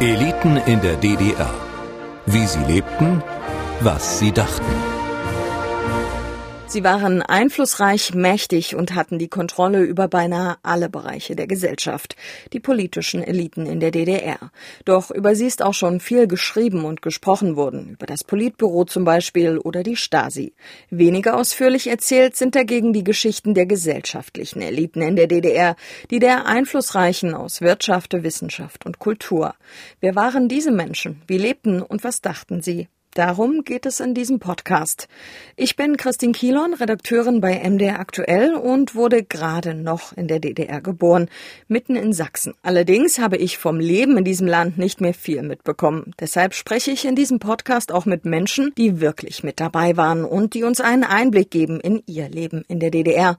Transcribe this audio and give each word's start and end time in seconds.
Eliten 0.00 0.58
in 0.58 0.80
der 0.80 0.94
DDR. 0.94 1.50
Wie 2.24 2.46
sie 2.46 2.62
lebten, 2.72 3.20
was 3.80 4.20
sie 4.20 4.30
dachten. 4.30 4.97
Sie 6.70 6.84
waren 6.84 7.22
einflussreich, 7.22 8.12
mächtig 8.12 8.76
und 8.76 8.94
hatten 8.94 9.18
die 9.18 9.28
Kontrolle 9.28 9.80
über 9.84 10.06
beinahe 10.06 10.58
alle 10.62 10.90
Bereiche 10.90 11.34
der 11.34 11.46
Gesellschaft, 11.46 12.14
die 12.52 12.60
politischen 12.60 13.22
Eliten 13.22 13.64
in 13.64 13.80
der 13.80 13.90
DDR. 13.90 14.52
Doch 14.84 15.10
über 15.10 15.34
sie 15.34 15.46
ist 15.46 15.62
auch 15.62 15.72
schon 15.72 15.98
viel 15.98 16.26
geschrieben 16.26 16.84
und 16.84 17.00
gesprochen 17.00 17.56
worden, 17.56 17.88
über 17.88 18.04
das 18.04 18.22
Politbüro 18.22 18.84
zum 18.84 19.04
Beispiel 19.04 19.56
oder 19.56 19.82
die 19.82 19.96
Stasi. 19.96 20.52
Weniger 20.90 21.38
ausführlich 21.38 21.86
erzählt 21.86 22.36
sind 22.36 22.54
dagegen 22.54 22.92
die 22.92 23.04
Geschichten 23.04 23.54
der 23.54 23.64
gesellschaftlichen 23.64 24.60
Eliten 24.60 25.00
in 25.00 25.16
der 25.16 25.26
DDR, 25.26 25.74
die 26.10 26.18
der 26.18 26.44
Einflussreichen 26.44 27.32
aus 27.32 27.62
Wirtschaft, 27.62 28.12
Wissenschaft 28.12 28.84
und 28.84 28.98
Kultur. 28.98 29.54
Wer 30.00 30.14
waren 30.14 30.50
diese 30.50 30.70
Menschen? 30.70 31.22
Wie 31.26 31.38
lebten 31.38 31.80
und 31.80 32.04
was 32.04 32.20
dachten 32.20 32.60
sie? 32.60 32.88
Darum 33.14 33.64
geht 33.64 33.86
es 33.86 34.00
in 34.00 34.14
diesem 34.14 34.38
Podcast. 34.38 35.08
Ich 35.56 35.76
bin 35.76 35.96
Christine 35.96 36.32
Kielon, 36.32 36.74
Redakteurin 36.74 37.40
bei 37.40 37.58
MDR 37.68 37.98
Aktuell 37.98 38.54
und 38.54 38.94
wurde 38.94 39.24
gerade 39.24 39.74
noch 39.74 40.12
in 40.12 40.28
der 40.28 40.38
DDR 40.38 40.80
geboren, 40.80 41.28
mitten 41.66 41.96
in 41.96 42.12
Sachsen. 42.12 42.54
Allerdings 42.62 43.18
habe 43.18 43.36
ich 43.36 43.58
vom 43.58 43.80
Leben 43.80 44.18
in 44.18 44.24
diesem 44.24 44.46
Land 44.46 44.78
nicht 44.78 45.00
mehr 45.00 45.14
viel 45.14 45.42
mitbekommen. 45.42 46.12
Deshalb 46.20 46.54
spreche 46.54 46.90
ich 46.90 47.06
in 47.06 47.16
diesem 47.16 47.38
Podcast 47.38 47.92
auch 47.92 48.04
mit 48.04 48.24
Menschen, 48.24 48.72
die 48.76 49.00
wirklich 49.00 49.42
mit 49.42 49.58
dabei 49.58 49.96
waren 49.96 50.24
und 50.24 50.54
die 50.54 50.62
uns 50.62 50.80
einen 50.80 51.04
Einblick 51.04 51.50
geben 51.50 51.80
in 51.80 52.02
ihr 52.06 52.28
Leben 52.28 52.64
in 52.68 52.78
der 52.78 52.90
DDR. 52.90 53.38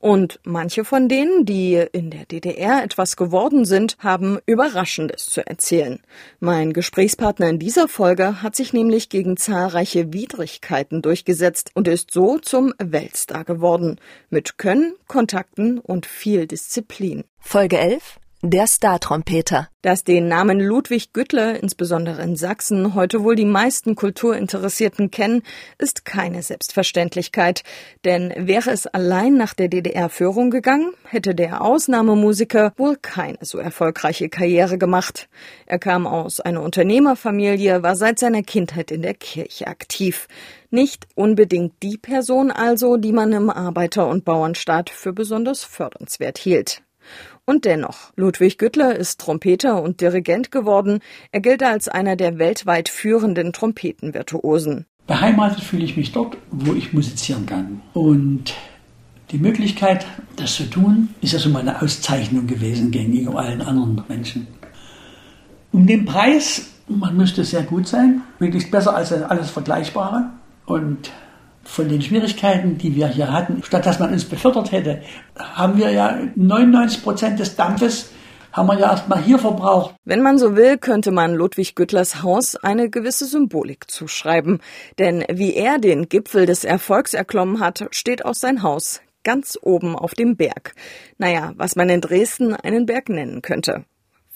Und 0.00 0.40
manche 0.44 0.86
von 0.86 1.10
denen, 1.10 1.44
die 1.44 1.74
in 1.92 2.10
der 2.10 2.24
DDR 2.24 2.82
etwas 2.82 3.16
geworden 3.16 3.66
sind, 3.66 3.98
haben 3.98 4.38
Überraschendes 4.46 5.26
zu 5.26 5.46
erzählen. 5.46 6.00
Mein 6.40 6.72
Gesprächspartner 6.72 7.50
in 7.50 7.58
dieser 7.58 7.86
Folge 7.86 8.42
hat 8.42 8.56
sich 8.56 8.72
nämlich 8.72 9.10
gegen 9.10 9.36
zahlreiche 9.36 10.10
Widrigkeiten 10.14 11.02
durchgesetzt 11.02 11.72
und 11.74 11.86
ist 11.86 12.12
so 12.12 12.38
zum 12.38 12.72
Weltstar 12.78 13.44
geworden. 13.44 14.00
Mit 14.30 14.56
Können, 14.56 14.94
Kontakten 15.06 15.78
und 15.78 16.06
viel 16.06 16.46
Disziplin. 16.46 17.24
Folge 17.38 17.76
11 17.76 18.20
der 18.42 18.66
Star-Trompeter. 18.66 19.68
Dass 19.82 20.02
den 20.02 20.26
Namen 20.28 20.60
Ludwig 20.60 21.12
Güttler, 21.12 21.62
insbesondere 21.62 22.22
in 22.22 22.36
Sachsen, 22.36 22.94
heute 22.94 23.22
wohl 23.22 23.36
die 23.36 23.44
meisten 23.44 23.96
Kulturinteressierten 23.96 25.10
kennen, 25.10 25.42
ist 25.78 26.06
keine 26.06 26.42
Selbstverständlichkeit. 26.42 27.64
Denn 28.04 28.32
wäre 28.36 28.70
es 28.70 28.86
allein 28.86 29.36
nach 29.36 29.52
der 29.52 29.68
DDR-Führung 29.68 30.50
gegangen, 30.50 30.92
hätte 31.04 31.34
der 31.34 31.62
Ausnahmemusiker 31.62 32.72
wohl 32.76 32.96
keine 32.96 33.38
so 33.42 33.58
erfolgreiche 33.58 34.30
Karriere 34.30 34.78
gemacht. 34.78 35.28
Er 35.66 35.78
kam 35.78 36.06
aus 36.06 36.40
einer 36.40 36.62
Unternehmerfamilie, 36.62 37.82
war 37.82 37.96
seit 37.96 38.18
seiner 38.18 38.42
Kindheit 38.42 38.90
in 38.90 39.02
der 39.02 39.14
Kirche 39.14 39.66
aktiv. 39.66 40.28
Nicht 40.70 41.06
unbedingt 41.14 41.82
die 41.82 41.98
Person 41.98 42.50
also, 42.50 42.96
die 42.96 43.12
man 43.12 43.32
im 43.32 43.50
Arbeiter- 43.50 44.08
und 44.08 44.24
Bauernstaat 44.24 44.88
für 44.88 45.12
besonders 45.12 45.62
fördernswert 45.62 46.38
hielt. 46.38 46.82
Und 47.50 47.64
dennoch, 47.64 48.12
Ludwig 48.14 48.58
Güttler 48.58 48.94
ist 48.94 49.20
Trompeter 49.20 49.82
und 49.82 50.00
Dirigent 50.00 50.52
geworden. 50.52 51.00
Er 51.32 51.40
gilt 51.40 51.64
als 51.64 51.88
einer 51.88 52.14
der 52.14 52.38
weltweit 52.38 52.88
führenden 52.88 53.52
Trompetenvirtuosen. 53.52 54.86
Beheimatet 55.08 55.64
fühle 55.64 55.84
ich 55.84 55.96
mich 55.96 56.12
dort, 56.12 56.36
wo 56.52 56.74
ich 56.74 56.92
musizieren 56.92 57.46
kann. 57.46 57.82
Und 57.92 58.54
die 59.32 59.38
Möglichkeit, 59.38 60.06
das 60.36 60.54
zu 60.54 60.70
tun, 60.70 61.08
ist 61.22 61.32
ja 61.32 61.40
so 61.40 61.48
meine 61.48 61.82
Auszeichnung 61.82 62.46
gewesen 62.46 62.92
gegenüber 62.92 63.40
allen 63.40 63.62
anderen 63.62 64.00
Menschen. 64.06 64.46
Um 65.72 65.88
den 65.88 66.04
Preis, 66.04 66.70
man 66.86 67.16
müsste 67.16 67.42
sehr 67.42 67.64
gut 67.64 67.88
sein, 67.88 68.22
möglichst 68.38 68.70
besser 68.70 68.94
als 68.94 69.12
alles 69.12 69.50
Vergleichbare. 69.50 70.30
Und 70.66 71.10
von 71.70 71.88
den 71.88 72.02
Schwierigkeiten, 72.02 72.78
die 72.78 72.96
wir 72.96 73.06
hier 73.06 73.32
hatten, 73.32 73.62
statt 73.62 73.86
dass 73.86 74.00
man 74.00 74.12
uns 74.12 74.24
befördert 74.24 74.72
hätte, 74.72 75.02
haben 75.38 75.78
wir 75.78 75.90
ja 75.90 76.18
99 76.34 77.02
Prozent 77.02 77.38
des 77.38 77.56
Dampfes 77.56 78.10
haben 78.52 78.66
wir 78.66 78.78
ja 78.80 78.90
erstmal 78.90 79.22
hier 79.22 79.38
verbraucht. 79.38 79.94
Wenn 80.04 80.22
man 80.22 80.36
so 80.36 80.56
will, 80.56 80.76
könnte 80.76 81.12
man 81.12 81.34
Ludwig 81.34 81.76
Güttlers 81.76 82.24
Haus 82.24 82.56
eine 82.56 82.90
gewisse 82.90 83.26
Symbolik 83.26 83.88
zuschreiben. 83.88 84.58
Denn 84.98 85.24
wie 85.30 85.54
er 85.54 85.78
den 85.78 86.08
Gipfel 86.08 86.46
des 86.46 86.64
Erfolgs 86.64 87.14
erklommen 87.14 87.60
hat, 87.60 87.86
steht 87.92 88.24
auch 88.24 88.34
sein 88.34 88.64
Haus 88.64 89.00
ganz 89.22 89.56
oben 89.62 89.94
auf 89.94 90.14
dem 90.14 90.36
Berg. 90.36 90.74
Naja, 91.18 91.52
was 91.56 91.76
man 91.76 91.88
in 91.88 92.00
Dresden 92.00 92.54
einen 92.54 92.86
Berg 92.86 93.08
nennen 93.08 93.42
könnte. 93.42 93.84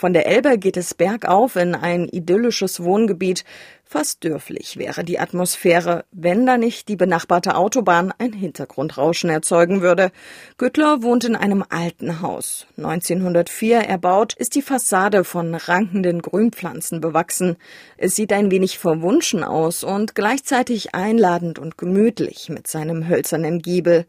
Von 0.05 0.13
der 0.13 0.27
Elbe 0.27 0.59
geht 0.59 0.77
es 0.77 0.93
bergauf 0.93 1.57
in 1.57 1.75
ein 1.75 2.07
idyllisches 2.07 2.85
Wohngebiet. 2.85 3.43
Fast 3.85 4.23
dürflich 4.23 4.77
wäre 4.77 5.03
die 5.03 5.19
Atmosphäre, 5.19 6.05
wenn 6.13 6.45
da 6.45 6.59
nicht 6.59 6.89
die 6.89 6.97
benachbarte 6.97 7.57
Autobahn 7.57 8.13
ein 8.19 8.35
Hintergrundrauschen 8.35 9.31
erzeugen 9.31 9.81
würde. 9.81 10.13
Güttler 10.59 11.03
wohnt 11.03 11.25
in 11.25 11.37
einem 11.37 11.65
alten 11.67 12.21
Haus. 12.21 12.67
1904 12.77 13.79
erbaut, 13.79 14.35
ist 14.35 14.55
die 14.57 14.61
Fassade 14.61 15.25
von 15.25 15.55
rankenden 15.55 16.21
Grünpflanzen 16.21 17.01
bewachsen. 17.01 17.57
Es 17.97 18.15
sieht 18.15 18.35
ein 18.35 18.51
wenig 18.51 18.79
verwunschen 18.79 19.43
aus 19.43 19.85
und 19.85 20.15
gleichzeitig 20.15 20.95
einladend 20.95 21.59
und 21.59 21.79
gemütlich 21.79 22.51
mit 22.51 22.67
seinem 22.67 23.09
hölzernen 23.09 23.63
Giebel. 23.63 24.05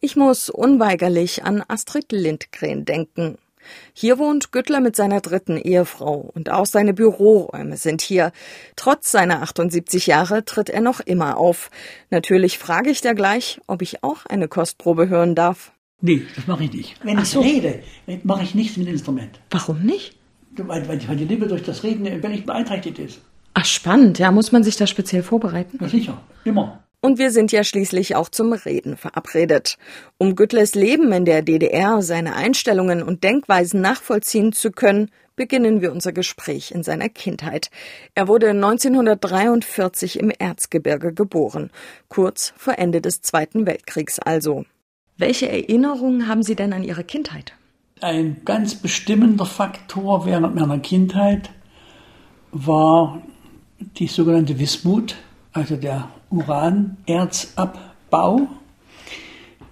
Ich 0.00 0.16
muss 0.16 0.50
unweigerlich 0.50 1.44
an 1.44 1.62
Astrid 1.68 2.10
Lindgren 2.10 2.84
denken. 2.84 3.38
Hier 3.92 4.18
wohnt 4.18 4.52
Güttler 4.52 4.80
mit 4.80 4.96
seiner 4.96 5.20
dritten 5.20 5.56
Ehefrau 5.56 6.30
und 6.34 6.50
auch 6.50 6.66
seine 6.66 6.94
Büroräume 6.94 7.76
sind 7.76 8.02
hier. 8.02 8.32
Trotz 8.76 9.10
seiner 9.10 9.42
78 9.42 10.06
Jahre 10.06 10.44
tritt 10.44 10.68
er 10.70 10.80
noch 10.80 11.00
immer 11.00 11.36
auf. 11.38 11.70
Natürlich 12.10 12.58
frage 12.58 12.90
ich 12.90 13.00
da 13.00 13.12
gleich, 13.12 13.60
ob 13.66 13.82
ich 13.82 14.02
auch 14.02 14.26
eine 14.26 14.48
Kostprobe 14.48 15.08
hören 15.08 15.34
darf. 15.34 15.72
Nee, 16.00 16.22
das 16.34 16.46
mache 16.46 16.64
ich 16.64 16.72
nicht. 16.72 16.96
Wenn 17.02 17.18
ich 17.18 17.28
so. 17.28 17.40
rede, 17.40 17.82
mache 18.22 18.42
ich 18.42 18.54
nichts 18.54 18.76
mit 18.76 18.86
dem 18.86 18.94
Instrument. 18.94 19.40
Warum 19.50 19.82
nicht? 19.82 20.16
Weil, 20.56 20.86
weil 20.88 20.98
die 20.98 21.24
Lippe 21.24 21.46
durch 21.46 21.62
das 21.62 21.82
Reden 21.82 22.20
völlig 22.20 22.46
beeinträchtigt 22.46 22.98
ist. 22.98 23.20
Ach, 23.54 23.64
spannend. 23.64 24.18
Ja, 24.18 24.30
muss 24.30 24.52
man 24.52 24.64
sich 24.64 24.76
da 24.76 24.86
speziell 24.86 25.22
vorbereiten? 25.22 25.78
Ja, 25.80 25.88
sicher. 25.88 26.20
Immer. 26.44 26.82
Und 27.00 27.18
wir 27.18 27.30
sind 27.30 27.52
ja 27.52 27.62
schließlich 27.62 28.16
auch 28.16 28.28
zum 28.28 28.52
Reden 28.52 28.96
verabredet. 28.96 29.76
Um 30.18 30.34
Güttlers 30.34 30.74
Leben 30.74 31.12
in 31.12 31.24
der 31.24 31.42
DDR, 31.42 32.02
seine 32.02 32.34
Einstellungen 32.34 33.02
und 33.02 33.22
Denkweisen 33.22 33.80
nachvollziehen 33.80 34.52
zu 34.52 34.70
können, 34.70 35.10
beginnen 35.36 35.82
wir 35.82 35.92
unser 35.92 36.12
Gespräch 36.12 36.72
in 36.72 36.82
seiner 36.82 37.08
Kindheit. 37.08 37.70
Er 38.14 38.26
wurde 38.26 38.50
1943 38.50 40.18
im 40.18 40.30
Erzgebirge 40.30 41.12
geboren, 41.12 41.70
kurz 42.08 42.54
vor 42.56 42.78
Ende 42.78 43.00
des 43.00 43.20
Zweiten 43.20 43.66
Weltkriegs 43.66 44.18
also. 44.18 44.64
Welche 45.18 45.48
Erinnerungen 45.48 46.26
haben 46.26 46.42
Sie 46.42 46.56
denn 46.56 46.72
an 46.72 46.82
Ihre 46.82 47.04
Kindheit? 47.04 47.52
Ein 48.00 48.42
ganz 48.44 48.74
bestimmender 48.74 49.46
Faktor 49.46 50.26
während 50.26 50.54
meiner 50.54 50.78
Kindheit 50.78 51.50
war 52.50 53.22
die 53.78 54.06
sogenannte 54.06 54.58
Wismut, 54.58 55.16
also 55.52 55.76
der 55.76 56.08
Uranerzabbau, 56.36 58.48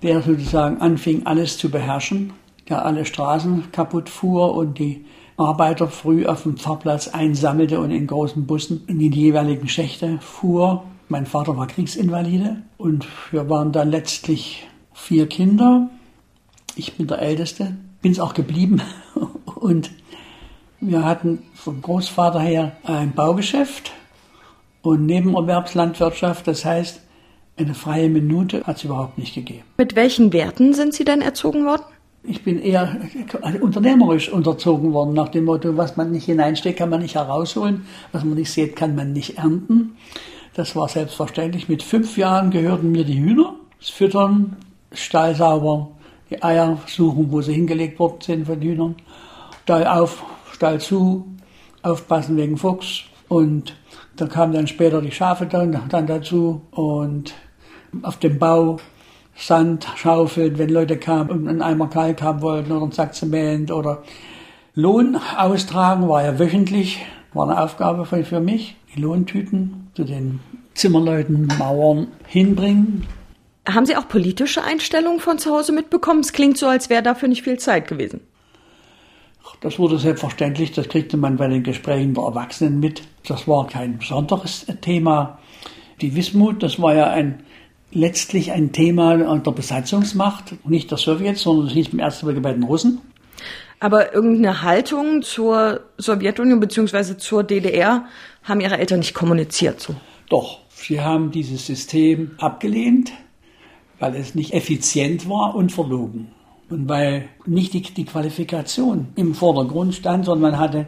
der 0.03 0.23
sozusagen 0.23 0.81
anfing, 0.81 1.27
alles 1.27 1.59
zu 1.59 1.71
beherrschen, 1.71 2.33
der 2.69 2.85
alle 2.85 3.05
Straßen 3.05 3.73
kaputt 3.73 4.09
fuhr 4.09 4.55
und 4.55 4.79
die 4.79 5.05
Arbeiter 5.37 5.89
früh 5.89 6.27
auf 6.27 6.45
dem 6.45 6.57
Pfarrplatz 6.57 7.09
einsammelte 7.09 7.81
und 7.81 7.91
in 7.91 8.07
großen 8.07 8.47
Bussen 8.47 8.85
in 8.87 8.99
die 8.99 9.11
jeweiligen 9.11 9.69
Schächte 9.69 10.19
fuhr. 10.21 10.85
Mein 11.09 11.27
Vater 11.27 11.57
war 11.57 11.67
Kriegsinvalide 11.67 12.63
und 12.79 13.07
wir 13.31 13.51
waren 13.51 13.73
dann 13.73 13.91
letztlich 13.91 14.67
vier 14.93 15.29
Kinder. 15.29 15.91
Ich 16.77 16.97
bin 16.97 17.09
der 17.09 17.21
Älteste, 17.21 17.77
bin 18.01 18.13
es 18.13 18.21
auch 18.21 18.35
geblieben 18.35 18.81
und 19.55 19.91
wir 20.81 21.05
hatten 21.05 21.43
vom 21.55 21.83
Großvater 21.83 22.41
her 22.41 22.77
ein 22.85 23.13
Baugeschäft 23.13 23.93
und 24.85 25.07
Nebenerwerbslandwirtschaft, 25.07 26.47
das 26.47 26.65
heißt, 26.65 27.01
eine 27.57 27.75
freie 27.75 28.09
Minute 28.09 28.63
hat 28.65 28.77
es 28.77 28.85
überhaupt 28.85 29.19
nicht 29.19 29.35
gegeben. 29.35 29.63
Mit 29.79 29.97
welchen 29.97 30.33
Werten 30.33 30.75
sind 30.75 30.93
Sie 30.93 31.05
denn 31.05 31.21
erzogen 31.21 31.65
worden? 31.65 31.83
Ich 32.23 32.43
bin 32.43 32.61
eher 32.61 32.97
unternehmerisch 33.61 34.31
unterzogen 34.31 34.93
worden, 34.93 35.15
nach 35.15 35.29
dem 35.29 35.45
Motto, 35.45 35.77
was 35.77 35.97
man 35.97 36.11
nicht 36.11 36.25
hineinsteckt, 36.25 36.79
kann 36.79 36.91
man 36.91 37.03
nicht 37.03 37.15
herausholen, 37.15 37.87
was 38.13 38.25
man 38.25 38.35
nicht 38.35 38.51
sieht, 38.51 38.77
kann 38.77 38.95
man 38.95 39.13
nicht 39.13 39.39
ernten. 39.39 39.97
Das 40.55 40.75
war 40.75 40.89
selbstverständlich. 40.89 41.69
Mit 41.69 41.83
fünf 41.83 42.17
Jahren 42.17 42.51
gehörten 42.51 42.93
mir 42.93 43.05
die 43.05 43.19
Hühner, 43.19 43.55
das 43.79 43.91
Füttern, 43.91 44.57
Stall 44.93 45.35
sauber, 45.35 45.91
die 46.31 46.43
Eier 46.43 46.79
suchen, 46.87 47.31
wo 47.31 47.43
sie 47.43 47.53
hingelegt 47.53 47.99
worden 47.99 48.21
sind 48.21 48.47
von 48.47 48.61
Hühnern, 48.61 48.97
Stall 49.63 49.87
auf, 49.87 50.25
Stall 50.53 50.81
zu, 50.81 51.27
aufpassen 51.83 52.37
wegen 52.37 52.57
Fuchs 52.57 53.05
und 53.29 53.75
da 54.17 54.27
kamen 54.27 54.53
dann 54.53 54.67
später 54.67 55.01
die 55.01 55.11
Schafe 55.11 55.47
dann, 55.47 55.83
dann 55.89 56.07
dazu 56.07 56.63
und 56.71 57.35
auf 58.03 58.19
dem 58.19 58.39
Bau 58.39 58.79
Sand 59.37 59.87
schaufeln, 59.97 60.59
wenn 60.59 60.69
Leute 60.69 60.97
kamen 60.97 61.31
und 61.31 61.49
einen 61.49 61.63
Eimer 61.63 61.89
Kalk 61.89 62.23
haben 62.23 62.41
wollten 62.41 62.71
oder 62.71 62.83
einen 62.83 62.93
Sack 62.93 63.15
Zement 63.15 63.73
oder 63.73 64.03
Lohn 64.75 65.17
austragen 65.37 66.09
war 66.09 66.25
ja 66.25 66.39
wöchentlich 66.39 67.05
War 67.33 67.49
eine 67.49 67.61
Aufgabe 67.61 68.05
für 68.05 68.41
mich. 68.41 68.77
Die 68.95 69.01
Lohntüten 69.01 69.89
zu 69.95 70.05
den 70.05 70.41
Zimmerleuten, 70.75 71.49
Mauern 71.59 72.09
hinbringen. 72.27 73.07
Haben 73.69 73.87
Sie 73.87 73.97
auch 73.97 74.09
politische 74.09 74.63
Einstellungen 74.63 75.21
von 75.21 75.39
zu 75.39 75.53
Hause 75.53 75.73
mitbekommen? 75.73 76.21
Es 76.21 76.33
klingt 76.33 76.59
so, 76.59 76.67
als 76.67 76.91
wäre 76.91 77.03
dafür 77.03 77.29
nicht 77.29 77.43
viel 77.43 77.59
Zeit 77.59 77.89
gewesen. 77.89 78.21
Das 79.61 79.79
wurde 79.79 79.99
selbstverständlich, 79.99 80.73
das 80.73 80.89
kriegte 80.89 81.17
man 81.17 81.37
bei 81.37 81.49
den 81.49 81.63
Gesprächen 81.63 82.15
der 82.15 82.25
Erwachsenen 82.25 82.81
mit. 82.81 83.03
Das 83.27 83.49
war 83.49 83.67
kein 83.67 83.99
besonderes 83.99 84.67
Thema. 84.81 85.39
Die 86.01 86.15
Wismut, 86.15 86.63
das 86.63 86.81
war 86.81 86.95
ja 86.95 87.09
ein, 87.09 87.43
letztlich 87.91 88.53
ein 88.53 88.73
Thema 88.73 89.17
der 89.17 89.53
Besatzungsmacht, 89.53 90.67
nicht 90.69 90.91
der 90.91 90.99
Sowjets, 90.99 91.43
sondern 91.43 91.69
es 91.69 91.73
hieß 91.73 91.89
im 91.89 91.99
Ersten 91.99 92.27
Weltkrieg 92.27 92.43
bei 92.43 92.53
den 92.53 92.65
Russen. 92.65 93.01
Aber 93.81 94.15
irgendeine 94.15 94.63
Haltung 94.63 95.23
zur 95.23 95.81
Sowjetunion 95.99 96.61
bzw. 96.61 97.17
zur 97.17 97.43
DDR 97.43 98.07
haben 98.43 98.61
Ihre 98.61 98.79
Eltern 98.79 99.01
nicht 99.01 99.15
kommuniziert 99.15 99.81
so? 99.81 99.95
Doch, 100.29 100.61
sie 100.71 101.01
haben 101.01 101.31
dieses 101.31 101.67
System 101.67 102.33
abgelehnt, 102.39 103.13
weil 103.99 104.15
es 104.17 104.35
nicht 104.35 104.53
effizient 104.53 105.29
war 105.29 105.55
und 105.55 105.73
verlogen. 105.73 106.34
Und 106.71 106.89
weil 106.89 107.29
nicht 107.47 107.73
die, 107.75 107.83
die 107.83 108.05
Qualifikation 108.05 109.09
im 109.17 109.35
Vordergrund 109.35 109.95
stand, 109.95 110.25
sondern 110.25 110.53
man 110.53 110.61
hatte, 110.61 110.87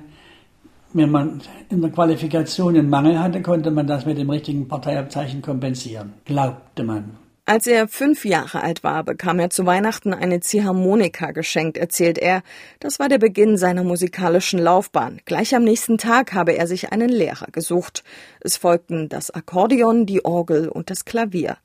wenn 0.93 1.11
man 1.11 1.43
in 1.69 1.83
der 1.83 1.91
Qualifikation 1.91 2.77
einen 2.77 2.89
Mangel 2.89 3.19
hatte, 3.19 3.43
konnte 3.43 3.71
man 3.71 3.87
das 3.87 4.07
mit 4.07 4.17
dem 4.17 4.31
richtigen 4.31 4.67
Parteiabzeichen 4.69 5.43
kompensieren, 5.43 6.15
glaubte 6.25 6.83
man. 6.83 7.26
Als 7.49 7.69
er 7.69 7.87
fünf 7.87 8.25
Jahre 8.25 8.61
alt 8.61 8.83
war, 8.83 9.05
bekam 9.05 9.39
er 9.39 9.51
zu 9.51 9.65
Weihnachten 9.67 10.13
eine 10.13 10.41
Ziehharmonika 10.41 11.31
geschenkt, 11.31 11.79
erzählt 11.79 12.19
er. 12.19 12.43
Das 12.81 12.99
war 12.99 13.09
der 13.09 13.19
Beginn 13.19 13.57
seiner 13.57 13.85
musikalischen 13.85 14.59
Laufbahn. 14.59 15.21
Gleich 15.27 15.55
am 15.55 15.63
nächsten 15.63 15.97
Tag 15.97 16.33
habe 16.33 16.57
er 16.57 16.67
sich 16.67 16.91
einen 16.91 17.09
Lehrer 17.09 17.47
gesucht. 17.53 18.03
Es 18.41 18.57
folgten 18.57 19.09
das 19.09 19.31
Akkordeon, 19.31 20.07
die 20.07 20.25
Orgel 20.25 20.69
und 20.69 20.91
das 20.91 21.05
Klavier. 21.05 21.57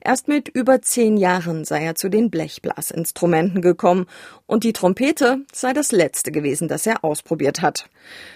Erst 0.00 0.26
mit 0.26 0.48
über 0.48 0.82
zehn 0.82 1.16
Jahren 1.16 1.64
sei 1.64 1.84
er 1.84 1.94
zu 1.94 2.08
den 2.08 2.30
Blechblasinstrumenten 2.30 3.62
gekommen 3.62 4.06
und 4.46 4.64
die 4.64 4.72
Trompete 4.72 5.44
sei 5.52 5.72
das 5.72 5.92
letzte 5.92 6.32
gewesen, 6.32 6.66
das 6.66 6.84
er 6.84 7.04
ausprobiert 7.04 7.62
hat. 7.62 7.88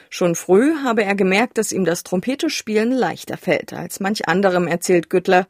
Schon 0.09 0.37
früh 0.37 0.77
habe 0.85 1.03
er 1.03 1.17
gemerkt, 1.17 1.59
dass 1.59 1.73
ihm 1.73 1.85
das 1.85 2.05
Trompetespielen 2.05 2.93
leichter 2.93 3.39
fällt 3.39 3.73
als 3.73 3.99
manch 3.99 4.29
anderem, 4.29 4.69
erzählt 4.69 5.11
Güttler. 5.11 5.49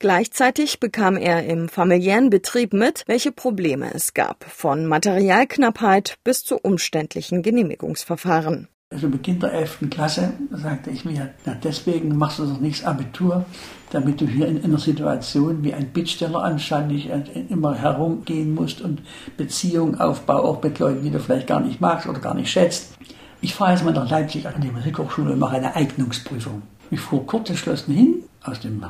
Gleichzeitig 0.00 0.80
bekam 0.80 1.18
er 1.18 1.44
im 1.44 1.68
familiären 1.68 2.30
Betrieb 2.30 2.72
mit, 2.72 3.04
welche 3.06 3.32
Probleme 3.32 3.92
es 3.92 4.14
gab, 4.14 4.44
von 4.44 4.86
Materialknappheit 4.86 6.16
bis 6.24 6.42
zu 6.42 6.56
umständlichen 6.56 7.42
Genehmigungsverfahren. 7.42 8.68
Also 8.90 9.10
Beginn 9.10 9.40
der 9.40 9.52
11. 9.52 9.90
Klasse 9.90 10.32
sagte 10.52 10.88
ich 10.88 11.04
mir, 11.04 11.34
na 11.44 11.54
deswegen 11.54 12.16
machst 12.16 12.38
du 12.38 12.46
doch 12.46 12.58
nichts 12.58 12.82
Abitur, 12.82 13.44
damit 13.90 14.22
du 14.22 14.26
hier 14.26 14.48
in 14.48 14.64
einer 14.64 14.78
Situation 14.78 15.62
wie 15.62 15.74
ein 15.74 15.90
Bittsteller 15.90 16.44
anscheinend 16.44 17.04
immer 17.50 17.74
herumgehen 17.74 18.54
musst 18.54 18.80
und 18.80 19.02
Beziehungen 19.36 20.00
aufbauen, 20.00 20.46
auch 20.46 20.62
mit 20.62 20.78
Leuten, 20.78 21.04
die 21.04 21.10
du 21.10 21.20
vielleicht 21.20 21.46
gar 21.46 21.60
nicht 21.60 21.82
magst 21.82 22.08
oder 22.08 22.20
gar 22.20 22.34
nicht 22.34 22.50
schätzt. 22.50 22.94
Ich 23.42 23.54
fahre 23.54 23.72
jetzt 23.72 23.84
mal 23.84 23.92
nach 23.92 24.08
Leipzig 24.08 24.48
an 24.48 24.62
die 24.62 24.70
Musikhochschule 24.70 25.34
und 25.34 25.38
mache 25.38 25.56
eine 25.56 25.76
Eignungsprüfung. 25.76 26.62
Ich 26.90 27.00
fuhr 27.00 27.26
kurz 27.26 27.50
entschlossen 27.50 27.92
hin 27.94 28.24
aus 28.42 28.60
dem 28.60 28.82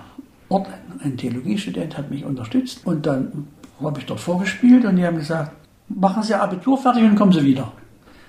Ort, 0.50 0.66
ein 1.02 1.16
Theologiestudent 1.16 1.96
hat 1.96 2.10
mich 2.10 2.24
unterstützt 2.24 2.80
und 2.84 3.06
dann 3.06 3.46
habe 3.80 4.00
ich 4.00 4.06
dort 4.06 4.20
vorgespielt 4.20 4.84
und 4.84 4.96
die 4.96 5.06
haben 5.06 5.16
gesagt, 5.16 5.52
machen 5.88 6.22
Sie 6.22 6.34
Abitur 6.34 6.76
fertig 6.76 7.04
und 7.04 7.14
kommen 7.14 7.32
Sie 7.32 7.44
wieder. 7.44 7.72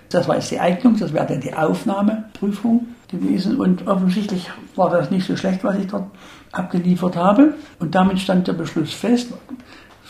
Das 0.09 0.27
war 0.27 0.35
jetzt 0.35 0.51
die 0.51 0.59
Eignung, 0.59 0.97
das 0.97 1.13
wäre 1.13 1.25
dann 1.25 1.41
die 1.41 1.53
Aufnahmeprüfung 1.53 2.87
gewesen 3.07 3.57
und 3.57 3.87
offensichtlich 3.87 4.49
war 4.75 4.91
das 4.91 5.09
nicht 5.09 5.25
so 5.25 5.35
schlecht, 5.35 5.63
was 5.63 5.77
ich 5.77 5.87
dort 5.87 6.11
abgeliefert 6.51 7.15
habe 7.15 7.55
und 7.79 7.95
damit 7.95 8.19
stand 8.19 8.47
der 8.47 8.53
Beschluss 8.53 8.93
fest, 8.93 9.33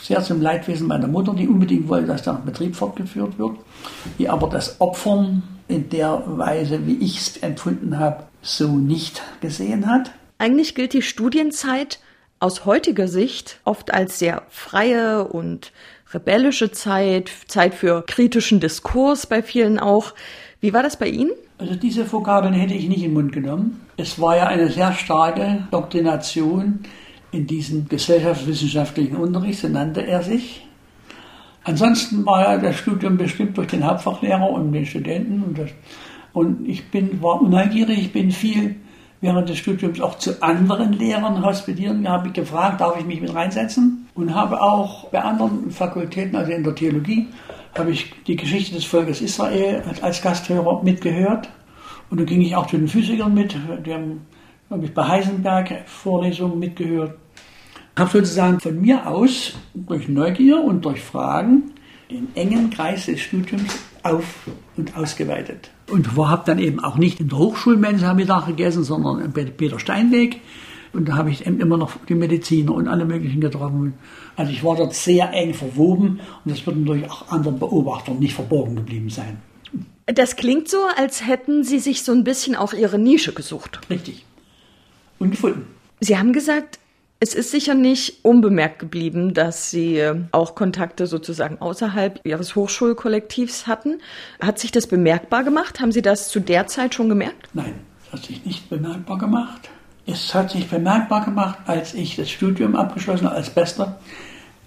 sehr 0.02 0.22
zum 0.22 0.42
Leidwesen 0.42 0.88
meiner 0.88 1.08
Mutter, 1.08 1.32
die 1.32 1.48
unbedingt 1.48 1.88
wollte, 1.88 2.08
dass 2.08 2.22
der 2.22 2.34
Betrieb 2.44 2.76
fortgeführt 2.76 3.38
wird, 3.38 3.56
die 4.18 4.28
aber 4.28 4.48
das 4.48 4.80
Opfern 4.80 5.42
in 5.68 5.88
der 5.88 6.22
Weise, 6.26 6.86
wie 6.86 6.96
ich 6.96 7.18
es 7.18 7.36
empfunden 7.38 7.98
habe, 7.98 8.24
so 8.42 8.68
nicht 8.68 9.22
gesehen 9.40 9.86
hat. 9.86 10.10
Eigentlich 10.42 10.74
gilt 10.74 10.92
die 10.92 11.02
Studienzeit 11.02 12.00
aus 12.40 12.64
heutiger 12.64 13.06
Sicht 13.06 13.60
oft 13.64 13.94
als 13.94 14.18
sehr 14.18 14.42
freie 14.48 15.22
und 15.28 15.70
rebellische 16.12 16.72
Zeit, 16.72 17.30
Zeit 17.46 17.74
für 17.74 18.02
kritischen 18.04 18.58
Diskurs 18.58 19.28
bei 19.28 19.40
vielen 19.44 19.78
auch. 19.78 20.14
Wie 20.60 20.72
war 20.72 20.82
das 20.82 20.96
bei 20.96 21.06
Ihnen? 21.06 21.30
Also 21.58 21.76
diese 21.76 22.12
Vokabeln 22.12 22.54
hätte 22.54 22.74
ich 22.74 22.88
nicht 22.88 23.04
in 23.04 23.10
den 23.10 23.12
Mund 23.12 23.30
genommen. 23.30 23.82
Es 23.96 24.20
war 24.20 24.36
ja 24.36 24.48
eine 24.48 24.68
sehr 24.68 24.92
starke 24.94 25.68
Doktrination 25.70 26.80
in 27.30 27.46
diesem 27.46 27.88
gesellschaftswissenschaftlichen 27.88 29.18
Unterricht, 29.18 29.60
so 29.60 29.68
nannte 29.68 30.04
er 30.04 30.24
sich. 30.24 30.66
Ansonsten 31.62 32.26
war 32.26 32.40
ja 32.40 32.58
das 32.58 32.78
Studium 32.78 33.16
bestimmt 33.16 33.56
durch 33.58 33.68
den 33.68 33.86
Hauptfachlehrer 33.86 34.50
und 34.50 34.72
den 34.72 34.86
Studenten. 34.86 35.44
Und, 35.44 35.56
das, 35.56 35.70
und 36.32 36.68
ich 36.68 36.90
bin, 36.90 37.22
war 37.22 37.40
neugierig, 37.40 37.96
ich 38.00 38.12
bin 38.12 38.32
viel 38.32 38.81
während 39.22 39.48
des 39.48 39.58
Studiums 39.58 40.00
auch 40.00 40.18
zu 40.18 40.42
anderen 40.42 40.92
Lehrern 40.92 41.42
hospitieren. 41.42 42.02
Da 42.02 42.10
habe 42.10 42.28
ich 42.28 42.34
gefragt, 42.34 42.80
darf 42.80 42.98
ich 42.98 43.06
mich 43.06 43.20
mit 43.20 43.34
reinsetzen? 43.34 44.08
Und 44.14 44.34
habe 44.34 44.60
auch 44.60 45.08
bei 45.08 45.22
anderen 45.22 45.70
Fakultäten, 45.70 46.36
also 46.36 46.52
in 46.52 46.64
der 46.64 46.74
Theologie, 46.74 47.28
habe 47.78 47.92
ich 47.92 48.12
die 48.26 48.36
Geschichte 48.36 48.74
des 48.74 48.84
Volkes 48.84 49.22
Israel 49.22 49.82
als 50.02 50.20
Gasthörer 50.20 50.82
mitgehört. 50.82 51.48
Und 52.10 52.18
dann 52.18 52.26
ging 52.26 52.42
ich 52.42 52.54
auch 52.54 52.66
zu 52.66 52.76
den 52.76 52.88
Physikern 52.88 53.32
mit. 53.32 53.56
Die 53.86 53.94
haben, 53.94 54.26
habe 54.68 54.84
ich 54.84 54.92
bei 54.92 55.08
Heisenberg 55.08 55.72
Vorlesungen 55.86 56.58
mitgehört. 56.58 57.14
Habe 57.96 58.10
sozusagen 58.10 58.60
von 58.60 58.80
mir 58.80 59.06
aus 59.06 59.54
durch 59.74 60.08
Neugier 60.08 60.62
und 60.62 60.84
durch 60.84 61.00
Fragen 61.00 61.72
den 62.10 62.28
engen 62.34 62.70
Kreis 62.70 63.06
des 63.06 63.20
Studiums 63.20 63.78
auf 64.02 64.48
und 64.76 64.96
ausgeweitet. 64.96 65.70
Und 65.92 66.16
habe 66.16 66.42
dann 66.46 66.58
eben 66.58 66.80
auch 66.80 66.96
nicht 66.96 67.20
in 67.20 67.28
der 67.28 67.38
Hochschulmensa 67.38 68.10
am 68.10 68.16
Mittag 68.16 68.46
gegessen, 68.46 68.82
sondern 68.82 69.30
bei 69.32 69.44
Peter 69.44 69.78
Steinweg. 69.78 70.40
Und 70.94 71.08
da 71.08 71.16
habe 71.16 71.30
ich 71.30 71.46
immer 71.46 71.76
noch 71.76 71.92
die 72.08 72.14
Mediziner 72.14 72.72
und 72.72 72.88
alle 72.88 73.04
möglichen 73.04 73.40
getroffen. 73.40 73.94
Also 74.36 74.52
ich 74.52 74.64
war 74.64 74.76
dort 74.76 74.94
sehr 74.94 75.30
eng 75.32 75.54
verwoben 75.54 76.20
und 76.44 76.50
das 76.50 76.66
wird 76.66 76.76
natürlich 76.76 77.10
auch 77.10 77.28
anderen 77.28 77.58
Beobachtern 77.58 78.18
nicht 78.18 78.34
verborgen 78.34 78.76
geblieben 78.76 79.10
sein. 79.10 79.38
Das 80.06 80.36
klingt 80.36 80.68
so, 80.68 80.78
als 80.96 81.26
hätten 81.26 81.62
Sie 81.62 81.78
sich 81.78 82.02
so 82.02 82.12
ein 82.12 82.24
bisschen 82.24 82.56
auch 82.56 82.72
Ihre 82.72 82.98
Nische 82.98 83.32
gesucht. 83.32 83.80
Richtig. 83.88 84.24
Und 85.18 85.30
gefunden. 85.30 85.66
Sie 86.00 86.18
haben 86.18 86.32
gesagt, 86.32 86.78
es 87.22 87.34
ist 87.34 87.52
sicher 87.52 87.74
nicht 87.74 88.24
unbemerkt 88.24 88.80
geblieben, 88.80 89.32
dass 89.32 89.70
Sie 89.70 89.96
äh, 89.96 90.16
auch 90.32 90.56
Kontakte 90.56 91.06
sozusagen 91.06 91.60
außerhalb 91.60 92.18
Ihres 92.24 92.56
Hochschulkollektivs 92.56 93.68
hatten. 93.68 94.00
Hat 94.40 94.58
sich 94.58 94.72
das 94.72 94.88
bemerkbar 94.88 95.44
gemacht? 95.44 95.78
Haben 95.78 95.92
Sie 95.92 96.02
das 96.02 96.30
zu 96.30 96.40
der 96.40 96.66
Zeit 96.66 96.96
schon 96.96 97.08
gemerkt? 97.08 97.48
Nein, 97.54 97.74
es 98.04 98.12
hat 98.12 98.24
sich 98.24 98.44
nicht 98.44 98.68
bemerkbar 98.68 99.18
gemacht. 99.18 99.70
Es 100.04 100.34
hat 100.34 100.50
sich 100.50 100.68
bemerkbar 100.68 101.24
gemacht, 101.24 101.58
als 101.66 101.94
ich 101.94 102.16
das 102.16 102.28
Studium 102.28 102.74
abgeschlossen 102.74 103.26
habe 103.26 103.36
als 103.36 103.50
Bester, 103.50 104.00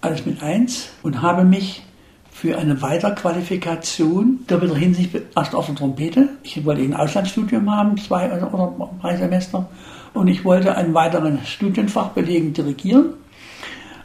alles 0.00 0.24
mit 0.24 0.42
eins 0.42 0.88
und 1.02 1.20
habe 1.20 1.44
mich 1.44 1.82
für 2.30 2.56
eine 2.56 2.80
Weiterqualifikation 2.80 4.46
doppelter 4.46 4.76
Hinsicht 4.76 5.14
erst 5.36 5.54
auf 5.54 5.66
der 5.66 5.74
Trompete. 5.74 6.30
Ich 6.42 6.64
wollte 6.64 6.80
ein 6.80 6.94
Auslandsstudium 6.94 7.70
haben, 7.70 7.98
zwei 7.98 8.32
oder 8.32 8.72
drei 9.02 9.14
Semester 9.18 9.68
und 10.16 10.28
ich 10.28 10.44
wollte 10.44 10.76
ein 10.76 10.94
weiteres 10.94 11.48
Studienfach 11.48 12.08
belegen, 12.08 12.52
dirigieren. 12.52 13.14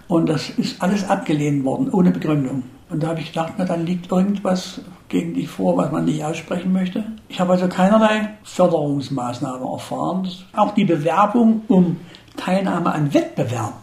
Und 0.07 0.27
das 0.27 0.49
ist 0.49 0.81
alles 0.81 1.09
abgelehnt 1.09 1.63
worden, 1.63 1.89
ohne 1.89 2.11
Begründung. 2.11 2.63
Und 2.89 3.01
da 3.01 3.07
habe 3.07 3.21
ich 3.21 3.27
gedacht, 3.27 3.53
na 3.57 3.63
dann 3.63 3.85
liegt 3.85 4.11
irgendwas 4.11 4.81
gegen 5.07 5.33
dich 5.33 5.47
vor, 5.47 5.77
was 5.77 5.91
man 5.91 6.05
nicht 6.05 6.23
aussprechen 6.23 6.73
möchte. 6.73 7.05
Ich 7.29 7.39
habe 7.39 7.53
also 7.53 7.67
keinerlei 7.69 8.29
Förderungsmaßnahmen 8.43 9.65
erfahren. 9.65 10.27
Auch 10.53 10.73
die 10.73 10.83
Bewerbung 10.83 11.61
um 11.69 11.97
Teilnahme 12.35 12.91
an 12.91 13.13
Wettbewerben 13.13 13.75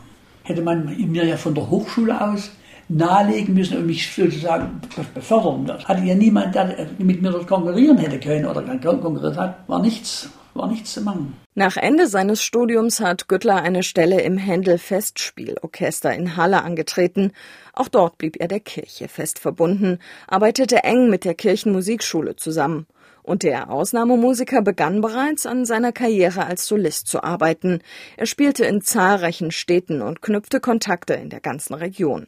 hätte 0.43 0.63
man 0.63 0.95
mir 1.11 1.25
ja 1.25 1.37
von 1.37 1.55
der 1.55 1.69
Hochschule 1.71 2.21
aus 2.21 2.51
nahelegen 2.89 3.55
müssen 3.55 3.79
und 3.79 3.87
mich 3.87 4.15
sozusagen 4.15 4.81
befördern. 5.15 5.67
Das 5.67 5.87
hatte 5.87 6.03
ja 6.05 6.15
niemand, 6.15 6.55
der 6.55 6.89
mit 6.99 7.21
mir 7.21 7.33
konkurrieren 7.45 7.99
hätte 7.99 8.19
können 8.19 8.47
oder 8.47 8.63
konkurriert 8.79 9.37
hat, 9.37 9.69
war 9.69 9.81
nichts 9.81 10.31
war 10.59 10.69
nichts 10.69 10.93
zu 10.93 11.01
machen. 11.01 11.35
Nach 11.55 11.77
Ende 11.77 12.07
seines 12.07 12.43
Studiums 12.43 13.01
hat 13.01 13.29
Güttler 13.29 13.63
eine 13.63 13.83
Stelle 13.83 14.21
im 14.21 14.37
Händel 14.37 14.79
Festspielorchester 14.79 16.15
in 16.15 16.37
Halle 16.37 16.63
angetreten. 16.63 17.33
Auch 17.73 17.89
dort 17.89 18.19
blieb 18.19 18.37
er 18.39 18.49
der 18.49 18.61
Kirche 18.61 19.09
fest 19.09 19.39
verbunden, 19.39 19.99
arbeitete 20.27 20.85
eng 20.85 21.11
mit 21.11 21.25
der 21.25 21.35
Kirchenmusikschule 21.35 22.37
zusammen. 22.37 22.87
Und 23.29 23.43
der 23.43 23.71
Ausnahmemusiker 23.71 24.63
begann 24.63 25.03
bereits 25.03 25.45
an 25.45 25.67
seiner 25.67 25.93
Karriere 25.93 26.47
als 26.47 26.67
Solist 26.67 27.09
zu 27.09 27.23
arbeiten. 27.23 27.83
Er 28.17 28.25
spielte 28.25 28.65
in 28.65 28.81
zahlreichen 28.81 29.51
Städten 29.51 30.01
und 30.01 30.23
knüpfte 30.23 30.61
Kontakte 30.61 31.13
in 31.13 31.29
der 31.29 31.41
ganzen 31.41 31.75
Region. 31.75 32.27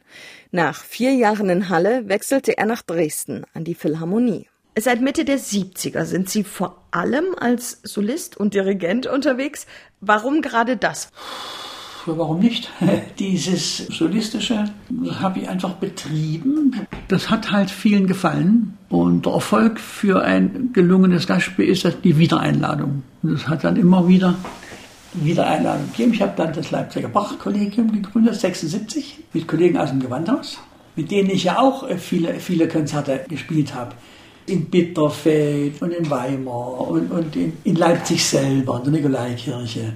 Nach 0.51 0.85
vier 0.85 1.15
Jahren 1.15 1.49
in 1.49 1.71
Halle 1.71 2.07
wechselte 2.11 2.59
er 2.59 2.67
nach 2.67 2.83
Dresden 2.83 3.47
an 3.55 3.65
die 3.65 3.75
Philharmonie. 3.75 4.50
Seit 4.79 5.01
Mitte 5.01 5.25
der 5.25 5.39
70er 5.39 6.05
sind 6.05 6.31
Sie 6.31 6.45
vor 6.45 6.85
allem 6.93 7.35
als 7.39 7.81
Solist 7.83 8.37
und 8.37 8.55
Dirigent 8.55 9.07
unterwegs. 9.07 9.67
Warum 10.01 10.43
gerade 10.43 10.77
das? 10.77 11.11
Warum 12.07 12.39
nicht? 12.39 12.71
Dieses 13.19 13.79
Solistische 13.89 14.65
habe 15.21 15.41
ich 15.41 15.49
einfach 15.49 15.75
betrieben. 15.75 16.87
Das 17.09 17.31
hat 17.31 17.51
halt 17.51 17.71
vielen 17.71 18.07
gefallen. 18.07 18.79
Und 18.89 19.27
der 19.27 19.35
Erfolg 19.35 19.81
für 19.81 20.23
ein 20.23 20.71
gelungenes 20.73 21.27
Gastspiel 21.27 21.69
ist 21.69 21.87
die 22.05 22.19
Wiedereinladung. 22.19 23.03
Und 23.23 23.33
das 23.33 23.49
hat 23.49 23.65
dann 23.65 23.77
immer 23.77 24.07
wieder 24.07 24.37
Wiedereinladung 25.15 25.91
gegeben. 25.91 26.13
Ich 26.15 26.23
habe 26.23 26.33
dann 26.37 26.53
das 26.53 26.71
Leipziger 26.71 27.09
Bach-Kollegium 27.09 27.91
gegründet, 27.91 28.37
76, 28.37 29.19
mit 29.33 29.49
Kollegen 29.49 29.79
aus 29.79 29.91
dem 29.91 29.99
Gewandhaus, 29.99 30.59
mit 30.95 31.11
denen 31.11 31.29
ich 31.29 31.45
ja 31.45 31.59
auch 31.59 31.89
viele, 31.99 32.35
viele 32.35 32.69
Konzerte 32.69 33.25
gespielt 33.29 33.75
habe 33.75 33.95
in 34.51 34.67
Bitterfeld 34.67 35.81
und 35.81 35.93
in 35.93 36.11
Weimar 36.11 36.89
und, 36.89 37.11
und 37.11 37.37
in, 37.37 37.53
in 37.65 37.77
Leipzig 37.77 38.25
selber, 38.25 38.79
in 38.79 38.85
der 38.85 39.01
Nikolaikirche. 39.01 39.95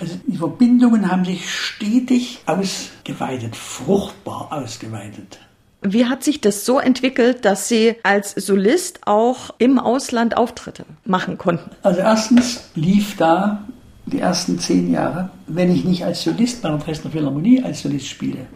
Also 0.00 0.14
die 0.26 0.36
Verbindungen 0.36 1.10
haben 1.10 1.24
sich 1.24 1.48
stetig 1.48 2.40
ausgeweitet, 2.46 3.54
fruchtbar 3.54 4.48
ausgeweitet. 4.50 5.38
Wie 5.82 6.06
hat 6.06 6.22
sich 6.22 6.40
das 6.40 6.64
so 6.64 6.78
entwickelt, 6.78 7.44
dass 7.44 7.68
Sie 7.68 7.96
als 8.04 8.32
Solist 8.32 9.00
auch 9.06 9.50
im 9.58 9.78
Ausland 9.78 10.36
Auftritte 10.36 10.84
machen 11.04 11.38
konnten? 11.38 11.70
Also 11.82 12.00
erstens 12.00 12.70
lief 12.74 13.16
da 13.16 13.64
die 14.06 14.20
ersten 14.20 14.58
zehn 14.58 14.92
Jahre, 14.92 15.30
wenn 15.46 15.74
ich 15.74 15.84
nicht 15.84 16.04
als 16.04 16.22
Solist 16.22 16.62
bei 16.62 16.68
der 16.68 16.78
Dresdner 16.78 17.10
Philharmonie 17.10 17.62
als 17.62 17.82
Solist 17.82 18.06
spiele 18.06 18.46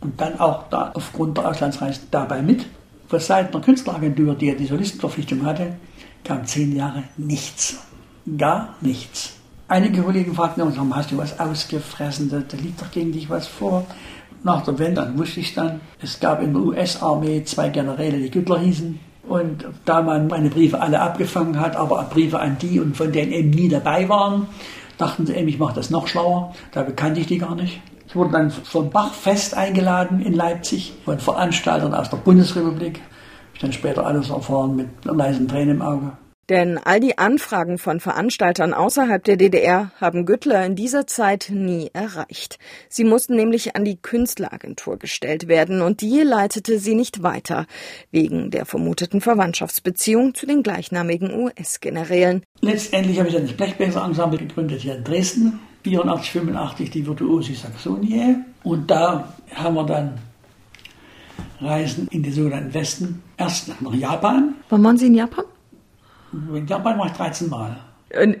und 0.00 0.20
dann 0.20 0.40
auch 0.40 0.68
da 0.70 0.92
aufgrund 0.94 1.36
der 1.36 1.48
Auslandsreise 1.48 2.00
dabei 2.10 2.42
mit, 2.42 2.66
von 3.10 3.18
Seiten 3.18 3.50
der 3.50 3.60
Künstleragentur, 3.60 4.36
die 4.36 4.46
ja 4.46 4.54
die 4.54 4.66
Solistenverpflichtung 4.66 5.44
hatte, 5.44 5.74
kam 6.22 6.46
zehn 6.46 6.76
Jahre 6.76 7.02
nichts. 7.16 7.76
Gar 8.38 8.76
nichts. 8.80 9.36
Einige 9.66 10.02
Kollegen 10.02 10.32
fragten 10.32 10.62
uns, 10.62 10.78
hast 10.78 11.10
du 11.10 11.18
was 11.18 11.38
ausgefressen? 11.40 12.30
Da, 12.30 12.38
da 12.38 12.56
liegt 12.56 12.80
doch 12.80 12.90
gegen 12.92 13.10
dich 13.10 13.28
was 13.28 13.48
vor. 13.48 13.84
Nach 14.44 14.62
der 14.62 14.78
Wende, 14.78 15.00
dann 15.00 15.18
wusste 15.18 15.40
ich 15.40 15.54
dann, 15.54 15.80
es 16.00 16.20
gab 16.20 16.40
in 16.40 16.52
der 16.52 16.62
US-Armee 16.62 17.42
zwei 17.44 17.68
Generäle, 17.68 18.20
die 18.20 18.30
Güttler 18.30 18.60
hießen. 18.60 19.00
Und 19.28 19.64
da 19.84 20.02
man 20.02 20.28
meine 20.28 20.48
Briefe 20.48 20.80
alle 20.80 21.00
abgefangen 21.00 21.58
hat, 21.58 21.74
aber 21.74 22.04
Briefe 22.04 22.38
an 22.38 22.58
die 22.60 22.78
und 22.78 22.96
von 22.96 23.10
denen 23.10 23.32
eben 23.32 23.50
nie 23.50 23.68
dabei 23.68 24.08
waren, 24.08 24.46
dachten 24.98 25.26
sie 25.26 25.34
eben, 25.34 25.48
ich 25.48 25.58
mache 25.58 25.74
das 25.74 25.90
noch 25.90 26.06
schlauer. 26.06 26.54
Da 26.70 26.84
bekannte 26.84 27.20
ich 27.20 27.26
die 27.26 27.38
gar 27.38 27.56
nicht. 27.56 27.80
Ich 28.10 28.16
wurde 28.16 28.32
dann 28.32 28.50
vom 28.50 28.90
Bachfest 28.90 29.56
eingeladen 29.56 30.20
in 30.20 30.32
Leipzig 30.32 30.94
von 31.04 31.20
Veranstaltern 31.20 31.94
aus 31.94 32.10
der 32.10 32.16
Bundesrepublik. 32.16 33.00
Ich 33.54 33.60
dann 33.60 33.72
später 33.72 34.04
alles 34.04 34.30
erfahren 34.30 34.74
mit 34.74 34.88
leisen 35.04 35.46
Tränen 35.46 35.76
im 35.76 35.82
Auge. 35.82 36.12
Denn 36.48 36.76
all 36.78 36.98
die 36.98 37.18
Anfragen 37.18 37.78
von 37.78 38.00
Veranstaltern 38.00 38.74
außerhalb 38.74 39.22
der 39.22 39.36
DDR 39.36 39.92
haben 40.00 40.26
Güttler 40.26 40.66
in 40.66 40.74
dieser 40.74 41.06
Zeit 41.06 41.52
nie 41.54 41.90
erreicht. 41.92 42.58
Sie 42.88 43.04
mussten 43.04 43.36
nämlich 43.36 43.76
an 43.76 43.84
die 43.84 44.02
Künstleragentur 44.02 44.98
gestellt 44.98 45.46
werden 45.46 45.80
und 45.80 46.00
die 46.00 46.22
leitete 46.22 46.80
sie 46.80 46.96
nicht 46.96 47.22
weiter, 47.22 47.66
wegen 48.10 48.50
der 48.50 48.66
vermuteten 48.66 49.20
Verwandtschaftsbeziehung 49.20 50.34
zu 50.34 50.46
den 50.46 50.64
gleichnamigen 50.64 51.32
US-Generälen. 51.32 52.42
Letztendlich 52.60 53.20
habe 53.20 53.28
ich 53.28 53.36
dann 53.36 53.46
das 53.46 53.56
Blechbläser-Ensemble 53.56 54.40
gegründet 54.40 54.80
hier 54.80 54.96
in 54.96 55.04
Dresden 55.04 55.60
84, 55.84 56.30
85 56.32 56.90
die 56.90 57.06
Virtuosi 57.06 57.54
Saxonie. 57.54 58.36
Und 58.62 58.90
da 58.90 59.32
haben 59.54 59.74
wir 59.74 59.84
dann 59.84 60.18
Reisen 61.60 62.08
in 62.08 62.22
den 62.22 62.32
sogenannten 62.32 62.74
Westen. 62.74 63.22
Erst 63.36 63.80
nach 63.80 63.94
Japan. 63.94 64.54
Wann 64.68 64.84
waren 64.84 64.96
Sie 64.96 65.06
in 65.06 65.14
Japan? 65.14 65.44
In 66.32 66.66
Japan 66.66 66.98
war 66.98 67.06
ich 67.06 67.12
13 67.12 67.48
Mal. 67.48 67.76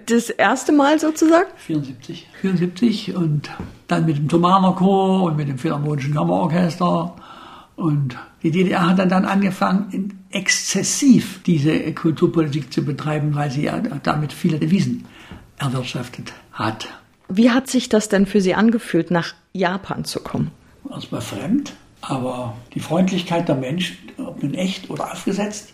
Das 0.06 0.30
erste 0.30 0.72
Mal 0.72 0.98
sozusagen? 0.98 1.48
74. 1.56 2.26
74 2.40 3.14
und 3.14 3.50
dann 3.86 4.04
mit 4.04 4.16
dem 4.18 4.28
Thomaner 4.28 4.72
Chor 4.72 5.22
und 5.24 5.36
mit 5.36 5.48
dem 5.48 5.58
Philharmonischen 5.58 6.12
Kammerorchester. 6.12 7.14
Und 7.76 8.16
die 8.42 8.50
DDR 8.50 8.90
hat 8.90 8.98
dann, 8.98 9.08
dann 9.08 9.24
angefangen, 9.24 10.18
exzessiv 10.30 11.40
diese 11.44 11.92
Kulturpolitik 11.94 12.72
zu 12.72 12.84
betreiben, 12.84 13.34
weil 13.34 13.50
sie 13.50 13.62
ja 13.62 13.78
damit 13.78 14.32
viele 14.32 14.58
Devisen 14.58 15.06
erwirtschaftet 15.56 16.32
hat. 16.52 16.88
Wie 17.30 17.50
hat 17.50 17.68
sich 17.68 17.88
das 17.88 18.08
denn 18.08 18.26
für 18.26 18.40
Sie 18.40 18.54
angefühlt, 18.54 19.10
nach 19.10 19.34
Japan 19.52 20.04
zu 20.04 20.20
kommen? 20.20 20.50
Erstmal 20.90 21.20
fremd, 21.20 21.74
aber 22.00 22.56
die 22.74 22.80
Freundlichkeit 22.80 23.48
der 23.48 23.54
Menschen, 23.54 23.96
ob 24.18 24.42
nun 24.42 24.54
echt 24.54 24.90
oder 24.90 25.12
aufgesetzt, 25.12 25.72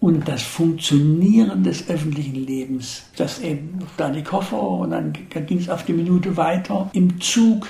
und 0.00 0.28
das 0.28 0.42
Funktionieren 0.42 1.62
des 1.62 1.88
öffentlichen 1.88 2.34
Lebens. 2.34 3.04
Das 3.16 3.40
eben 3.40 3.78
da 3.96 4.10
die 4.10 4.22
Koffer 4.22 4.60
und 4.60 4.90
dann 4.90 5.12
ging 5.46 5.58
es 5.58 5.70
auf 5.70 5.84
die 5.84 5.94
Minute 5.94 6.36
weiter. 6.36 6.90
Im 6.92 7.20
Zug 7.20 7.68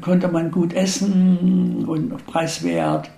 konnte 0.00 0.28
man 0.28 0.50
gut 0.50 0.72
essen 0.74 1.84
und 1.86 2.26
preiswert. 2.26 3.10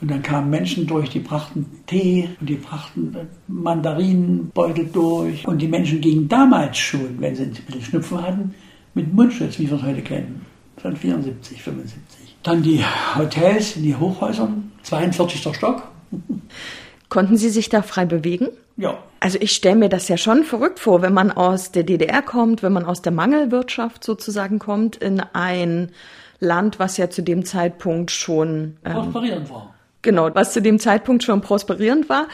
Und 0.00 0.10
dann 0.10 0.22
kamen 0.22 0.50
Menschen 0.50 0.88
durch, 0.88 1.10
die 1.10 1.20
brachten 1.20 1.64
Tee 1.86 2.28
und 2.40 2.48
die 2.48 2.56
brachten 2.56 3.16
Mandarinenbeutel 3.46 4.86
durch. 4.86 5.46
Und 5.46 5.62
die 5.62 5.68
Menschen 5.68 6.00
gingen 6.00 6.28
damals 6.28 6.78
schon, 6.78 7.20
wenn 7.20 7.36
sie 7.36 7.44
ein 7.44 7.52
bisschen 7.52 7.82
Schnupfen 7.82 8.20
hatten, 8.20 8.54
mit 8.94 9.12
Mundschutz, 9.12 9.58
wie 9.58 9.68
wir 9.68 9.76
es 9.76 9.82
heute 9.82 10.02
kennen. 10.02 10.46
Von 10.76 10.96
74, 10.96 11.62
75. 11.62 12.36
Dann 12.42 12.62
die 12.62 12.84
Hotels 13.16 13.76
in 13.76 13.82
die 13.84 13.94
Hochhäusern, 13.94 14.72
42. 14.82 15.54
Stock. 15.54 15.88
Konnten 17.08 17.36
Sie 17.36 17.50
sich 17.50 17.68
da 17.68 17.82
frei 17.82 18.06
bewegen? 18.06 18.48
Ja. 18.76 18.98
Also 19.20 19.38
ich 19.40 19.52
stelle 19.52 19.76
mir 19.76 19.88
das 19.88 20.08
ja 20.08 20.16
schon 20.16 20.44
verrückt 20.44 20.80
vor, 20.80 21.02
wenn 21.02 21.12
man 21.12 21.30
aus 21.30 21.70
der 21.70 21.84
DDR 21.84 22.22
kommt, 22.22 22.62
wenn 22.62 22.72
man 22.72 22.84
aus 22.84 23.02
der 23.02 23.12
Mangelwirtschaft 23.12 24.02
sozusagen 24.02 24.58
kommt, 24.58 24.96
in 24.96 25.20
ein 25.20 25.92
Land, 26.40 26.78
was 26.78 26.96
ja 26.96 27.10
zu 27.10 27.22
dem 27.22 27.44
Zeitpunkt 27.44 28.10
schon 28.10 28.78
ähm, 28.84 28.92
prosperierend 28.94 29.50
war. 29.50 29.74
Genau, 30.00 30.34
was 30.34 30.52
zu 30.52 30.60
dem 30.60 30.78
Zeitpunkt 30.80 31.22
schon 31.22 31.40
prosperierend 31.42 32.08
war. 32.08 32.26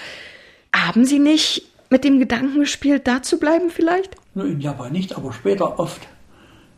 Haben 0.75 1.05
Sie 1.05 1.19
nicht 1.19 1.67
mit 1.91 2.05
dem 2.05 2.19
Gedanken 2.19 2.61
gespielt, 2.61 3.07
da 3.07 3.23
zu 3.23 3.39
bleiben 3.39 3.69
vielleicht? 3.71 4.15
Nur 4.35 4.47
in 4.47 4.61
Japan 4.61 4.93
nicht, 4.93 5.17
aber 5.17 5.33
später 5.33 5.79
oft 5.79 6.01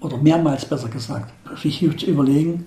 oder 0.01 0.17
mehrmals 0.17 0.65
besser 0.65 0.89
gesagt, 0.89 1.33
sich 1.59 1.79
zu 1.97 2.07
überlegen, 2.07 2.67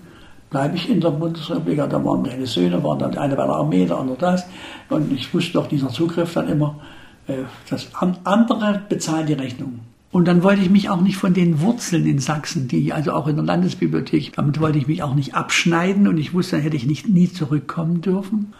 bleibe 0.50 0.76
ich 0.76 0.88
in 0.88 1.00
der 1.00 1.10
Bundesrepublik, 1.10 1.78
da 1.78 2.04
waren 2.04 2.22
meine 2.22 2.46
Söhne, 2.46 2.82
waren 2.84 2.98
dann 2.98 3.18
eine 3.18 3.34
bei 3.34 3.44
der 3.44 3.54
Armee, 3.54 3.86
der 3.86 3.98
andere 3.98 4.16
das. 4.16 4.46
Und 4.88 5.12
ich 5.12 5.34
wusste 5.34 5.54
doch 5.54 5.66
dieser 5.66 5.88
Zugriff 5.88 6.34
dann 6.34 6.48
immer, 6.48 6.80
äh, 7.26 7.38
dass 7.68 7.88
andere 8.24 8.82
bezahlen 8.88 9.26
die 9.26 9.32
Rechnung. 9.32 9.80
Und 10.12 10.28
dann 10.28 10.44
wollte 10.44 10.62
ich 10.62 10.70
mich 10.70 10.90
auch 10.90 11.00
nicht 11.00 11.16
von 11.16 11.34
den 11.34 11.60
Wurzeln 11.60 12.06
in 12.06 12.20
Sachsen, 12.20 12.68
die 12.68 12.92
also 12.92 13.12
auch 13.12 13.26
in 13.26 13.34
der 13.34 13.44
Landesbibliothek, 13.44 14.34
damit 14.36 14.60
wollte 14.60 14.78
ich 14.78 14.86
mich 14.86 15.02
auch 15.02 15.16
nicht 15.16 15.34
abschneiden 15.34 16.06
und 16.06 16.18
ich 16.18 16.32
wusste, 16.32 16.54
dann 16.54 16.62
hätte 16.62 16.76
ich 16.76 16.86
nicht 16.86 17.08
nie 17.08 17.32
zurückkommen 17.32 18.00
dürfen. 18.00 18.52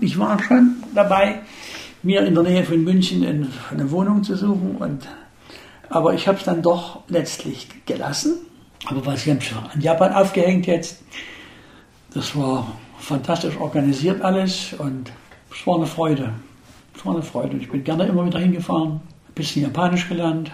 Ich 0.00 0.18
war 0.18 0.42
schon 0.42 0.72
dabei, 0.92 1.42
mir 2.02 2.26
in 2.26 2.34
der 2.34 2.42
Nähe 2.42 2.64
von 2.64 2.82
München 2.82 3.24
eine 3.70 3.90
Wohnung 3.92 4.24
zu 4.24 4.34
suchen 4.34 4.76
und 4.80 5.06
aber 5.88 6.14
ich 6.14 6.28
habe 6.28 6.38
es 6.38 6.44
dann 6.44 6.62
doch 6.62 7.00
letztlich 7.08 7.68
gelassen. 7.86 8.36
Aber 8.86 9.04
was 9.06 9.26
ich 9.26 9.32
an 9.32 9.80
Japan 9.80 10.12
aufgehängt 10.12 10.66
jetzt, 10.66 11.02
das 12.12 12.36
war 12.36 12.72
fantastisch 12.98 13.56
organisiert 13.56 14.22
alles 14.22 14.74
und 14.74 15.10
es 15.50 15.66
war 15.66 15.76
eine 15.76 15.86
Freude. 15.86 16.32
Es 16.94 17.04
war 17.04 17.14
eine 17.14 17.22
Freude. 17.22 17.56
Ich 17.56 17.70
bin 17.70 17.84
gerne 17.84 18.06
immer 18.06 18.24
wieder 18.26 18.38
hingefahren, 18.38 19.00
ein 19.28 19.34
bisschen 19.34 19.62
Japanisch 19.62 20.08
gelernt, 20.08 20.50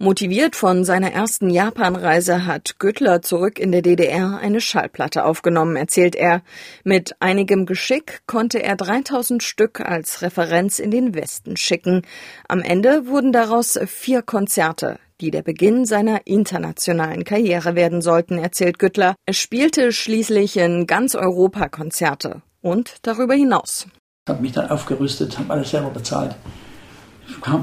Motiviert 0.00 0.54
von 0.54 0.84
seiner 0.84 1.10
ersten 1.10 1.50
Japanreise 1.50 2.46
hat 2.46 2.78
Güttler 2.78 3.20
zurück 3.20 3.58
in 3.58 3.72
der 3.72 3.82
DDR 3.82 4.38
eine 4.40 4.60
Schallplatte 4.60 5.24
aufgenommen, 5.24 5.74
erzählt 5.74 6.14
er. 6.14 6.42
Mit 6.84 7.16
einigem 7.18 7.66
Geschick 7.66 8.20
konnte 8.28 8.62
er 8.62 8.76
3000 8.76 9.42
Stück 9.42 9.80
als 9.80 10.22
Referenz 10.22 10.78
in 10.78 10.92
den 10.92 11.16
Westen 11.16 11.56
schicken. 11.56 12.02
Am 12.46 12.60
Ende 12.60 13.08
wurden 13.08 13.32
daraus 13.32 13.76
vier 13.86 14.22
Konzerte, 14.22 15.00
die 15.20 15.32
der 15.32 15.42
Beginn 15.42 15.84
seiner 15.84 16.28
internationalen 16.28 17.24
Karriere 17.24 17.74
werden 17.74 18.00
sollten, 18.00 18.38
erzählt 18.38 18.78
Güttler. 18.78 19.16
Er 19.26 19.34
spielte 19.34 19.90
schließlich 19.90 20.58
in 20.58 20.86
ganz 20.86 21.16
Europa 21.16 21.68
Konzerte 21.68 22.42
und 22.62 22.98
darüber 23.02 23.34
hinaus. 23.34 23.88
Habe 24.28 24.42
mich 24.42 24.52
dann 24.52 24.70
aufgerüstet, 24.70 25.36
habe 25.40 25.54
alles 25.54 25.70
selber 25.70 25.90
bezahlt 25.90 26.36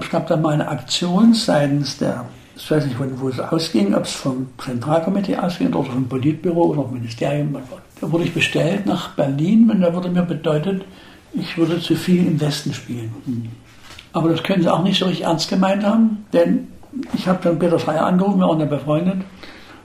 es 0.02 0.10
gab 0.10 0.28
dann 0.28 0.42
mal 0.42 0.54
eine 0.54 0.68
Aktion 0.68 1.34
seitens 1.34 1.98
der, 1.98 2.26
ich 2.56 2.70
weiß 2.70 2.86
nicht, 2.86 2.98
wo 3.00 3.30
es 3.30 3.40
ausging, 3.40 3.94
ob 3.94 4.04
es 4.04 4.14
vom 4.14 4.48
Zentralkomitee 4.58 5.38
ausging 5.38 5.74
oder 5.74 5.92
vom 5.92 6.08
Politbüro 6.08 6.68
oder 6.68 6.84
vom 6.84 6.94
Ministerium. 6.94 7.56
Da 8.02 8.12
wurde 8.12 8.26
ich 8.26 8.34
bestellt 8.34 8.86
nach 8.86 9.10
Berlin 9.16 9.70
und 9.70 9.82
da 9.82 9.94
wurde 9.94 10.10
mir 10.10 10.24
bedeutet, 10.24 10.84
ich 11.34 11.58
würde 11.58 11.82
zu 11.82 11.96
viel 11.96 12.26
im 12.28 12.40
Westen 12.40 12.74
spielen. 12.74 13.14
Aber 14.14 14.30
das 14.30 14.44
können 14.44 14.64
sie 14.64 14.72
auch 14.72 14.84
nicht 14.84 15.00
so 15.00 15.06
richtig 15.06 15.26
ernst 15.26 15.50
gemeint 15.50 15.84
haben, 15.84 16.26
denn 16.32 16.68
ich 17.14 17.28
habe 17.28 17.40
dann 17.44 17.60
Peter 17.60 17.78
Freier 17.80 18.06
angerufen, 18.06 18.40
wir 18.40 18.48
waren 18.48 18.60
ja 18.60 18.66
befreundet. 18.66 19.18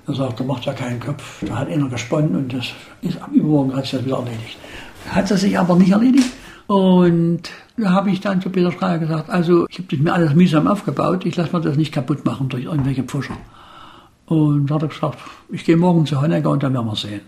Er 0.07 0.15
sagte, 0.15 0.45
macht 0.45 0.65
ja 0.65 0.73
keinen 0.73 1.01
Kopf. 1.01 1.45
Da 1.47 1.59
hat 1.59 1.69
einer 1.69 1.89
gesponnen 1.89 2.37
und 2.37 2.53
das 2.53 2.67
ist 3.03 3.21
ab 3.21 3.31
übermorgen 3.33 3.75
hat 3.77 3.85
sich 3.85 3.93
das 3.93 4.05
wieder 4.05 4.17
erledigt. 4.17 4.59
Hat 5.09 5.31
es 5.31 5.41
sich 5.41 5.59
aber 5.59 5.77
nicht 5.77 5.91
erledigt. 5.91 6.31
Und 6.71 7.51
da 7.77 7.91
habe 7.91 8.13
ich 8.13 8.21
dann 8.21 8.41
zu 8.41 8.49
Peter 8.49 8.71
Schreier 8.71 8.99
gesagt, 8.99 9.29
also 9.29 9.67
ich 9.69 9.79
habe 9.79 9.89
das 9.91 9.99
mir 9.99 10.15
alles 10.15 10.35
mühsam 10.35 10.69
aufgebaut, 10.69 11.27
ich 11.27 11.35
lasse 11.35 11.53
mir 11.53 11.63
das 11.63 11.77
nicht 11.77 11.91
kaputt 11.91 12.25
machen 12.25 12.49
durch 12.49 12.63
irgendwelche 12.63 13.03
Pfuscher. 13.03 13.37
Und 14.27 14.69
da 14.71 14.77
hat 14.77 14.83
er 14.83 14.89
gesagt, 14.89 15.19
ich 15.49 15.65
gehe 15.65 15.77
morgen 15.77 16.07
zu 16.07 16.23
Honecker 16.23 16.49
und 16.51 16.63
dann 16.63 16.73
werden 16.73 16.87
wir 16.87 16.95
sehen. 16.95 17.23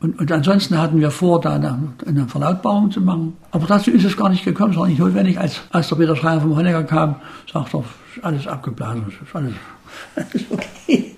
Und, 0.00 0.18
und 0.18 0.32
ansonsten 0.32 0.78
hatten 0.78 0.98
wir 0.98 1.10
vor, 1.10 1.42
da 1.42 1.56
eine, 1.56 1.92
eine 2.06 2.26
Verlautbarung 2.26 2.90
zu 2.90 3.02
machen. 3.02 3.36
Aber 3.50 3.66
dazu 3.66 3.90
ist 3.90 4.06
es 4.06 4.16
gar 4.16 4.30
nicht 4.30 4.46
gekommen, 4.46 4.72
es 4.72 4.78
war 4.78 4.86
nicht 4.86 4.98
notwendig. 4.98 5.38
Als, 5.38 5.60
als 5.72 5.88
der 5.90 5.96
Peter 5.96 6.16
Schreier 6.16 6.40
vom 6.40 6.56
Honecker 6.56 6.84
kam, 6.84 7.16
sagt 7.52 7.74
er, 7.74 7.80
ist 7.80 8.24
alles 8.24 8.46
abgeblasen, 8.46 9.04
ist 9.08 9.36
alles, 9.36 9.52
alles 10.16 10.46
okay. 10.48 11.16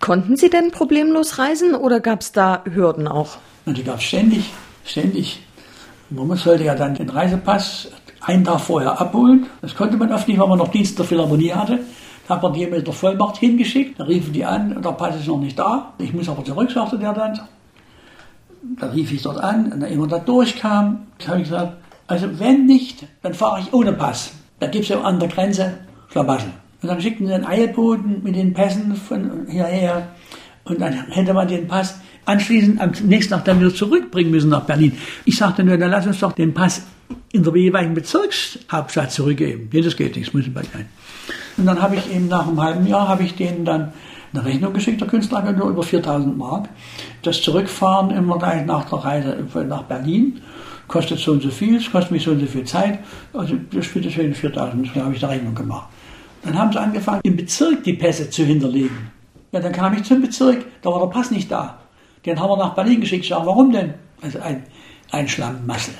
Konnten 0.00 0.38
Sie 0.38 0.48
denn 0.48 0.70
problemlos 0.70 1.38
reisen 1.38 1.74
oder 1.74 2.00
gab 2.00 2.22
es 2.22 2.32
da 2.32 2.62
Hürden 2.64 3.06
auch? 3.06 3.36
Und 3.66 3.76
die 3.76 3.84
gab 3.84 3.98
es 3.98 4.04
ständig, 4.04 4.50
ständig. 4.86 5.42
Man 6.10 6.36
sollte 6.36 6.64
ja 6.64 6.74
dann 6.74 6.94
den 6.94 7.10
Reisepass 7.10 7.88
einen 8.22 8.44
Tag 8.44 8.60
vorher 8.60 8.98
abholen. 8.98 9.46
Das 9.60 9.74
konnte 9.74 9.96
man 9.96 10.12
oft 10.12 10.26
nicht, 10.26 10.38
weil 10.40 10.48
man 10.48 10.58
noch 10.58 10.68
Dienst 10.68 10.98
der 10.98 11.04
Philharmonie 11.04 11.52
hatte. 11.52 11.80
Da 12.26 12.34
hat 12.34 12.42
man 12.42 12.52
die 12.52 12.66
mit 12.66 12.86
der 12.86 12.94
Vollmacht 12.94 13.36
hingeschickt. 13.38 14.00
Da 14.00 14.04
riefen 14.04 14.32
die 14.32 14.44
an, 14.44 14.80
der 14.82 14.92
Pass 14.92 15.16
ist 15.16 15.26
noch 15.26 15.38
nicht 15.38 15.58
da. 15.58 15.92
Ich 15.98 16.12
muss 16.12 16.28
aber 16.28 16.44
zurück, 16.44 16.70
sagte 16.70 16.98
der 16.98 17.12
dann. 17.12 17.38
Da 18.80 18.86
rief 18.88 19.12
ich 19.12 19.22
dort 19.22 19.38
an 19.38 19.72
und 19.72 19.80
dann 19.80 19.90
immer 19.90 20.06
da 20.06 20.18
durchkam, 20.18 21.06
habe 21.26 21.38
ich 21.38 21.44
gesagt, 21.44 21.74
also 22.06 22.38
wenn 22.38 22.66
nicht, 22.66 23.06
dann 23.22 23.34
fahre 23.34 23.60
ich 23.60 23.72
ohne 23.72 23.92
Pass. 23.92 24.32
Da 24.60 24.66
gibt 24.66 24.84
es 24.84 24.88
ja 24.88 25.00
an 25.00 25.20
der 25.20 25.28
Grenze 25.28 25.74
Schlamassel. 26.10 26.50
Und 26.82 26.88
dann 26.88 27.00
schickten 27.00 27.26
sie 27.26 27.34
einen 27.34 27.44
Eilboten 27.44 28.22
mit 28.22 28.34
den 28.34 28.54
Pässen 28.54 28.94
von 28.94 29.46
hierher 29.48 30.08
und 30.64 30.80
dann 30.80 30.92
hätte 31.10 31.34
man 31.34 31.48
den 31.48 31.66
Pass 31.66 32.00
anschließend 32.28 32.80
am 32.80 32.92
nächsten 33.04 33.34
Tag 33.34 33.44
dann 33.44 33.60
wieder 33.60 33.74
zurückbringen 33.74 34.30
müssen 34.30 34.50
nach 34.50 34.62
Berlin. 34.62 34.92
Ich 35.24 35.36
sagte 35.36 35.64
nur, 35.64 35.76
dann 35.78 35.90
lass 35.90 36.06
uns 36.06 36.20
doch 36.20 36.32
den 36.32 36.54
Pass 36.54 36.82
in 37.32 37.42
der 37.42 37.56
jeweiligen 37.56 37.94
Bezirkshauptstadt 37.94 39.10
zurückgeben. 39.12 39.68
Nee, 39.72 39.80
das 39.80 39.96
geht 39.96 40.14
nicht, 40.16 40.28
das 40.28 40.34
muss 40.34 40.46
ich 40.46 40.52
bei 40.52 40.62
sein. 40.62 40.86
Und 41.56 41.66
dann 41.66 41.80
habe 41.80 41.96
ich 41.96 42.14
eben 42.14 42.28
nach 42.28 42.46
einem 42.46 42.60
halben 42.60 42.86
Jahr, 42.86 43.08
habe 43.08 43.24
ich 43.24 43.34
denen 43.34 43.64
dann 43.64 43.92
eine 44.32 44.44
Rechnung 44.44 44.72
geschickt, 44.74 45.00
der 45.00 45.08
Künstleragentur, 45.08 45.70
über 45.70 45.82
4000 45.82 46.36
Mark. 46.36 46.68
Das 47.22 47.40
Zurückfahren 47.40 48.10
immer 48.10 48.38
gleich 48.38 48.64
nach 48.66 48.84
der 48.88 48.98
Reise 48.98 49.64
nach 49.66 49.82
Berlin 49.84 50.40
kostet 50.86 51.18
so 51.18 51.32
und 51.32 51.42
so 51.42 51.50
viel, 51.50 51.76
es 51.76 51.90
kostet 51.90 52.12
mich 52.12 52.24
so 52.24 52.30
und 52.30 52.40
so 52.40 52.46
viel 52.46 52.64
Zeit. 52.64 52.98
Also 53.32 53.56
das 53.70 53.86
bitte 53.88 54.10
schön 54.10 54.34
4000, 54.34 54.90
da 54.94 55.04
habe 55.04 55.14
ich 55.14 55.22
eine 55.22 55.34
Rechnung 55.34 55.54
gemacht. 55.54 55.88
Dann 56.42 56.58
haben 56.58 56.72
sie 56.72 56.80
angefangen, 56.80 57.20
im 57.24 57.36
Bezirk 57.36 57.84
die 57.84 57.92
Pässe 57.92 58.30
zu 58.30 58.44
hinterlegen. 58.44 59.10
Ja, 59.52 59.60
dann 59.60 59.72
kam 59.72 59.94
ich 59.94 60.04
zum 60.04 60.20
Bezirk, 60.20 60.64
da 60.82 60.90
war 60.90 61.00
der 61.00 61.06
Pass 61.06 61.30
nicht 61.30 61.50
da. 61.50 61.78
Den 62.24 62.40
haben 62.40 62.50
wir 62.50 62.56
nach 62.56 62.74
Berlin 62.74 63.00
geschickt. 63.00 63.24
Ich 63.24 63.30
sage, 63.30 63.46
warum 63.46 63.72
denn? 63.72 63.94
Also 64.20 64.40
ein, 64.40 64.64
ein 65.10 65.28
Schlammmassel. 65.28 65.94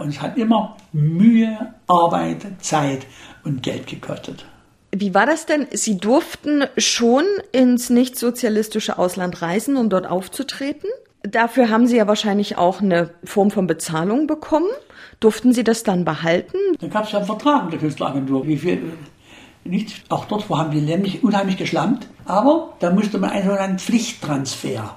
Und 0.00 0.08
es 0.08 0.22
hat 0.22 0.36
immer 0.36 0.76
Mühe, 0.92 1.74
Arbeit, 1.88 2.46
Zeit 2.60 3.06
und 3.44 3.62
Geld 3.62 3.86
gekostet. 3.88 4.44
Wie 4.94 5.14
war 5.14 5.26
das 5.26 5.46
denn? 5.46 5.66
Sie 5.72 5.96
durften 5.96 6.64
schon 6.76 7.24
ins 7.50 7.90
nicht-sozialistische 7.90 8.98
Ausland 8.98 9.42
reisen, 9.42 9.76
um 9.76 9.88
dort 9.88 10.06
aufzutreten? 10.06 10.88
Dafür 11.22 11.70
haben 11.70 11.86
Sie 11.86 11.96
ja 11.96 12.06
wahrscheinlich 12.06 12.58
auch 12.58 12.80
eine 12.82 13.10
Form 13.24 13.50
von 13.50 13.66
Bezahlung 13.66 14.26
bekommen. 14.26 14.68
Durften 15.18 15.52
Sie 15.52 15.64
das 15.64 15.82
dann 15.82 16.04
behalten? 16.04 16.58
Dann 16.78 16.90
gab 16.90 17.04
es 17.04 17.12
ja 17.12 17.18
einen 17.18 17.26
Vertrag 17.26 17.64
mit 17.64 17.72
der 17.72 17.80
Künstleragentur. 17.80 18.46
Wie 18.46 18.58
viel, 18.58 18.92
nicht, 19.64 20.04
auch 20.10 20.26
dort 20.26 20.50
wo 20.50 20.58
haben 20.58 20.72
die 20.72 20.80
nämlich 20.80 21.24
unheimlich 21.24 21.56
geschlampt. 21.56 22.06
Aber 22.24 22.74
da 22.80 22.90
musste 22.90 23.18
man 23.18 23.30
einen 23.30 23.46
sogenannten 23.46 23.78
Pflichttransfer 23.78 24.96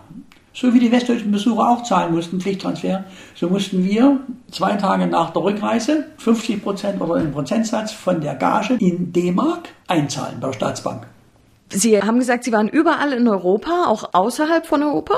so 0.56 0.74
wie 0.74 0.80
die 0.80 0.92
westdeutschen 0.92 1.32
Besucher 1.32 1.70
auch 1.70 1.84
zahlen 1.84 2.16
mussten, 2.16 2.40
Pflichttransfer, 2.40 3.04
so 3.36 3.50
mussten 3.50 3.84
wir 3.84 4.22
zwei 4.50 4.76
Tage 4.78 5.06
nach 5.06 5.32
der 5.32 5.44
Rückreise 5.44 6.06
50 6.18 6.64
Prozent 6.64 7.02
oder 7.02 7.16
einen 7.16 7.34
Prozentsatz 7.34 7.92
von 7.92 8.22
der 8.22 8.36
Gage 8.36 8.76
in 8.80 9.12
D-Mark 9.12 9.70
einzahlen 9.88 10.40
bei 10.40 10.48
der 10.48 10.54
Staatsbank. 10.54 11.08
Sie 11.70 12.02
haben 12.02 12.20
gesagt, 12.20 12.46
Sie 12.46 12.54
waren 12.54 12.70
überall 12.70 13.12
in 13.12 13.28
Europa, 13.28 13.86
auch 13.88 14.14
außerhalb 14.14 14.66
von 14.66 14.82
Europa? 14.82 15.16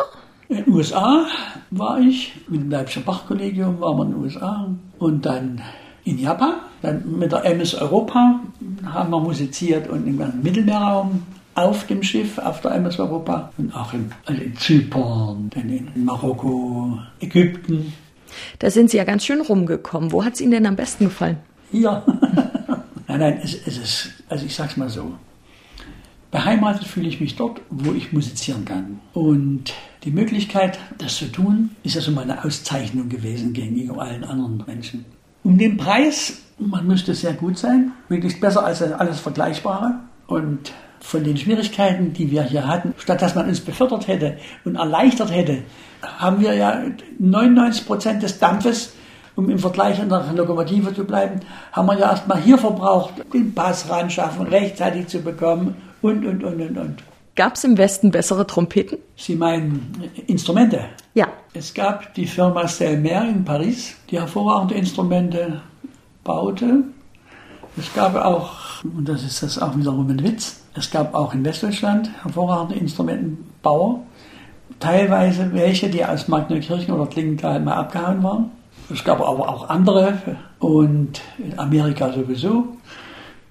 In 0.49 0.63
den 0.63 0.73
USA 0.73 1.25
war 1.71 1.99
ich, 1.99 2.33
mit 2.47 2.62
dem 2.62 2.71
Leipziger 2.71 3.05
Bachkollegium 3.05 3.79
waren 3.79 3.97
wir 3.97 4.05
in 4.05 4.12
den 4.12 4.23
USA 4.23 4.69
und 4.97 5.25
dann 5.25 5.62
in 6.05 6.17
Japan. 6.17 6.53
Dann 6.81 7.19
mit 7.19 7.31
der 7.31 7.45
MS 7.45 7.75
Europa 7.75 8.39
haben 8.85 9.12
wir 9.12 9.19
musiziert 9.19 9.88
und 9.89 10.07
im 10.07 10.41
Mittelmeerraum 10.41 11.21
auf 11.57 11.87
dem 11.87 12.03
Schiff, 12.03 12.37
auf 12.37 12.61
der 12.61 12.71
MS 12.75 12.99
Europa 12.99 13.51
und 13.57 13.75
auch 13.75 13.91
in, 13.91 14.11
also 14.25 14.41
in 14.41 14.55
Zypern, 14.55 15.49
dann 15.49 15.69
in 15.69 16.05
Marokko, 16.05 16.99
Ägypten. 17.19 17.93
Da 18.59 18.69
sind 18.69 18.91
Sie 18.91 18.97
ja 18.97 19.03
ganz 19.03 19.25
schön 19.25 19.41
rumgekommen. 19.41 20.11
Wo 20.11 20.23
hat 20.23 20.35
es 20.35 20.41
Ihnen 20.41 20.51
denn 20.51 20.65
am 20.67 20.75
besten 20.75 21.05
gefallen? 21.05 21.37
Hier. 21.71 22.03
nein, 23.07 23.19
nein, 23.19 23.39
es, 23.43 23.55
es 23.65 23.77
ist, 23.77 24.09
also 24.29 24.45
ich 24.45 24.53
sag's 24.53 24.77
mal 24.77 24.87
so. 24.87 25.13
Beheimatet 26.29 26.85
fühle 26.85 27.09
ich 27.09 27.19
mich 27.19 27.35
dort, 27.35 27.61
wo 27.71 27.91
ich 27.93 28.13
musizieren 28.13 28.63
kann. 28.63 28.99
Und 29.13 29.73
die 30.03 30.11
Möglichkeit, 30.11 30.77
das 30.99 31.15
zu 31.15 31.31
tun, 31.31 31.71
ist 31.81 31.95
ja 31.95 32.01
schon 32.01 32.13
mal 32.13 32.21
eine 32.21 32.43
Auszeichnung 32.43 33.09
gewesen 33.09 33.53
gegenüber 33.53 34.03
allen 34.03 34.23
anderen 34.23 34.63
Menschen. 34.67 35.05
Um 35.43 35.57
den 35.57 35.77
Preis, 35.77 36.41
man 36.59 36.85
müsste 36.85 37.15
sehr 37.15 37.33
gut 37.33 37.57
sein, 37.57 37.93
möglichst 38.09 38.39
besser 38.39 38.63
als 38.63 38.83
alles 38.83 39.19
Vergleichbare. 39.19 40.01
Und 40.27 40.73
von 40.99 41.23
den 41.23 41.38
Schwierigkeiten, 41.38 42.13
die 42.13 42.31
wir 42.31 42.43
hier 42.43 42.67
hatten, 42.67 42.93
statt 42.97 43.21
dass 43.21 43.36
man 43.36 43.47
uns 43.47 43.62
befördert 43.62 44.07
hätte 44.07 44.38
und 44.65 44.75
erleichtert 44.75 45.31
hätte, 45.31 45.63
haben 46.01 46.41
wir 46.41 46.53
ja 46.53 46.81
99 47.19 47.86
Prozent 47.86 48.23
des 48.23 48.39
Dampfes, 48.39 48.93
um 49.36 49.49
im 49.49 49.60
Vergleich 49.60 49.99
in 49.99 50.10
der 50.10 50.25
Lokomotive 50.33 50.93
zu 50.93 51.03
bleiben, 51.03 51.39
haben 51.71 51.88
wir 51.88 51.97
ja 51.97 52.10
erstmal 52.10 52.41
hier 52.41 52.57
verbraucht, 52.57 53.13
den 53.33 53.53
Pass 53.53 53.89
ran 53.89 54.10
schaffen, 54.10 54.47
rechtzeitig 54.47 55.07
zu 55.07 55.19
bekommen 55.19 55.75
und, 56.01 56.25
und, 56.25 56.43
und, 56.43 56.62
und, 56.62 56.77
und. 56.77 57.03
Gab 57.36 57.53
es 57.53 57.63
im 57.63 57.77
Westen 57.77 58.10
bessere 58.10 58.47
Trompeten? 58.47 58.97
Sie 59.15 59.36
meinen 59.36 60.10
Instrumente? 60.25 60.86
Ja. 61.13 61.27
Es 61.53 61.71
gab 61.71 62.15
die 62.15 62.25
Firma 62.25 62.67
Selmer 62.67 63.29
in 63.29 63.45
Paris, 63.45 63.95
die 64.10 64.19
hervorragende 64.19 64.73
Instrumente 64.73 65.62
baute. 66.23 66.83
Es 67.77 67.93
gab 67.93 68.15
auch, 68.15 68.83
und 68.83 69.07
das 69.07 69.23
ist 69.23 69.43
das 69.43 69.60
auch 69.60 69.77
wiederum 69.77 70.10
ein 70.10 70.23
Witz, 70.23 70.63
es 70.77 70.91
gab 70.91 71.13
auch 71.15 71.33
in 71.33 71.43
Westdeutschland 71.43 72.09
hervorragende 72.23 72.75
Instrumentenbauer, 72.75 74.01
teilweise 74.79 75.51
welche, 75.53 75.89
die 75.89 76.05
aus 76.05 76.27
Magnetkirchen 76.27 76.93
oder 76.93 77.07
Klingenthal 77.07 77.59
mal 77.59 77.73
abgehauen 77.73 78.23
waren. 78.23 78.51
Es 78.89 79.03
gab 79.03 79.19
aber 79.19 79.49
auch 79.49 79.69
andere 79.69 80.37
und 80.59 81.21
in 81.39 81.57
Amerika 81.57 82.13
sowieso. 82.13 82.77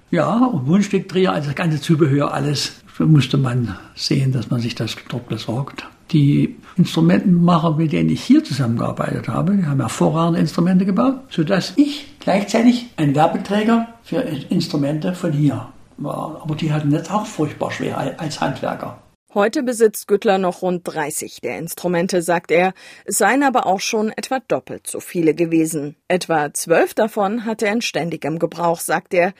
Ja, 0.09 0.37
und 0.37 0.65
Mundstückdreher, 0.65 1.33
also 1.33 1.47
das 1.47 1.55
ganze 1.55 1.81
Zubehör, 1.81 2.33
alles, 2.33 2.81
musste 2.97 3.37
man 3.37 3.77
sehen, 3.93 4.31
dass 4.31 4.49
man 4.49 4.61
sich 4.61 4.73
das 4.73 4.95
dort 5.09 5.27
besorgt. 5.27 5.85
Die 6.11 6.55
Instrumentenmacher, 6.77 7.75
mit 7.75 7.91
denen 7.91 8.09
ich 8.09 8.23
hier 8.23 8.43
zusammengearbeitet 8.43 9.27
habe, 9.27 9.57
die 9.57 9.65
haben 9.65 9.81
hervorragende 9.81 10.39
Instrumente 10.39 10.85
gebaut, 10.85 11.19
sodass 11.29 11.73
ich 11.75 12.07
gleichzeitig 12.19 12.87
ein 12.95 13.13
Werbeträger 13.13 13.87
für 14.03 14.21
Instrumente 14.49 15.13
von 15.13 15.33
hier. 15.33 15.67
Aber 16.03 16.55
die 16.55 16.71
hatten 16.71 16.91
jetzt 16.91 17.11
auch 17.11 17.25
furchtbar 17.25 17.71
schwer 17.71 18.19
als 18.19 18.39
Handwerker. 18.39 19.01
Heute 19.33 19.61
besitzt 19.61 20.07
Güttler 20.07 20.37
noch 20.37 20.61
rund 20.61 20.81
30 20.87 21.41
der 21.41 21.57
Instrumente, 21.59 22.21
sagt 22.21 22.49
er. 22.49 22.73
Es 23.05 23.17
seien 23.17 23.43
aber 23.43 23.65
auch 23.67 23.81
schon 23.81 24.11
etwa 24.15 24.39
doppelt 24.39 24.87
so 24.87 24.99
viele 24.99 25.33
gewesen. 25.33 25.95
Etwa 26.07 26.53
zwölf 26.53 26.93
davon 26.93 27.45
hat 27.45 27.61
er 27.61 27.73
in 27.73 27.81
ständigem 27.81 28.39
Gebrauch, 28.39 28.79
sagt 28.79 29.13
er. 29.13 29.33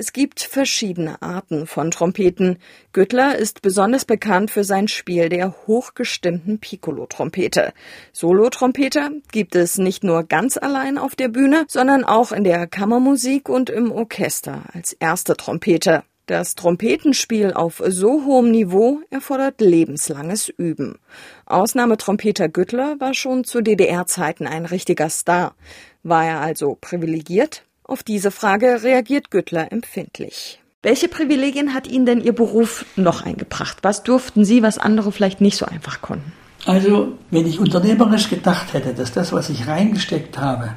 Es 0.00 0.14
gibt 0.14 0.40
verschiedene 0.40 1.20
Arten 1.20 1.66
von 1.66 1.90
Trompeten. 1.90 2.56
Güttler 2.94 3.36
ist 3.36 3.60
besonders 3.60 4.06
bekannt 4.06 4.50
für 4.50 4.64
sein 4.64 4.88
Spiel 4.88 5.28
der 5.28 5.54
hochgestimmten 5.66 6.58
Piccolo-Trompete. 6.58 7.74
Solo-Trompeter 8.14 9.10
gibt 9.30 9.54
es 9.54 9.76
nicht 9.76 10.02
nur 10.02 10.22
ganz 10.22 10.56
allein 10.56 10.96
auf 10.96 11.16
der 11.16 11.28
Bühne, 11.28 11.66
sondern 11.68 12.04
auch 12.04 12.32
in 12.32 12.44
der 12.44 12.66
Kammermusik 12.66 13.50
und 13.50 13.68
im 13.68 13.92
Orchester 13.92 14.62
als 14.72 14.94
erste 14.94 15.36
Trompete. 15.36 16.02
Das 16.24 16.54
Trompetenspiel 16.54 17.52
auf 17.52 17.82
so 17.86 18.24
hohem 18.24 18.50
Niveau 18.50 19.00
erfordert 19.10 19.60
lebenslanges 19.60 20.48
Üben. 20.48 20.98
Ausnahmetrompeter 21.44 22.48
Güttler 22.48 22.98
war 23.00 23.12
schon 23.12 23.44
zu 23.44 23.60
DDR-Zeiten 23.60 24.46
ein 24.46 24.64
richtiger 24.64 25.10
Star. 25.10 25.54
War 26.02 26.24
er 26.24 26.40
also 26.40 26.78
privilegiert? 26.80 27.64
Auf 27.90 28.04
diese 28.04 28.30
Frage 28.30 28.84
reagiert 28.84 29.32
Güttler 29.32 29.72
empfindlich. 29.72 30.60
Welche 30.80 31.08
Privilegien 31.08 31.74
hat 31.74 31.88
Ihnen 31.88 32.06
denn 32.06 32.20
Ihr 32.20 32.32
Beruf 32.32 32.86
noch 32.94 33.26
eingebracht? 33.26 33.78
Was 33.82 34.04
durften 34.04 34.44
Sie, 34.44 34.62
was 34.62 34.78
andere 34.78 35.10
vielleicht 35.10 35.40
nicht 35.40 35.56
so 35.56 35.66
einfach 35.66 36.00
konnten? 36.00 36.32
Also, 36.66 37.18
wenn 37.32 37.48
ich 37.48 37.58
unternehmerisch 37.58 38.30
gedacht 38.30 38.74
hätte, 38.74 38.94
dass 38.94 39.10
das, 39.10 39.32
was 39.32 39.50
ich 39.50 39.66
reingesteckt 39.66 40.38
habe 40.38 40.76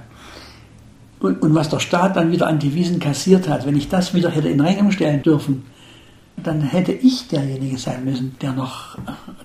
und, 1.20 1.40
und 1.44 1.54
was 1.54 1.70
der 1.70 1.80
Staat 1.80 2.16
dann 2.16 2.32
wieder 2.32 2.48
an 2.48 2.58
Devisen 2.58 3.00
kassiert 3.00 3.48
hat, 3.48 3.68
wenn 3.68 3.78
ich 3.78 3.90
das 3.90 4.16
wieder 4.16 4.32
hätte 4.32 4.50
in 4.50 4.60
Rechnung 4.60 4.92
stellen 4.92 5.22
dürfen, 5.22 5.68
dann 6.36 6.62
hätte 6.64 6.94
ich 6.94 7.28
derjenige 7.28 7.78
sein 7.78 8.06
müssen, 8.06 8.38
der 8.42 8.54
noch 8.54 8.98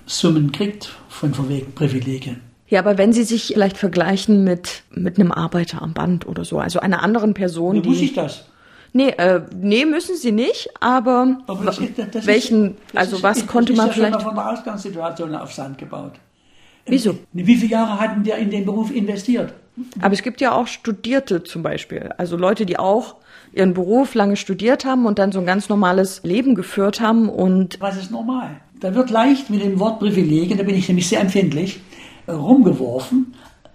Summen 0.07 0.53
kriegt 0.53 0.97
von 1.11 1.35
verwegten 1.35 1.75
Privilegien. 1.75 2.48
Ja, 2.69 2.81
aber 2.81 2.99
wenn 2.99 3.13
Sie 3.13 3.25
sich 3.25 3.47
vielleicht 3.55 3.79
vergleichen 3.79 4.45
mit, 4.45 4.83
mit 4.91 5.19
einem 5.19 5.33
Arbeiter 5.33 5.81
am 5.83 5.95
Band 5.95 6.27
oder 6.27 6.45
so, 6.45 6.59
also 6.59 6.81
einer 6.81 7.03
anderen 7.03 7.35
Person, 7.35 7.83
die. 7.83 7.89
muss 7.89 8.01
ich 8.01 8.13
das? 8.13 8.45
Nee, 8.93 9.09
äh, 9.11 9.43
nee, 9.55 9.85
müssen 9.85 10.17
Sie 10.17 10.33
nicht, 10.33 10.71
aber, 10.81 11.39
Aber 11.47 11.65
das 11.65 11.79
ist- 11.79 11.99
das 11.99 12.07
ist- 12.15 12.27
welchen, 12.27 12.77
das 12.93 13.03
also 13.05 13.17
ist- 13.17 13.23
was 13.23 13.39
das 13.39 13.47
konnte 13.47 13.73
ist 13.73 13.79
man 13.79 13.87
ja 13.89 13.93
vielleicht. 13.93 14.15
mal 14.15 14.21
von 14.21 14.35
der 14.35 14.51
Ausgangssituation 14.53 15.35
auf 15.35 15.53
Sand 15.53 15.79
gebaut. 15.79 16.13
Wieso? 16.87 17.19
Wie 17.35 17.45
viele 17.57 17.71
Jahre 17.73 18.01
hatten 18.01 18.23
der 18.25 18.39
in 18.39 18.51
den 18.51 18.65
Beruf 18.65 18.91
investiert? 18.95 19.53
Aber 20.01 20.15
es 20.15 20.23
gibt 20.23 20.41
ja 20.41 20.53
auch 20.53 20.67
Studierte 20.67 21.45
zum 21.45 21.63
Beispiel, 21.63 22.11
also 22.17 22.37
Leute, 22.37 22.65
die 22.67 22.79
auch 22.79 23.17
ihren 23.53 23.75
Beruf 23.75 24.15
lange 24.15 24.37
studiert 24.37 24.85
haben 24.85 25.05
und 25.07 25.19
dann 25.19 25.31
so 25.33 25.39
ein 25.39 25.47
ganz 25.47 25.69
normales 25.69 26.23
Leben 26.25 26.55
geführt 26.55 27.01
haben 27.01 27.29
und 27.29 27.79
Was 27.81 27.97
ist 27.97 28.11
normal? 28.11 28.61
Da 28.81 28.95
wird 28.95 29.11
leicht 29.11 29.51
mit 29.51 29.63
dem 29.63 29.79
Wort 29.81 30.01
Privilegien, 30.01 30.57
da 30.59 30.65
bin 30.65 30.75
ich 30.77 30.89
nämlich 30.89 31.09
sehr 31.09 31.21
empfindlich, 31.21 31.81
rumgeworfen. 32.29 33.35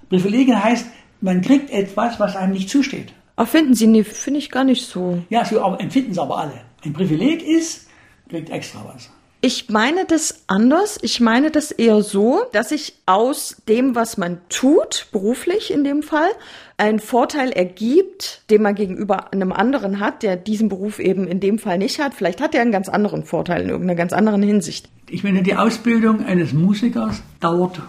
Privilegien 0.09 0.63
heißt, 0.63 0.87
man 1.21 1.41
kriegt 1.41 1.69
etwas, 1.71 2.19
was 2.19 2.35
einem 2.35 2.53
nicht 2.53 2.69
zusteht. 2.69 3.13
auch 3.35 3.47
finden 3.47 3.73
Sie, 3.73 3.87
nee, 3.87 4.03
finde 4.03 4.39
ich 4.39 4.51
gar 4.51 4.63
nicht 4.63 4.85
so. 4.85 5.23
Ja, 5.29 5.45
so 5.45 5.57
empfinden 5.75 6.11
es 6.11 6.19
aber 6.19 6.37
alle. 6.37 6.61
Ein 6.83 6.93
Privileg 6.93 7.41
ist, 7.41 7.87
kriegt 8.29 8.49
extra 8.49 8.83
was. 8.93 9.09
Ich 9.45 9.69
meine 9.69 10.05
das 10.05 10.45
anders. 10.47 10.97
Ich 11.01 11.19
meine 11.19 11.51
das 11.51 11.71
eher 11.71 12.01
so, 12.01 12.43
dass 12.53 12.69
sich 12.69 12.93
aus 13.05 13.61
dem, 13.67 13.93
was 13.93 14.17
man 14.17 14.37
tut, 14.47 15.07
beruflich 15.11 15.69
in 15.69 15.83
dem 15.83 16.01
Fall, 16.01 16.29
ein 16.77 16.99
Vorteil 16.99 17.51
ergibt, 17.51 18.49
den 18.49 18.61
man 18.61 18.73
gegenüber 18.73 19.33
einem 19.33 19.51
anderen 19.51 19.99
hat, 19.99 20.23
der 20.23 20.37
diesen 20.37 20.69
Beruf 20.69 20.97
eben 20.97 21.27
in 21.27 21.41
dem 21.41 21.59
Fall 21.59 21.77
nicht 21.77 21.99
hat. 21.99 22.13
Vielleicht 22.13 22.39
hat 22.39 22.55
er 22.55 22.61
einen 22.61 22.71
ganz 22.71 22.87
anderen 22.87 23.25
Vorteil 23.25 23.63
in 23.63 23.69
irgendeiner 23.69 23.97
ganz 23.97 24.13
anderen 24.13 24.43
Hinsicht. 24.43 24.89
Ich 25.09 25.25
meine, 25.25 25.43
die 25.43 25.57
Ausbildung 25.57 26.23
eines 26.25 26.53
Musikers 26.53 27.21
dauert 27.41 27.81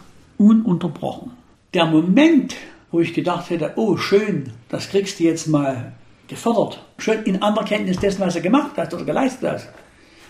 ununterbrochen. 0.45 1.33
Der 1.73 1.87
Moment, 1.87 2.55
wo 2.91 3.01
ich 3.01 3.15
gedacht 3.15 3.51
hätte, 3.51 3.73
oh 3.77 3.97
schön, 3.97 4.53
das 4.69 4.91
kriegst 4.91 5.19
du 5.19 5.25
jetzt 5.25 5.47
mal 5.49 5.93
gefördert, 6.29 6.83
schön 6.99 7.23
in 7.25 7.43
Anerkenntnis 7.43 7.99
dessen, 7.99 8.21
was 8.21 8.35
du 8.35 8.41
gemacht 8.41 8.73
hast 8.77 8.95
oder 8.95 9.05
geleistet 9.05 9.51
hast, 9.51 9.69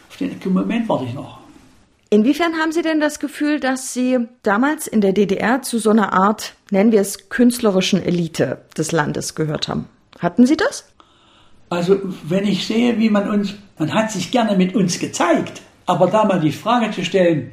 auf 0.09 0.17
den 0.17 0.39
Moment 0.53 0.89
warte 0.89 1.05
ich 1.05 1.15
noch. 1.15 1.39
Inwiefern 2.11 2.55
haben 2.55 2.71
Sie 2.71 2.83
denn 2.83 3.01
das 3.01 3.19
Gefühl, 3.19 3.59
dass 3.59 3.93
Sie 3.93 4.19
damals 4.43 4.87
in 4.87 5.01
der 5.01 5.13
DDR 5.13 5.63
zu 5.63 5.79
so 5.79 5.91
einer 5.91 6.13
Art, 6.13 6.55
nennen 6.71 6.93
wir 6.93 7.01
es, 7.01 7.29
künstlerischen 7.29 8.01
Elite 8.03 8.63
des 8.77 8.93
Landes 8.93 9.35
gehört 9.35 9.67
haben? 9.67 9.87
Hatten 10.21 10.47
Sie 10.47 10.57
das? 10.57 10.85
Also 11.71 11.99
wenn 12.23 12.47
ich 12.47 12.67
sehe, 12.67 12.99
wie 12.99 13.11
man 13.11 13.29
uns, 13.29 13.55
man 13.79 13.93
hat 13.93 14.13
sich 14.13 14.31
gerne 14.31 14.57
mit 14.57 14.77
uns 14.77 15.01
gezeigt, 15.01 15.63
aber 15.87 16.07
da 16.07 16.25
mal 16.25 16.39
die 16.41 16.53
Frage 16.53 16.93
zu 16.93 17.05
stellen, 17.05 17.51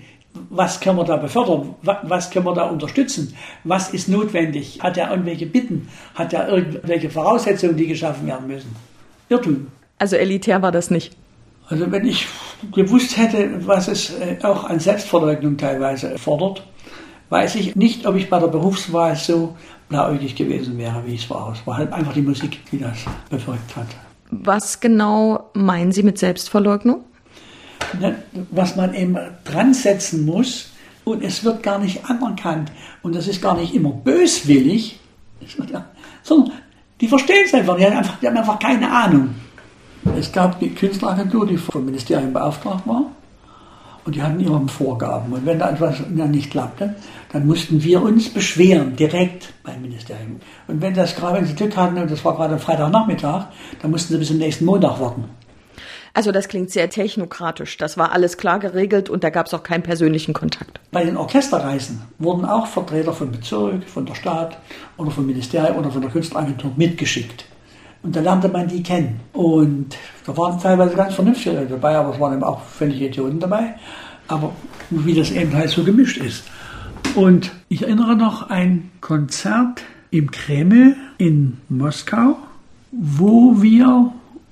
was 0.49 0.79
können 0.79 0.97
wir 0.97 1.03
da 1.03 1.17
befördern, 1.17 1.75
wa- 1.81 1.99
was 2.03 2.29
können 2.29 2.45
wir 2.45 2.53
da 2.53 2.63
unterstützen, 2.69 3.35
was 3.63 3.89
ist 3.93 4.07
notwendig, 4.09 4.79
hat 4.81 4.97
er 4.97 5.09
irgendwelche 5.11 5.45
Bitten, 5.45 5.87
hat 6.15 6.33
er 6.33 6.47
irgendwelche 6.49 7.09
Voraussetzungen, 7.09 7.75
die 7.77 7.87
geschaffen 7.87 8.27
werden 8.27 8.47
müssen. 8.47 8.75
Irrtum. 9.29 9.67
Also 9.99 10.15
elitär 10.15 10.61
war 10.61 10.71
das 10.71 10.89
nicht. 10.89 11.15
Also 11.67 11.89
wenn 11.91 12.05
ich 12.05 12.27
gewusst 12.73 13.17
hätte, 13.17 13.65
was 13.65 13.87
es 13.87 14.09
äh, 14.19 14.37
auch 14.43 14.65
an 14.65 14.79
Selbstverleugnung 14.79 15.57
teilweise 15.57 16.17
fordert, 16.17 16.65
weiß 17.29 17.55
ich 17.55 17.75
nicht, 17.75 18.05
ob 18.05 18.15
ich 18.15 18.29
bei 18.29 18.39
der 18.39 18.47
Berufswahl 18.47 19.15
so 19.15 19.55
blauäugig 19.87 20.35
gewesen 20.35 20.77
wäre, 20.77 21.01
wie 21.05 21.15
es 21.15 21.29
war. 21.29 21.53
Es 21.53 21.65
war 21.65 21.77
halt 21.77 21.93
einfach 21.93 22.13
die 22.13 22.21
Musik, 22.21 22.59
die 22.71 22.79
das 22.79 22.97
bewirkt 23.29 23.75
hat. 23.75 23.87
Was 24.31 24.79
genau 24.79 25.49
meinen 25.53 25.91
Sie 25.91 26.03
mit 26.03 26.17
Selbstverleugnung? 26.17 27.03
Was 28.51 28.75
man 28.75 28.93
eben 28.93 29.17
dran 29.43 29.73
setzen 29.73 30.25
muss 30.25 30.71
und 31.03 31.23
es 31.23 31.43
wird 31.43 31.63
gar 31.63 31.79
nicht 31.79 32.05
anerkannt 32.05 32.71
und 33.01 33.15
das 33.15 33.27
ist 33.27 33.41
gar 33.41 33.57
nicht 33.57 33.73
immer 33.73 33.91
böswillig, 33.91 34.99
sondern 36.23 36.53
die 36.99 37.07
verstehen 37.07 37.43
es 37.45 37.53
einfach, 37.53 37.77
die 37.77 37.85
haben 37.85 37.97
einfach, 37.97 38.19
die 38.19 38.27
haben 38.27 38.37
einfach 38.37 38.59
keine 38.59 38.91
Ahnung. 38.91 39.35
Es 40.17 40.31
gab 40.31 40.59
die 40.59 40.69
Künstleragentur, 40.69 41.47
die 41.47 41.57
vom 41.57 41.85
Ministerium 41.85 42.33
beauftragt 42.33 42.87
war 42.87 43.05
und 44.05 44.15
die 44.15 44.21
hatten 44.21 44.39
ihre 44.39 44.67
Vorgaben 44.67 45.31
und 45.33 45.45
wenn 45.45 45.59
da 45.59 45.69
etwas 45.69 45.99
nicht 46.09 46.51
klappte, 46.51 46.95
dann 47.31 47.47
mussten 47.47 47.83
wir 47.83 48.01
uns 48.01 48.29
beschweren, 48.29 48.95
direkt 48.95 49.53
beim 49.63 49.81
Ministerium. 49.81 50.39
Und 50.67 50.81
wenn 50.81 50.93
das 50.93 51.15
gerade, 51.15 51.37
wenn 51.37 51.45
sie 51.45 51.55
Glück 51.55 51.77
hatten, 51.77 51.97
und 51.97 52.11
das 52.11 52.25
war 52.25 52.35
gerade 52.35 52.57
Freitagnachmittag, 52.57 53.45
dann 53.81 53.91
mussten 53.91 54.13
sie 54.13 54.19
bis 54.19 54.27
zum 54.27 54.37
nächsten 54.37 54.65
Montag 54.65 54.99
warten. 54.99 55.25
Also 56.13 56.31
das 56.31 56.47
klingt 56.47 56.71
sehr 56.71 56.89
technokratisch. 56.89 57.77
Das 57.77 57.97
war 57.97 58.11
alles 58.11 58.37
klar 58.37 58.59
geregelt 58.59 59.09
und 59.09 59.23
da 59.23 59.29
gab 59.29 59.47
es 59.47 59.53
auch 59.53 59.63
keinen 59.63 59.83
persönlichen 59.83 60.33
Kontakt. 60.33 60.79
Bei 60.91 61.05
den 61.05 61.15
Orchesterreisen 61.15 62.01
wurden 62.19 62.45
auch 62.45 62.67
Vertreter 62.67 63.13
vom 63.13 63.31
Bezirk, 63.31 63.83
von 63.85 64.05
der 64.05 64.15
Stadt 64.15 64.57
oder 64.97 65.11
vom 65.11 65.25
Ministerium 65.25 65.77
oder 65.77 65.91
von 65.91 66.01
der 66.01 66.11
Künstleragentur 66.11 66.71
mitgeschickt. 66.75 67.45
Und 68.03 68.15
da 68.15 68.19
lernte 68.19 68.49
man 68.49 68.67
die 68.67 68.83
kennen. 68.83 69.19
Und 69.31 69.95
da 70.25 70.35
waren 70.35 70.59
teilweise 70.59 70.95
ganz 70.95 71.13
vernünftige 71.13 71.55
Leute 71.55 71.69
dabei, 71.69 71.95
aber 71.95 72.13
es 72.13 72.19
waren 72.19 72.33
eben 72.33 72.43
auch 72.43 72.61
völlig 72.61 73.01
Idioten 73.01 73.39
dabei. 73.39 73.75
Aber 74.27 74.53
wie 74.89 75.13
das 75.13 75.31
eben 75.31 75.53
halt 75.53 75.69
so 75.69 75.83
gemischt 75.83 76.17
ist. 76.17 76.43
Und 77.15 77.51
ich 77.69 77.83
erinnere 77.83 78.15
noch 78.15 78.49
ein 78.49 78.89
Konzert 79.01 79.83
im 80.09 80.31
Kreml 80.31 80.95
in 81.17 81.57
Moskau, 81.69 82.37
wo 82.91 83.61
wir 83.61 84.11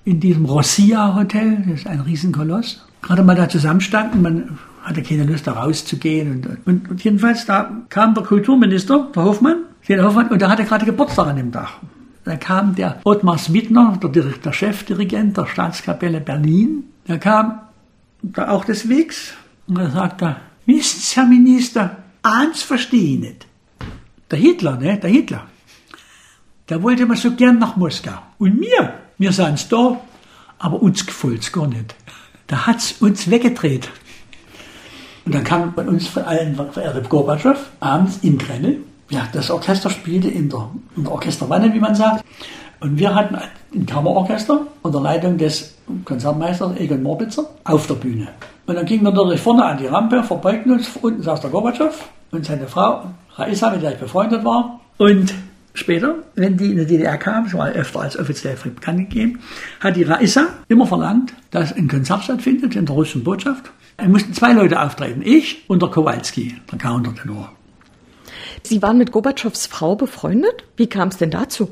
in 0.10 0.20
diesem 0.20 0.46
Rossia 0.46 1.14
Hotel, 1.16 1.64
das 1.68 1.82
ist 1.82 1.88
ein 1.88 2.00
Riesenkoloss, 2.00 2.84
gerade 3.04 3.24
mal 3.24 3.36
da 3.36 3.48
zusammenstanden. 3.48 4.24
Man 4.24 4.58
hatte 4.82 5.04
keine 5.04 5.24
Lust, 5.24 5.46
da 5.46 5.52
rauszugehen. 5.52 6.32
Und, 6.32 6.58
und, 6.66 6.90
und 6.90 7.04
jedenfalls, 7.04 7.46
da 7.46 7.84
kam 7.90 8.16
der 8.16 8.24
Kulturminister, 8.24 9.08
der 9.16 9.24
Hofmann, 9.24 9.66
der 9.88 10.04
Hofmann, 10.04 10.30
und 10.30 10.42
der 10.42 10.50
hatte 10.50 10.64
gerade 10.66 10.86
Geburtstag 10.86 11.28
an 11.28 11.36
dem 11.36 11.52
Tag. 11.52 11.70
Da 12.24 12.36
kam 12.38 12.74
der 12.74 13.00
Ottmar 13.04 13.38
Switner, 13.38 14.00
der, 14.02 14.10
der 14.10 14.52
Chefdirigent 14.52 15.38
der 15.38 15.46
Staatskapelle 15.46 16.22
Berlin. 16.22 16.86
Der 17.08 17.20
kam 17.20 17.60
da 18.24 18.50
auch 18.50 18.66
des 18.66 18.90
Wegs 18.90 19.34
und 19.68 19.78
er 19.78 19.92
sagte, 19.92 20.38
wissen 20.66 21.00
Sie, 21.02 21.16
Herr 21.16 21.28
Minister, 21.28 21.98
eins 22.24 22.64
verstehe 22.64 23.14
ich 23.14 23.20
nicht. 23.20 23.48
Der 24.32 24.40
Hitler, 24.40 24.78
ne, 24.78 24.98
der 24.98 25.10
Hitler, 25.10 25.44
der 26.68 26.82
wollte 26.82 27.04
immer 27.04 27.16
so 27.16 27.36
gern 27.36 27.60
nach 27.60 27.76
Moskau. 27.78 28.18
Und 28.40 28.60
wir, 28.60 29.09
wir 29.20 29.32
sind's 29.32 29.68
da, 29.68 30.00
aber 30.58 30.82
uns 30.82 31.06
gefällt's 31.06 31.52
gar 31.52 31.68
nicht. 31.68 31.94
Da 32.48 32.66
hat's 32.66 32.94
uns 33.00 33.30
weggedreht. 33.30 33.90
Und 35.26 35.36
dann 35.36 35.44
kam 35.44 35.74
bei 35.74 35.84
uns 35.84 36.08
von 36.08 36.24
allen 36.24 36.56
verehrte 36.56 37.04
Gorbatschow 37.04 37.58
abends 37.80 38.20
im 38.24 38.38
Kreml. 38.40 38.78
Ja, 39.10 39.28
das 39.32 39.52
Orchester 39.52 39.90
spielte 39.90 40.28
in 40.28 40.50
der, 40.50 40.70
in 40.96 41.04
der 41.04 41.12
Orchesterwanne, 41.12 41.72
wie 41.74 41.80
man 41.80 41.94
sagt. 41.94 42.26
Und 42.80 42.98
wir 42.98 43.14
hatten 43.14 43.36
ein 43.76 43.86
Kammerorchester 43.86 44.62
unter 44.82 45.02
Leitung 45.02 45.38
des 45.38 45.76
Konzertmeisters 46.06 46.78
Egon 46.78 47.04
Morbitzer 47.04 47.50
auf 47.66 47.88
der 47.88 47.96
Bühne. 47.96 48.30
Und 48.66 48.76
dann 48.76 48.86
gingen 48.86 49.04
wir 49.04 49.12
natürlich 49.12 49.42
vorne 49.42 49.66
an 49.66 49.78
die 49.78 49.88
Rampe, 49.88 50.24
verbeugten 50.24 50.72
uns, 50.72 50.90
unten 51.02 51.22
saß 51.22 51.42
der 51.42 51.50
Gorbatschow 51.50 52.10
und 52.32 52.46
seine 52.46 52.68
Frau 52.68 53.04
Raisa, 53.36 53.72
mit 53.72 53.82
der 53.82 53.94
ich 53.94 54.00
befreundet 54.00 54.46
war. 54.46 54.80
Und 54.98 55.34
später, 55.74 56.16
wenn 56.36 56.58
die 56.58 56.72
in 56.72 56.78
die 56.78 56.86
DDR 56.86 57.18
kam, 57.18 57.46
es 57.46 57.54
war 57.54 57.70
öfter 57.70 58.02
als 58.02 58.18
offiziell 58.18 58.56
bekannt 58.56 59.10
gegeben, 59.10 59.40
hat 59.80 59.96
die 59.96 60.04
Raisa 60.04 60.48
immer 60.68 60.86
verlangt, 60.86 61.34
dass 61.52 61.74
ein 61.74 61.88
Konzert 61.88 62.24
stattfindet 62.24 62.76
in 62.76 62.86
der 62.86 62.96
russischen 62.96 63.24
Botschaft. 63.24 63.72
Es 63.98 64.08
mussten 64.08 64.34
zwei 64.34 64.54
Leute 64.54 64.82
auftreten, 64.82 65.22
ich 65.24 65.70
und 65.70 65.82
der 65.82 65.90
Kowalski, 65.90 66.56
der 66.72 66.78
Countertenor. 66.78 67.52
Sie 68.64 68.82
waren 68.82 68.98
mit 68.98 69.12
Gorbatschows 69.12 69.68
Frau 69.68 69.96
befreundet? 69.96 70.64
Wie 70.78 70.88
kam 70.88 71.10
es 71.10 71.18
denn 71.18 71.32
dazu? 71.32 71.70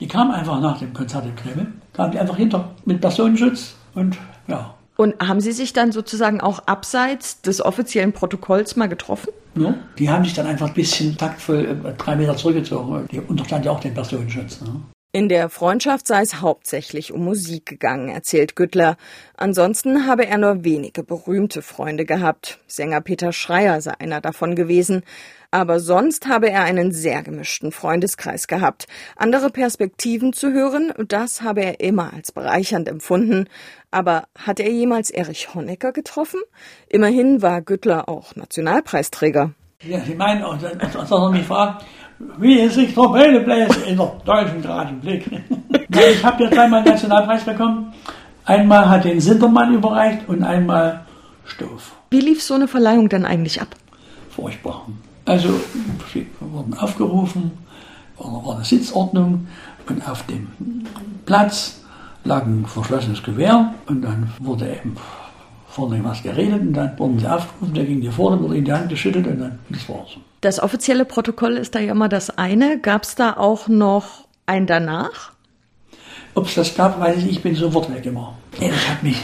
Die 0.00 0.08
kam 0.08 0.30
einfach 0.30 0.60
nach 0.60 0.78
dem 0.78 0.92
Konzert 0.92 1.26
im 1.26 1.34
Kreml, 1.36 1.66
kam 1.92 2.10
die 2.10 2.18
einfach 2.18 2.36
hinter 2.36 2.74
mit 2.84 3.00
Personenschutz 3.00 3.74
und 3.94 4.16
ja. 4.46 4.74
Und 4.96 5.20
haben 5.20 5.40
Sie 5.40 5.52
sich 5.52 5.72
dann 5.72 5.92
sozusagen 5.92 6.40
auch 6.40 6.60
abseits 6.66 7.40
des 7.40 7.60
offiziellen 7.60 8.12
Protokolls 8.12 8.76
mal 8.76 8.88
getroffen? 8.88 9.30
Ne? 9.54 9.78
Die 9.98 10.10
haben 10.10 10.24
sich 10.24 10.34
dann 10.34 10.46
einfach 10.46 10.68
ein 10.68 10.74
bisschen 10.74 11.16
taktvoll 11.16 11.64
äh, 11.84 11.92
drei 11.94 12.16
Meter 12.16 12.36
zurückgezogen. 12.36 13.06
Die 13.10 13.20
unterstand 13.20 13.64
ja 13.64 13.72
auch 13.72 13.80
den 13.80 13.94
Personenschutz. 13.94 14.60
Ne? 14.60 14.82
In 15.12 15.28
der 15.28 15.48
Freundschaft 15.48 16.08
sei 16.08 16.22
es 16.22 16.40
hauptsächlich 16.40 17.12
um 17.12 17.24
Musik 17.24 17.66
gegangen, 17.66 18.08
erzählt 18.08 18.56
Güttler. 18.56 18.96
Ansonsten 19.36 20.08
habe 20.08 20.26
er 20.26 20.38
nur 20.38 20.64
wenige 20.64 21.04
berühmte 21.04 21.62
Freunde 21.62 22.04
gehabt. 22.04 22.58
Sänger 22.66 23.00
Peter 23.00 23.32
Schreier 23.32 23.80
sei 23.80 23.92
einer 24.00 24.20
davon 24.20 24.56
gewesen. 24.56 25.04
Aber 25.52 25.78
sonst 25.78 26.26
habe 26.26 26.50
er 26.50 26.64
einen 26.64 26.90
sehr 26.90 27.22
gemischten 27.22 27.70
Freundeskreis 27.70 28.48
gehabt. 28.48 28.88
Andere 29.14 29.50
Perspektiven 29.50 30.32
zu 30.32 30.52
hören, 30.52 30.92
das 31.06 31.42
habe 31.42 31.62
er 31.62 31.78
immer 31.78 32.12
als 32.12 32.32
bereichernd 32.32 32.88
empfunden. 32.88 33.48
Aber 33.94 34.24
hat 34.36 34.58
er 34.58 34.72
jemals 34.72 35.12
Erich 35.12 35.54
Honecker 35.54 35.92
getroffen? 35.92 36.40
Immerhin 36.88 37.42
war 37.42 37.62
Güttler 37.62 38.08
auch 38.08 38.34
Nationalpreisträger. 38.34 39.52
Ja, 39.84 40.00
Sie 40.00 40.16
meinen, 40.16 40.42
und 40.42 40.60
dann 40.60 40.82
hat 40.82 41.10
er 41.12 41.30
mich 41.30 41.42
gefragt, 41.42 41.84
wie 42.38 42.58
es 42.58 42.74
sich 42.74 42.92
Trompete 42.92 43.38
bläst 43.38 43.86
in 43.86 43.96
der 43.96 44.12
deutschen 44.24 44.64
Radioblick. 44.64 45.30
ja, 45.94 46.00
ich 46.10 46.24
habe 46.24 46.42
ja 46.42 46.50
dreimal 46.50 46.82
Nationalpreis 46.82 47.44
bekommen. 47.44 47.94
Einmal 48.44 48.88
hat 48.88 49.04
den 49.04 49.20
Sintermann 49.20 49.72
überreicht 49.74 50.28
und 50.28 50.42
einmal 50.42 51.06
Stoff. 51.44 51.92
Wie 52.10 52.20
lief 52.20 52.42
so 52.42 52.54
eine 52.54 52.66
Verleihung 52.66 53.08
denn 53.08 53.24
eigentlich 53.24 53.62
ab? 53.62 53.68
Furchtbar. 54.30 54.88
Also 55.24 55.60
wir 56.12 56.26
wurden 56.40 56.74
aufgerufen, 56.74 57.52
war 58.18 58.56
eine 58.56 58.64
Sitzordnung 58.64 59.46
und 59.88 60.08
auf 60.08 60.26
dem 60.26 60.48
Platz 61.26 61.83
lag 62.24 62.44
ein 62.44 62.66
verschlossenes 62.66 63.22
Gewehr 63.22 63.74
und 63.86 64.02
dann 64.02 64.32
wurde 64.38 64.68
eben 64.68 64.96
vorne 65.68 66.02
was 66.04 66.22
geredet 66.22 66.60
und 66.60 66.72
dann 66.72 66.98
wurden 66.98 67.18
sie 67.18 67.26
aufgerufen, 67.26 67.74
der 67.74 67.84
ging 67.84 68.00
hier 68.00 68.12
vorne, 68.12 68.40
wurde 68.40 68.56
in 68.56 68.64
die 68.64 68.72
Hand 68.72 68.88
geschüttelt 68.88 69.26
und 69.26 69.40
dann, 69.40 69.58
das 69.68 69.88
war's. 69.88 70.16
Das 70.40 70.60
offizielle 70.60 71.04
Protokoll 71.04 71.56
ist 71.56 71.74
da 71.74 71.80
ja 71.80 71.92
immer 71.92 72.08
das 72.08 72.36
eine. 72.38 72.78
Gab 72.78 73.04
es 73.04 73.14
da 73.14 73.36
auch 73.36 73.66
noch 73.66 74.28
ein 74.46 74.66
danach? 74.66 75.32
Ob 76.34 76.46
es 76.46 76.54
das 76.54 76.74
gab, 76.74 77.00
weiß 77.00 77.18
ich 77.18 77.24
nicht, 77.24 77.36
ich 77.36 77.42
bin 77.42 77.54
sofort 77.54 77.92
weg 77.94 78.06
immer. 78.06 78.34
Das 78.60 78.88
hat 78.88 79.02
mich, 79.02 79.20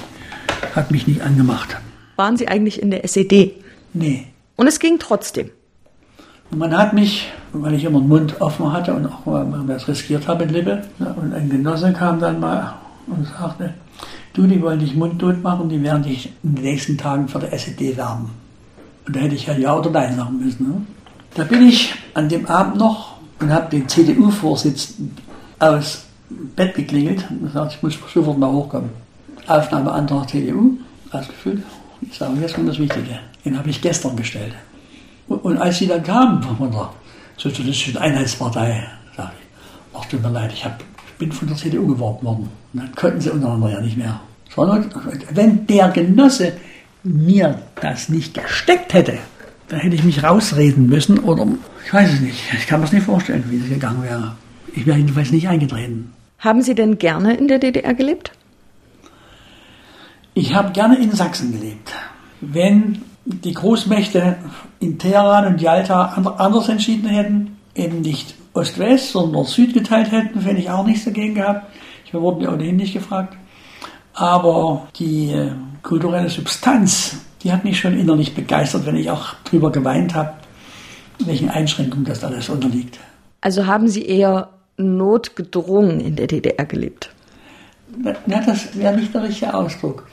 hat 0.75 0.91
mich 0.91 1.07
nicht 1.07 1.23
angemacht. 1.23 1.77
Waren 2.17 2.37
Sie 2.37 2.49
eigentlich 2.49 2.81
in 2.83 2.91
der 2.91 3.05
SED? 3.05 3.55
Nee. 3.93 4.27
Und 4.57 4.67
es 4.67 4.79
ging 4.79 4.99
trotzdem? 4.99 5.51
Man 6.51 6.77
hat 6.77 6.93
mich, 6.93 7.31
weil 7.53 7.75
ich 7.75 7.85
immer 7.85 8.01
den 8.01 8.09
Mund 8.09 8.41
offen 8.41 8.73
hatte 8.73 8.93
und 8.93 9.07
auch 9.07 9.25
mal 9.25 9.47
was 9.67 9.87
riskiert 9.87 10.27
habe 10.27 10.45
in 10.45 10.51
Lippe, 10.51 10.83
und 10.99 11.33
ein 11.33 11.49
Genosse 11.49 11.93
kam 11.93 12.19
dann 12.19 12.41
mal 12.41 12.75
und 13.07 13.27
sagte, 13.27 13.75
du, 14.33 14.47
die 14.47 14.61
wollen 14.63 14.79
dich 14.79 14.95
mundtot 14.95 15.43
machen, 15.43 15.69
die 15.69 15.83
werden 15.83 16.03
dich 16.03 16.33
in 16.43 16.55
den 16.55 16.65
nächsten 16.65 16.97
Tagen 16.97 17.29
für 17.29 17.39
die 17.39 17.47
SED 17.47 17.97
werben. 17.97 18.31
Und 19.07 19.17
da 19.17 19.21
hätte 19.21 19.35
ich 19.35 19.47
ja 19.47 19.57
Ja 19.57 19.77
oder 19.77 19.91
Nein 19.91 20.17
sagen 20.17 20.39
müssen. 20.39 20.69
Ne? 20.69 20.83
Da 21.35 21.45
bin 21.45 21.67
ich 21.67 21.95
an 22.15 22.29
dem 22.29 22.47
Abend 22.47 22.77
noch 22.77 23.17
und 23.41 23.53
habe 23.53 23.71
den 23.71 23.89
CDU-Vorsitzenden 23.89 25.17
aus 25.59 26.05
Bett 26.57 26.75
geklingelt 26.75 27.27
und 27.31 27.43
gesagt, 27.43 27.75
ich 27.75 27.83
muss 27.83 27.99
sofort 28.13 28.39
mal 28.39 28.51
hochkommen. 28.51 28.91
Aufnahmeantrag 29.47 30.29
CDU, 30.29 30.79
ausgefüllt. 31.11 31.63
Ich 32.03 32.17
sage, 32.17 32.41
jetzt 32.41 32.55
kommt 32.55 32.69
das 32.69 32.79
Wichtige. 32.79 33.19
Den 33.45 33.59
habe 33.59 33.71
ich 33.71 33.81
gestern 33.81 34.17
gestellt. 34.17 34.55
Und, 35.29 35.39
und 35.45 35.59
als 35.59 35.79
sie 35.79 35.87
dann 35.87 36.03
kamen 36.03 36.43
von 36.59 36.71
der 36.71 36.91
Sozialistischen 37.37 37.99
Einheitspartei, 37.99 38.87
sage 39.17 39.33
ich, 39.41 39.99
ach 39.99 40.05
tut 40.07 40.23
mir 40.23 40.31
leid, 40.31 40.53
ich 40.53 40.65
hab, 40.65 40.83
bin 41.21 41.31
von 41.31 41.47
der 41.47 41.57
CDU 41.57 41.87
geworben 41.87 42.27
worden. 42.27 42.49
Und 42.73 42.83
dann 42.83 42.93
konnten 42.97 43.21
sie 43.21 43.31
untereinander 43.31 43.71
ja 43.71 43.81
nicht 43.81 43.97
mehr. 43.97 44.21
Sondern 44.53 44.91
wenn 45.33 45.67
der 45.69 45.91
Genosse 45.91 46.55
mir 47.05 47.63
das 47.81 48.09
nicht 48.09 48.35
gesteckt 48.35 48.93
hätte, 48.95 49.19
da 49.69 49.77
hätte 49.77 49.95
ich 49.95 50.03
mich 50.03 50.25
rausreden 50.25 50.89
müssen 50.89 51.21
oder 51.21 51.47
ich 51.87 51.95
weiß 51.95 52.15
es 52.15 52.21
nicht. 52.21 52.41
Ich 52.55 52.67
kann 52.67 52.81
mir 52.81 52.87
das 52.87 52.93
nicht 52.93 53.05
vorstellen, 53.05 53.45
wie 53.49 53.59
es 53.59 53.69
gegangen 53.69 54.03
wäre. 54.03 54.35
Ich 54.75 54.85
wäre 54.87 54.99
jedenfalls 54.99 55.31
nicht 55.31 55.47
eingetreten. 55.49 56.13
Haben 56.41 56.63
Sie 56.63 56.75
denn 56.75 56.99
gerne 56.99 57.37
in 57.37 57.47
der 57.47 57.61
DDR 57.61 57.95
gelebt? 57.95 58.33
Ich 60.35 60.55
habe 60.55 60.73
gerne 60.73 60.99
in 60.99 61.13
Sachsen 61.13 61.53
gelebt. 61.53 61.93
Wenn 62.41 63.03
die 63.25 63.53
Großmächte 63.53 64.37
in 64.81 64.99
Teheran 64.99 65.47
und 65.47 65.61
Jalta 65.61 66.07
anders 66.39 66.69
entschieden 66.69 67.09
hätten, 67.09 67.57
eben 67.75 68.01
nicht 68.01 68.35
Ost-West, 68.53 69.13
sondern 69.13 69.45
Süd 69.45 69.75
geteilt 69.75 70.11
hätten, 70.11 70.41
hätte 70.41 70.61
ich 70.61 70.71
auch 70.71 70.85
nichts 70.85 71.05
dagegen 71.05 71.35
gehabt. 71.35 71.67
Ich 72.05 72.15
wurde 72.15 72.45
ja 72.45 72.53
ohnehin 72.53 72.77
nicht 72.77 72.93
gefragt. 72.93 73.37
Aber 74.15 74.89
die 74.99 75.31
äh, 75.33 75.53
kulturelle 75.83 76.29
Substanz, 76.29 77.19
die 77.43 77.53
hat 77.53 77.65
mich 77.65 77.79
schon 77.79 77.99
innerlich 77.99 78.35
begeistert, 78.35 78.87
wenn 78.87 78.97
ich 78.97 79.11
auch 79.11 79.35
drüber 79.45 79.71
geweint 79.71 80.15
habe, 80.15 80.35
welchen 81.21 81.49
Einschränkungen 81.49 82.05
das 82.05 82.25
alles 82.25 82.49
unterliegt. 82.49 82.99
Also 83.41 83.67
haben 83.67 83.89
Sie 83.89 84.05
eher 84.05 84.51
notgedrungen 84.77 86.01
in 86.01 86.17
der 86.17 86.27
DDR 86.27 86.65
gelebt? 86.65 87.11
Na, 88.27 88.41
das 88.41 88.77
wäre 88.77 88.97
nicht 88.97 89.15
der 89.15 89.23
richtige 89.23 89.55
Ausdruck. 89.55 90.07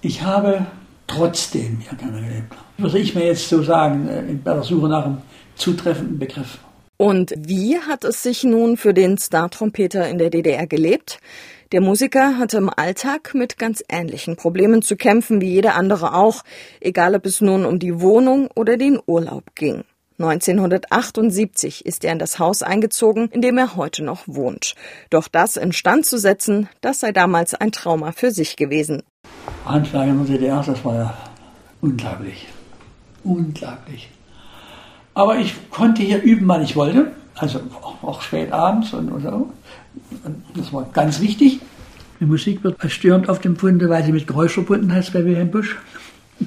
Ich 0.00 0.22
habe 0.22 0.66
trotzdem 1.06 1.78
hier 1.80 1.96
gerne 1.96 2.20
gelebt. 2.20 2.54
Würde 2.78 2.98
ich 2.98 3.14
mir 3.14 3.26
jetzt 3.26 3.48
so 3.48 3.62
sagen, 3.62 4.08
äh, 4.08 4.22
bei 4.42 4.54
der 4.54 4.62
Suche 4.62 4.88
nach 4.88 5.04
einem 5.04 5.18
zutreffenden 5.54 6.18
Begriff. 6.18 6.58
Und 6.96 7.32
wie 7.36 7.78
hat 7.78 8.04
es 8.04 8.22
sich 8.22 8.44
nun 8.44 8.76
für 8.76 8.94
den 8.94 9.18
Star-Trompeter 9.18 10.08
in 10.08 10.18
der 10.18 10.30
DDR 10.30 10.66
gelebt? 10.66 11.18
Der 11.72 11.80
Musiker 11.80 12.38
hatte 12.38 12.58
im 12.58 12.68
Alltag 12.68 13.34
mit 13.34 13.56
ganz 13.58 13.82
ähnlichen 13.88 14.36
Problemen 14.36 14.82
zu 14.82 14.94
kämpfen 14.94 15.40
wie 15.40 15.48
jeder 15.48 15.74
andere 15.74 16.14
auch, 16.14 16.42
egal 16.80 17.14
ob 17.14 17.24
es 17.24 17.40
nun 17.40 17.64
um 17.64 17.78
die 17.78 18.00
Wohnung 18.00 18.48
oder 18.54 18.76
den 18.76 19.00
Urlaub 19.06 19.54
ging. 19.54 19.84
1978 20.18 21.84
ist 21.86 22.04
er 22.04 22.12
in 22.12 22.18
das 22.18 22.38
Haus 22.38 22.62
eingezogen, 22.62 23.28
in 23.30 23.40
dem 23.40 23.58
er 23.58 23.74
heute 23.74 24.04
noch 24.04 24.22
wohnt. 24.26 24.74
Doch 25.10 25.26
das 25.26 25.56
instand 25.56 26.06
zu 26.06 26.18
setzen, 26.18 26.68
das 26.80 27.00
sei 27.00 27.10
damals 27.10 27.54
ein 27.54 27.72
Trauma 27.72 28.12
für 28.12 28.30
sich 28.30 28.56
gewesen. 28.56 29.02
Handschlag 29.64 30.08
in 30.08 30.24
der 30.24 30.36
DDR, 30.36 30.62
das 30.62 30.84
war 30.84 30.94
ja 30.94 31.18
unglaublich. 31.80 32.46
Unglaublich. 33.24 34.10
Aber 35.14 35.38
ich 35.38 35.54
konnte 35.70 36.02
hier 36.02 36.22
üben, 36.22 36.48
wann 36.48 36.62
ich 36.62 36.76
wollte. 36.76 37.12
Also 37.34 37.60
auch 38.02 38.22
spät 38.22 38.52
abends 38.52 38.92
und, 38.92 39.10
und 39.10 39.22
so. 39.22 39.50
Das 40.54 40.72
war 40.72 40.84
ganz 40.92 41.20
wichtig. 41.20 41.60
Die 42.20 42.26
Musik 42.26 42.62
wird 42.62 42.76
störend 42.90 43.28
auf 43.28 43.40
dem 43.40 43.56
Funde, 43.56 43.88
weil 43.88 44.04
sie 44.04 44.12
mit 44.12 44.26
Geräusch 44.26 44.52
verbunden 44.52 44.92
heißt 44.92 45.12
bei 45.12 45.24
Wilhelm 45.24 45.50
Busch. 45.50 45.78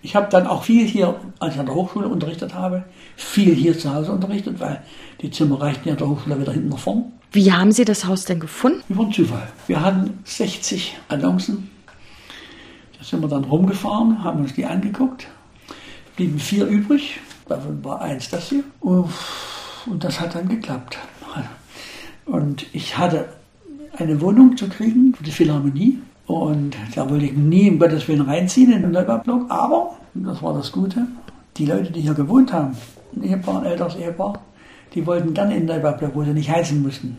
Ich 0.00 0.16
habe 0.16 0.28
dann 0.30 0.46
auch 0.46 0.62
viel 0.62 0.86
hier, 0.86 1.16
als 1.38 1.54
ich 1.54 1.60
an 1.60 1.66
der 1.66 1.74
Hochschule 1.74 2.08
unterrichtet 2.08 2.54
habe, 2.54 2.84
viel 3.16 3.54
hier 3.54 3.78
zu 3.78 3.92
Hause 3.92 4.12
unterrichtet, 4.12 4.58
weil 4.58 4.80
die 5.20 5.30
Zimmer 5.30 5.60
reichten 5.60 5.86
ja 5.86 5.96
der 5.96 6.08
Hochschule 6.08 6.40
wieder 6.40 6.52
hinten 6.52 6.70
nach 6.70 6.78
vorn. 6.78 7.12
Wie 7.32 7.52
haben 7.52 7.72
Sie 7.72 7.84
das 7.84 8.06
Haus 8.06 8.24
denn 8.24 8.40
gefunden? 8.40 8.82
Über 8.88 9.02
einen 9.02 9.12
Zufall. 9.12 9.48
Wir 9.66 9.82
hatten 9.82 10.18
60 10.24 10.96
Annoncen. 11.08 11.68
Da 12.96 13.04
sind 13.04 13.20
wir 13.20 13.28
dann 13.28 13.44
rumgefahren, 13.44 14.24
haben 14.24 14.40
uns 14.40 14.54
die 14.54 14.64
angeguckt. 14.64 15.26
Blieben 16.18 16.40
vier 16.40 16.66
übrig. 16.66 17.20
Davon 17.48 17.84
war 17.84 18.02
eins 18.02 18.28
das 18.28 18.48
hier. 18.48 18.64
Und 18.80 20.02
das 20.02 20.18
hat 20.18 20.34
dann 20.34 20.48
geklappt. 20.48 20.98
Und 22.26 22.66
ich 22.72 22.98
hatte 22.98 23.28
eine 23.96 24.20
Wohnung 24.20 24.56
zu 24.56 24.68
kriegen 24.68 25.14
für 25.14 25.22
die 25.22 25.30
Philharmonie. 25.30 26.00
Und 26.26 26.74
da 26.96 27.08
wollte 27.08 27.26
ich 27.26 27.34
nie 27.34 27.68
im 27.68 27.78
Gottes 27.78 28.08
Willen 28.08 28.22
reinziehen 28.22 28.72
in 28.72 28.82
den 28.82 28.90
Neubau-Block. 28.90 29.48
Aber, 29.48 29.96
das 30.14 30.42
war 30.42 30.54
das 30.54 30.72
Gute, 30.72 31.06
die 31.56 31.66
Leute, 31.66 31.92
die 31.92 32.00
hier 32.00 32.14
gewohnt 32.14 32.52
haben, 32.52 32.76
ein 33.14 33.22
Ehepaar, 33.22 33.60
ein 33.60 33.66
älteres 33.66 33.94
Ehepaar, 33.94 34.42
die 34.94 35.06
wollten 35.06 35.34
gerne 35.34 35.54
in 35.54 35.68
den 35.68 35.76
Neubau-Block, 35.76 36.16
wo 36.16 36.24
sie 36.24 36.32
nicht 36.32 36.50
heizen 36.50 36.82
mussten. 36.82 37.16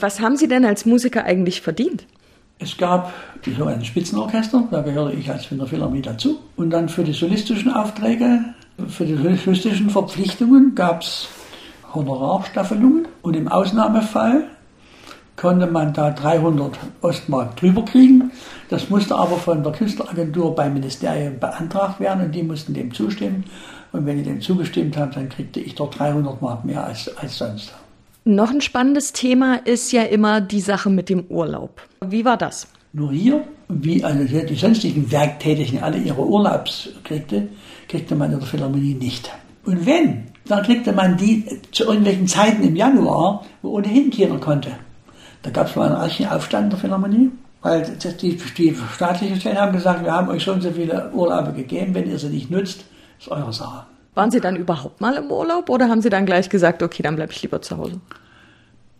Was 0.00 0.18
haben 0.18 0.36
Sie 0.36 0.48
denn 0.48 0.64
als 0.64 0.84
Musiker 0.84 1.22
eigentlich 1.26 1.60
verdient? 1.60 2.08
Es 2.62 2.76
gab 2.76 3.12
die 3.44 3.52
sogenannten 3.52 3.84
Spitzenorchester, 3.84 4.62
da 4.70 4.82
gehörte 4.82 5.16
ich 5.16 5.28
als 5.28 5.48
der 5.50 5.66
Philharmonie 5.66 6.02
dazu. 6.02 6.38
Und 6.56 6.70
dann 6.70 6.88
für 6.88 7.02
die 7.02 7.12
solistischen 7.12 7.72
Aufträge, 7.72 8.44
für 8.88 9.04
die 9.04 9.16
solistischen 9.16 9.90
Verpflichtungen 9.90 10.76
gab 10.76 11.02
es 11.02 11.28
Honorarstaffelungen. 11.92 13.08
Und 13.22 13.34
im 13.34 13.48
Ausnahmefall 13.48 14.44
konnte 15.36 15.66
man 15.66 15.92
da 15.92 16.10
300 16.10 16.78
Ostmark 17.00 17.56
drüber 17.56 17.84
kriegen. 17.84 18.30
Das 18.68 18.88
musste 18.90 19.16
aber 19.16 19.36
von 19.38 19.64
der 19.64 19.72
Künstleragentur 19.72 20.54
beim 20.54 20.74
Ministerium 20.74 21.40
beantragt 21.40 21.98
werden 21.98 22.26
und 22.26 22.32
die 22.32 22.44
mussten 22.44 22.74
dem 22.74 22.94
zustimmen. 22.94 23.44
Und 23.90 24.06
wenn 24.06 24.18
die 24.18 24.22
dem 24.22 24.40
zugestimmt 24.40 24.96
haben, 24.96 25.10
dann 25.10 25.28
kriegte 25.28 25.58
ich 25.58 25.74
dort 25.74 25.98
300 25.98 26.40
Mark 26.40 26.64
mehr 26.64 26.84
als, 26.84 27.14
als 27.16 27.38
sonst. 27.38 27.74
Noch 28.24 28.50
ein 28.50 28.60
spannendes 28.60 29.12
Thema 29.12 29.56
ist 29.64 29.90
ja 29.90 30.02
immer 30.02 30.40
die 30.40 30.60
Sache 30.60 30.90
mit 30.90 31.08
dem 31.08 31.24
Urlaub. 31.28 31.82
Wie 32.06 32.24
war 32.24 32.36
das? 32.36 32.68
Nur 32.92 33.10
hier, 33.10 33.42
wie 33.68 34.04
also 34.04 34.22
die 34.22 34.54
sonstigen 34.54 35.10
Werktätigen 35.10 35.82
alle 35.82 35.98
ihre 35.98 36.24
Urlaubs 36.24 36.90
kriegte, 37.02 37.48
kriegte 37.88 38.14
man 38.14 38.30
in 38.30 38.38
der 38.38 38.46
Philharmonie 38.46 38.94
nicht. 38.94 39.28
Und 39.64 39.86
wenn, 39.86 40.28
dann 40.46 40.62
kriegte 40.62 40.92
man 40.92 41.16
die 41.16 41.44
zu 41.72 41.84
irgendwelchen 41.84 42.28
Zeiten 42.28 42.62
im 42.62 42.76
Januar, 42.76 43.44
wo 43.60 43.70
ohnehin 43.70 44.12
keiner 44.12 44.38
konnte. 44.38 44.70
Da 45.42 45.50
gab 45.50 45.66
es 45.66 45.74
mal 45.74 45.86
einen 45.86 45.96
reichen 45.96 46.28
Aufstand 46.28 46.64
in 46.64 46.70
der 46.70 46.78
Philharmonie, 46.78 47.30
weil 47.60 47.82
die, 48.20 48.38
die 48.56 48.76
staatlichen 48.94 49.40
Stellen 49.40 49.58
haben 49.58 49.72
gesagt, 49.72 50.04
wir 50.04 50.12
haben 50.12 50.28
euch 50.28 50.44
schon 50.44 50.60
so 50.60 50.70
viele 50.70 51.10
Urlaube 51.12 51.52
gegeben, 51.54 51.92
wenn 51.94 52.08
ihr 52.08 52.20
sie 52.20 52.28
nicht 52.28 52.52
nutzt, 52.52 52.84
ist 53.18 53.28
eure 53.28 53.52
Sache. 53.52 53.86
Waren 54.14 54.30
Sie 54.30 54.40
dann 54.40 54.56
überhaupt 54.56 55.00
mal 55.00 55.14
im 55.14 55.30
Urlaub 55.30 55.70
oder 55.70 55.88
haben 55.88 56.02
Sie 56.02 56.10
dann 56.10 56.26
gleich 56.26 56.50
gesagt, 56.50 56.82
okay, 56.82 57.02
dann 57.02 57.16
bleibe 57.16 57.32
ich 57.32 57.42
lieber 57.42 57.62
zu 57.62 57.78
Hause? 57.78 58.00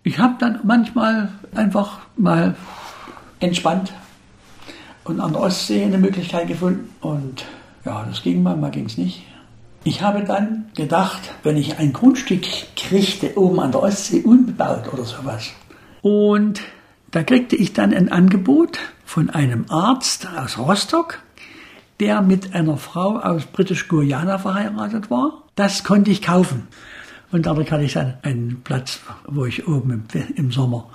Ich 0.05 0.19
habe 0.19 0.35
dann 0.39 0.61
manchmal 0.65 1.29
einfach 1.55 2.01
mal 2.17 2.55
entspannt 3.41 3.93
und 5.05 5.21
an 5.21 5.33
der 5.33 5.43
Ostsee 5.43 5.85
eine 5.85 5.99
Möglichkeit 5.99 6.49
gefunden. 6.49 6.89
Und 7.01 7.45
ja, 7.85 8.05
das 8.09 8.23
ging 8.23 8.43
mal, 8.43 8.57
mal 8.57 8.71
ging 8.71 8.87
es 8.87 8.97
nicht. 8.97 9.25
Ich 9.85 10.01
habe 10.01 10.25
dann 10.25 10.71
gedacht, 10.75 11.21
wenn 11.43 11.57
ich 11.57 11.79
ein 11.79 11.93
Grundstück 11.93 12.45
kriegte 12.77 13.37
oben 13.37 13.61
an 13.61 13.73
der 13.73 13.83
Ostsee 13.83 14.23
unbebaut 14.23 14.93
oder 14.93 15.05
sowas, 15.05 15.51
und 16.03 16.61
da 17.13 17.23
kriegte 17.23 17.57
ich 17.57 17.73
dann 17.73 17.95
ein 17.95 18.11
Angebot 18.11 18.79
von 19.05 19.31
einem 19.31 19.67
Arzt 19.69 20.29
aus 20.37 20.59
Rostock, 20.59 21.21
der 22.03 22.21
mit 22.21 22.53
einer 22.53 22.79
Frau 22.79 23.21
aus 23.21 23.47
Britisch-Guyana 23.47 24.39
verheiratet 24.39 25.09
war. 25.09 25.45
Das 25.55 25.85
konnte 25.85 26.11
ich 26.11 26.21
kaufen. 26.21 26.67
Und 27.31 27.47
dadurch 27.47 27.71
hatte 27.71 27.85
ich 27.85 27.93
dann 27.93 28.15
einen 28.23 28.63
Platz, 28.65 28.99
wo 29.29 29.45
ich 29.45 29.69
oben 29.69 30.09
im, 30.35 30.51
Sommer 30.51 30.91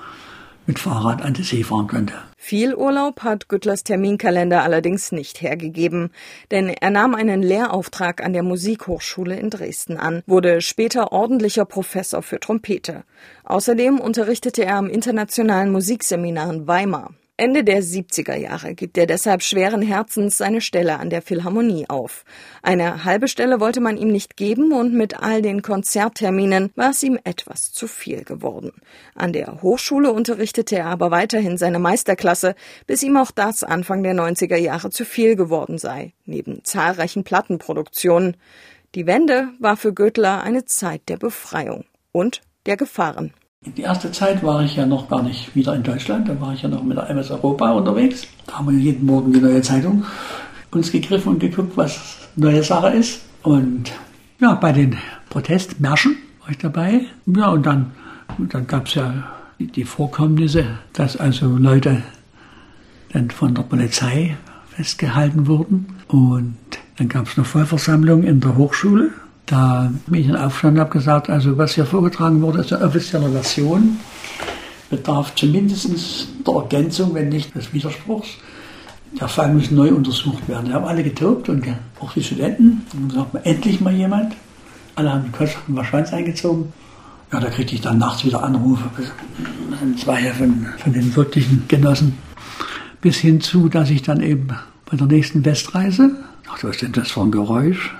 mit 0.66 0.80
Fahrrad 0.80 1.22
an 1.22 1.34
die 1.34 1.44
See 1.44 1.64
fahren 1.64 1.88
könnte. 1.88 2.14
Viel 2.36 2.76
Urlaub 2.76 3.24
hat 3.24 3.48
Güttlers 3.48 3.86
Terminkalender 3.86 4.64
allerdings 4.64 5.14
nicht 5.14 5.42
hergegeben, 5.42 6.12
denn 6.52 6.68
er 6.68 6.90
nahm 6.90 7.16
einen 7.16 7.42
Lehrauftrag 7.42 8.22
an 8.22 8.34
der 8.34 8.44
Musikhochschule 8.44 9.40
in 9.40 9.50
Dresden 9.50 9.96
an, 9.96 10.24
wurde 10.28 10.60
später 10.60 11.14
ordentlicher 11.14 11.64
Professor 11.64 12.22
für 12.22 12.42
Trompete. 12.42 13.06
Außerdem 13.46 14.02
unterrichtete 14.02 14.66
er 14.66 14.76
am 14.76 14.90
Internationalen 14.90 15.72
Musikseminar 15.72 16.54
in 16.54 16.68
Weimar. 16.68 17.14
Ende 17.40 17.64
der 17.64 17.84
70er 17.84 18.34
Jahre 18.34 18.74
gibt 18.74 18.98
er 18.98 19.06
deshalb 19.06 19.44
schweren 19.44 19.84
Herzens 19.84 20.40
seine 20.40 20.60
Stelle 20.60 20.98
an 20.98 21.12
der 21.12 21.22
Philharmonie 21.22 21.88
auf. 21.88 22.26
Eine 22.64 23.06
halbe 23.06 23.28
Stelle 23.28 23.60
wollte 23.60 23.80
man 23.80 23.96
ihm 23.96 24.08
nicht 24.08 24.38
geben 24.38 24.74
und 24.74 24.96
mit 24.96 25.20
all 25.22 25.44
den 25.44 25.62
Konzertterminen 25.62 26.72
war 26.74 26.90
es 26.90 27.04
ihm 27.04 27.20
etwas 27.24 27.72
zu 27.72 27.88
viel 27.88 28.24
geworden. 28.24 28.72
An 29.14 29.34
der 29.34 29.62
Hochschule 29.62 30.12
unterrichtete 30.12 30.78
er 30.78 30.88
aber 30.88 31.12
weiterhin 31.12 31.60
seine 31.60 31.78
Meisterklasse, 31.78 32.56
bis 32.88 33.04
ihm 33.04 33.18
auch 33.18 33.30
das 33.30 33.64
Anfang 33.64 34.02
der 34.02 34.16
90er 34.16 34.58
Jahre 34.58 34.90
zu 34.90 35.06
viel 35.06 35.36
geworden 35.36 35.78
sei, 35.78 36.14
neben 36.26 36.64
zahlreichen 36.64 37.24
Plattenproduktionen. 37.24 38.36
Die 38.96 39.06
Wende 39.06 39.50
war 39.60 39.78
für 39.78 39.94
Göttler 39.94 40.42
eine 40.42 40.66
Zeit 40.66 41.04
der 41.08 41.18
Befreiung 41.18 41.86
und 42.12 42.42
der 42.66 42.78
Gefahren. 42.78 43.32
Die 43.66 43.82
erste 43.82 44.12
Zeit 44.12 44.44
war 44.44 44.64
ich 44.64 44.76
ja 44.76 44.86
noch 44.86 45.10
gar 45.10 45.24
nicht 45.24 45.56
wieder 45.56 45.76
in 45.76 45.84
Deutschland, 45.84 46.30
da 46.30 46.40
war 46.40 46.54
ich 46.54 46.62
ja 46.62 46.70
noch 46.70 46.84
mit 46.84 46.96
der 46.96 47.10
MS 47.10 47.32
Europa 47.32 47.72
unterwegs. 47.72 48.28
Da 48.46 48.60
haben 48.60 48.70
wir 48.70 48.78
jeden 48.78 49.06
Morgen 49.06 49.34
die 49.34 49.42
neue 49.42 49.62
Zeitung 49.62 50.06
uns 50.72 50.92
gegriffen 50.92 51.34
und 51.34 51.40
geguckt, 51.40 51.76
was 51.76 52.30
neue 52.36 52.64
Sache 52.64 52.90
ist. 52.90 53.22
Und 53.42 53.92
ja, 54.40 54.54
bei 54.54 54.72
den 54.72 54.98
Protestmärschen 55.30 56.18
war 56.42 56.52
ich 56.52 56.58
dabei. 56.60 57.02
Ja, 57.26 57.50
und 57.50 57.66
dann, 57.66 57.92
dann 58.38 58.68
gab 58.68 58.88
es 58.88 58.94
ja 58.94 59.24
die, 59.60 59.86
Vorkommnisse, 59.86 60.66
dass 60.94 61.18
also 61.18 61.58
Leute 61.58 62.04
dann 63.12 63.32
von 63.32 63.56
der 63.56 63.64
Polizei 63.64 64.38
festgehalten 64.70 65.48
wurden. 65.48 65.88
Und 66.08 66.58
dann 66.98 67.10
gab 67.10 67.28
es 67.28 67.38
eine 67.38 67.46
Vollversammlung 67.46 68.24
in 68.24 68.40
der 68.40 68.56
Hochschule 68.56 69.10
da 69.48 69.92
bin 70.06 70.22
ich 70.22 70.28
dann 70.28 70.36
aufgestanden 70.36 70.80
und 70.80 70.88
habe 70.88 70.98
gesagt, 70.98 71.30
also 71.30 71.58
was 71.58 71.74
hier 71.74 71.86
vorgetragen 71.86 72.42
wurde, 72.42 72.60
ist 72.60 72.72
eine 72.74 72.86
offizielle 72.86 73.30
Version, 73.30 73.98
bedarf 74.90 75.34
zumindest 75.36 76.28
der 76.46 76.54
Ergänzung, 76.54 77.14
wenn 77.14 77.30
nicht 77.30 77.56
des 77.56 77.74
Widerspruchs. 77.74 78.28
Der 79.20 79.30
Fall 79.30 79.54
muss 79.54 79.72
neu 79.72 79.90
untersucht 79.94 80.48
werden. 80.50 80.66
Die 80.68 80.74
haben 80.74 80.86
alle 80.86 81.02
getobt 81.02 81.48
und 81.48 81.66
auch 82.02 82.12
die 82.14 82.24
Studenten. 82.24 82.86
Und 82.94 83.16
dann 83.16 83.26
sagt 83.32 83.46
endlich 83.46 83.80
mal 83.80 83.94
jemand. 83.94 84.36
Alle 84.96 85.14
haben 85.14 85.24
den 85.24 85.32
Kopf 85.32 85.56
und 85.68 85.86
Schwanz 85.86 86.12
eingezogen. 86.12 86.74
Ja, 87.32 87.40
da 87.40 87.50
kriegte 87.50 87.74
ich 87.74 87.82
dann 87.82 87.98
nachts 87.98 88.26
wieder 88.26 88.44
Anrufe. 88.44 88.84
Zwei 89.98 90.22
von, 90.34 90.68
von 90.78 90.94
den 90.94 91.16
wirklichen 91.16 91.64
Genossen. 91.68 92.18
Bis 93.00 93.18
hin 93.18 93.40
zu, 93.40 93.70
dass 93.70 93.90
ich 93.90 94.02
dann 94.02 94.22
eben 94.22 94.50
bei 94.90 94.98
der 94.98 95.08
nächsten 95.08 95.46
Westreise 95.46 96.12
dachte, 96.46 96.68
was 96.68 96.76
ist 96.76 96.82
denn 96.82 96.92
das 96.92 97.12
für 97.12 97.22
ein 97.22 97.32
Geräusch? 97.32 97.96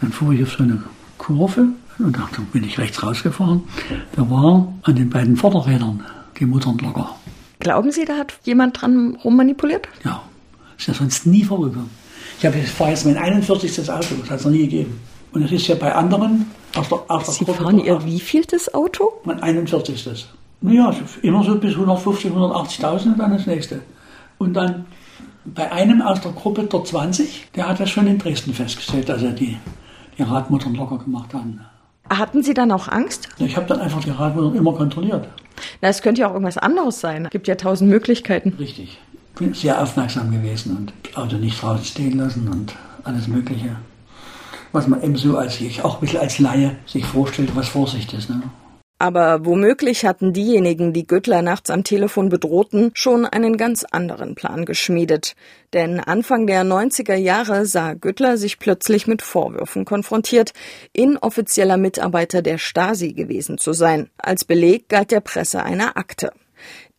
Dann 0.00 0.12
fuhr 0.12 0.32
ich 0.32 0.42
auf 0.42 0.52
so 0.52 0.62
eine 0.62 0.82
Kurve 1.18 1.68
und 1.98 2.16
dann 2.16 2.46
bin 2.52 2.64
ich 2.64 2.78
rechts 2.78 3.02
rausgefahren. 3.02 3.62
Da 4.16 4.28
war 4.30 4.72
an 4.82 4.96
den 4.96 5.10
beiden 5.10 5.36
Vorderrädern 5.36 6.04
die 6.38 6.46
Muttern 6.46 6.78
locker. 6.78 7.14
Glauben 7.60 7.92
Sie, 7.92 8.04
da 8.04 8.16
hat 8.18 8.34
jemand 8.42 8.80
dran 8.80 9.16
rummanipuliert? 9.24 9.88
Ja, 10.04 10.22
ist 10.76 10.88
ja 10.88 10.94
sonst 10.94 11.26
nie 11.26 11.44
vorgekommen. 11.44 11.90
Ich 12.38 12.46
habe 12.46 12.58
fahre 12.58 12.90
jetzt 12.90 13.06
mein 13.06 13.16
41. 13.16 13.90
Auto, 13.90 14.14
das 14.20 14.30
hat 14.30 14.38
es 14.40 14.44
noch 14.44 14.52
nie 14.52 14.62
gegeben. 14.62 15.00
Und 15.32 15.42
es 15.42 15.52
ist 15.52 15.66
ja 15.68 15.74
bei 15.74 15.94
anderen 15.94 16.46
aus 16.74 16.88
der, 16.88 17.04
aus 17.08 17.24
der 17.24 17.34
Sie 17.34 17.44
Gruppe 17.44 17.62
fahren 17.62 17.78
Ihr 17.78 18.04
wievieltes 18.04 18.72
Auto? 18.74 19.12
Mein 19.24 19.42
41. 19.42 20.26
Naja, 20.60 20.94
immer 21.22 21.44
so 21.44 21.56
bis 21.56 21.74
150, 21.74 22.30
180.000 22.32 23.06
und 23.06 23.18
dann 23.18 23.32
das 23.32 23.46
nächste. 23.46 23.80
Und 24.38 24.54
dann 24.54 24.86
bei 25.44 25.70
einem 25.70 26.02
aus 26.02 26.20
der 26.20 26.32
Gruppe 26.32 26.64
der 26.64 26.84
20, 26.84 27.48
der 27.54 27.68
hat 27.68 27.80
das 27.80 27.90
schon 27.90 28.06
in 28.06 28.18
Dresden 28.18 28.54
festgestellt, 28.54 29.08
dass 29.08 29.22
er 29.22 29.32
die 29.32 29.58
die 30.18 30.22
Radmuttern 30.22 30.74
locker 30.74 30.98
gemacht 30.98 31.32
haben. 31.34 31.60
Hatten 32.10 32.42
Sie 32.42 32.54
dann 32.54 32.70
auch 32.70 32.88
Angst? 32.88 33.28
Ich 33.38 33.56
habe 33.56 33.66
dann 33.66 33.80
einfach 33.80 34.02
die 34.02 34.10
Radmuttern 34.10 34.54
immer 34.54 34.74
kontrolliert. 34.74 35.28
Na, 35.80 35.88
es 35.88 36.02
könnte 36.02 36.20
ja 36.20 36.28
auch 36.28 36.32
irgendwas 36.32 36.58
anderes 36.58 37.00
sein. 37.00 37.24
Es 37.26 37.30
gibt 37.30 37.48
ja 37.48 37.54
tausend 37.54 37.90
Möglichkeiten. 37.90 38.54
Richtig. 38.58 38.98
Ich 39.34 39.38
bin 39.38 39.54
sehr 39.54 39.82
aufmerksam 39.82 40.30
gewesen 40.30 40.76
und 40.76 41.16
Auto 41.16 41.36
nicht 41.36 41.60
draußen 41.60 41.84
stehen 41.84 42.18
lassen 42.18 42.48
und 42.48 42.74
alles 43.04 43.26
Mögliche. 43.26 43.76
Was 44.72 44.86
man 44.86 45.02
eben 45.02 45.16
so 45.16 45.36
als 45.36 45.60
ich 45.60 45.82
auch 45.82 45.96
ein 45.96 46.00
bisschen 46.00 46.20
als 46.20 46.38
Laie 46.38 46.76
sich 46.86 47.04
vorstellt, 47.04 47.54
was 47.56 47.68
Vorsicht 47.68 48.12
ist. 48.12 48.30
Ne? 48.30 48.42
Aber 48.98 49.44
womöglich 49.44 50.04
hatten 50.04 50.32
diejenigen, 50.32 50.92
die 50.92 51.06
Güttler 51.06 51.42
nachts 51.42 51.68
am 51.68 51.82
Telefon 51.82 52.28
bedrohten, 52.28 52.92
schon 52.94 53.26
einen 53.26 53.56
ganz 53.56 53.84
anderen 53.84 54.34
Plan 54.36 54.64
geschmiedet. 54.64 55.34
Denn 55.72 55.98
Anfang 55.98 56.46
der 56.46 56.62
90er 56.62 57.16
Jahre 57.16 57.66
sah 57.66 57.94
Güttler 57.94 58.36
sich 58.36 58.58
plötzlich 58.58 59.06
mit 59.06 59.20
Vorwürfen 59.20 59.84
konfrontiert, 59.84 60.52
inoffizieller 60.92 61.76
Mitarbeiter 61.76 62.40
der 62.40 62.58
Stasi 62.58 63.12
gewesen 63.12 63.58
zu 63.58 63.72
sein. 63.72 64.10
Als 64.16 64.44
Beleg 64.44 64.88
galt 64.88 65.10
der 65.10 65.20
Presse 65.20 65.64
eine 65.64 65.96
Akte. 65.96 66.30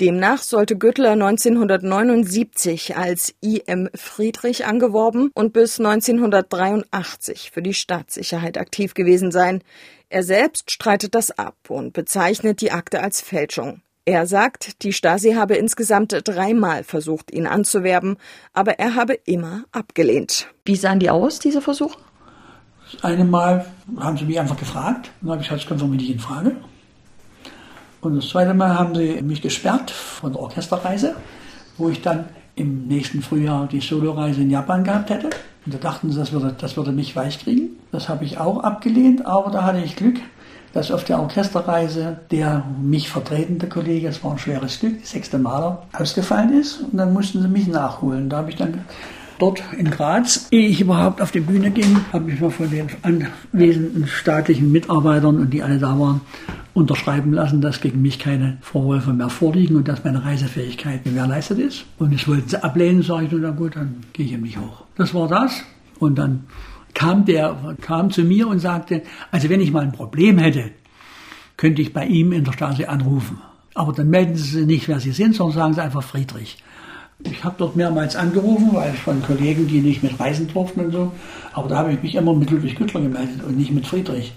Demnach 0.01 0.43
sollte 0.43 0.77
Güttler 0.77 1.11
1979 1.11 2.97
als 2.97 3.33
I.M. 3.43 3.89
Friedrich 3.95 4.65
angeworben 4.65 5.31
und 5.33 5.53
bis 5.53 5.79
1983 5.79 7.51
für 7.51 7.61
die 7.61 7.73
Staatssicherheit 7.73 8.57
aktiv 8.57 8.93
gewesen 8.93 9.31
sein. 9.31 9.63
Er 10.09 10.23
selbst 10.23 10.71
streitet 10.71 11.15
das 11.15 11.31
ab 11.31 11.55
und 11.67 11.93
bezeichnet 11.93 12.61
die 12.61 12.71
Akte 12.71 13.01
als 13.01 13.21
Fälschung. 13.21 13.81
Er 14.05 14.27
sagt, 14.27 14.83
die 14.83 14.93
Stasi 14.93 15.33
habe 15.33 15.55
insgesamt 15.55 16.15
dreimal 16.25 16.83
versucht, 16.83 17.31
ihn 17.31 17.47
anzuwerben, 17.47 18.17
aber 18.53 18.77
er 18.77 18.93
habe 18.93 19.13
immer 19.25 19.63
abgelehnt. 19.71 20.47
Wie 20.63 20.75
sahen 20.75 20.99
die 20.99 21.09
aus, 21.09 21.39
diese 21.39 21.59
Versuche? 21.59 21.97
Das 22.91 23.03
eine 23.03 23.25
Mal 23.25 23.65
haben 23.97 24.15
sie 24.15 24.25
mich 24.25 24.39
einfach 24.39 24.57
gefragt. 24.57 25.09
Dann 25.21 25.31
habe 25.31 25.41
ich 25.41 25.47
gesagt, 25.47 25.63
das 25.63 25.67
kommt 25.67 25.81
für 25.81 25.87
mich 25.87 26.01
nicht 26.01 26.11
in 26.11 26.19
Frage. 26.19 26.55
Und 28.01 28.17
das 28.17 28.29
zweite 28.29 28.53
Mal 28.53 28.77
haben 28.77 28.93
sie 28.93 29.23
mich 29.23 29.41
gesperrt 29.41 29.89
von 29.89 30.33
der 30.33 30.41
Orchesterreise, 30.41 31.15
wo 31.79 31.89
ich 31.89 32.03
dann 32.03 32.29
im 32.55 32.87
nächsten 32.87 33.21
Frühjahr 33.21 33.67
die 33.67 33.81
Soloreise 33.81 34.41
in 34.41 34.49
Japan 34.49 34.83
gehabt 34.83 35.09
hätte. 35.09 35.29
Und 35.65 35.73
da 35.73 35.77
dachten 35.77 36.11
sie, 36.11 36.17
das 36.17 36.31
würde, 36.31 36.55
das 36.57 36.77
würde 36.77 36.91
mich 36.91 37.15
weich 37.15 37.39
kriegen. 37.39 37.69
Das 37.91 38.07
habe 38.09 38.25
ich 38.25 38.37
auch 38.37 38.63
abgelehnt, 38.63 39.25
aber 39.25 39.51
da 39.51 39.63
hatte 39.63 39.79
ich 39.83 39.95
Glück, 39.95 40.17
dass 40.73 40.91
auf 40.91 41.03
der 41.03 41.19
Orchesterreise 41.19 42.17
der 42.31 42.65
mich 42.81 43.09
vertretende 43.09 43.67
Kollege, 43.67 44.07
es 44.07 44.23
war 44.23 44.31
ein 44.31 44.37
schweres 44.37 44.79
Glück, 44.79 44.99
die 44.99 45.05
sechste 45.05 45.37
Maler, 45.37 45.83
ausgefallen 45.93 46.59
ist. 46.59 46.81
Und 46.81 46.97
dann 46.97 47.13
mussten 47.13 47.41
sie 47.41 47.47
mich 47.47 47.67
nachholen. 47.67 48.29
Da 48.29 48.37
habe 48.37 48.49
ich 48.49 48.57
dann 48.57 48.85
dort 49.39 49.63
in 49.77 49.89
Graz, 49.89 50.47
ehe 50.51 50.67
ich 50.67 50.81
überhaupt 50.81 51.21
auf 51.21 51.31
die 51.31 51.39
Bühne 51.39 51.71
ging, 51.71 51.97
habe 52.13 52.31
ich 52.31 52.39
mir 52.39 52.51
von 52.51 52.69
den 52.69 52.87
anwesenden 53.01 54.07
staatlichen 54.07 54.71
Mitarbeitern 54.71 55.39
und 55.39 55.49
die 55.51 55.63
alle 55.63 55.77
da 55.77 55.97
waren, 55.99 56.21
unterschreiben 56.75 57.31
lassen, 57.31 57.61
dass 57.61 57.79
gegen 57.79 58.01
mich 58.01 58.19
keine 58.19 58.57
Vorwürfe 58.59 59.13
mehr 59.13 59.29
vorliegen 59.29 59.77
und 59.77 59.87
dass 59.87 60.03
meine 60.03 60.23
Reisefähigkeit 60.23 61.05
gewährleistet 61.05 61.57
ist. 61.57 61.85
Und 61.97 62.13
das 62.13 62.27
wollten 62.27 62.49
sie 62.49 62.61
ablehnen, 62.61 63.01
sage 63.01 63.25
ich, 63.25 63.31
na 63.33 63.51
gut, 63.51 63.77
dann 63.77 64.01
gehe 64.11 64.25
ich 64.25 64.33
eben 64.33 64.43
nicht 64.43 64.59
hoch. 64.59 64.83
Das 64.97 65.13
war 65.13 65.29
das. 65.29 65.63
Und 65.99 66.17
dann 66.17 66.43
kam 66.93 67.23
der, 67.23 67.75
kam 67.79 68.11
zu 68.11 68.23
mir 68.23 68.49
und 68.49 68.59
sagte, 68.59 69.03
also 69.31 69.47
wenn 69.49 69.61
ich 69.61 69.71
mal 69.71 69.83
ein 69.83 69.93
Problem 69.93 70.37
hätte, 70.37 70.71
könnte 71.55 71.81
ich 71.81 71.93
bei 71.93 72.05
ihm 72.05 72.33
in 72.33 72.43
der 72.43 72.51
Stasi 72.51 72.83
anrufen. 72.83 73.37
Aber 73.73 73.93
dann 73.93 74.09
melden 74.09 74.35
Sie 74.35 74.43
sich 74.43 74.65
nicht, 74.65 74.87
wer 74.89 74.99
Sie 74.99 75.11
sind, 75.11 75.33
sondern 75.33 75.55
sagen 75.55 75.73
Sie 75.75 75.81
einfach 75.81 76.03
Friedrich. 76.03 76.57
Ich 77.23 77.45
habe 77.45 77.55
dort 77.57 77.77
mehrmals 77.77 78.17
angerufen, 78.17 78.71
weil 78.73 78.91
von 78.91 79.23
Kollegen, 79.23 79.67
die 79.69 79.79
nicht 79.79 80.03
mit 80.03 80.19
reisen 80.19 80.49
durften 80.49 80.81
und 80.81 80.91
so, 80.91 81.13
aber 81.53 81.69
da 81.69 81.77
habe 81.77 81.93
ich 81.93 82.03
mich 82.03 82.15
immer 82.15 82.33
mit 82.33 82.51
Ludwig 82.51 82.75
Güttler 82.75 82.99
gemeldet 82.99 83.41
und 83.47 83.57
nicht 83.57 83.71
mit 83.71 83.87
Friedrich. 83.87 84.33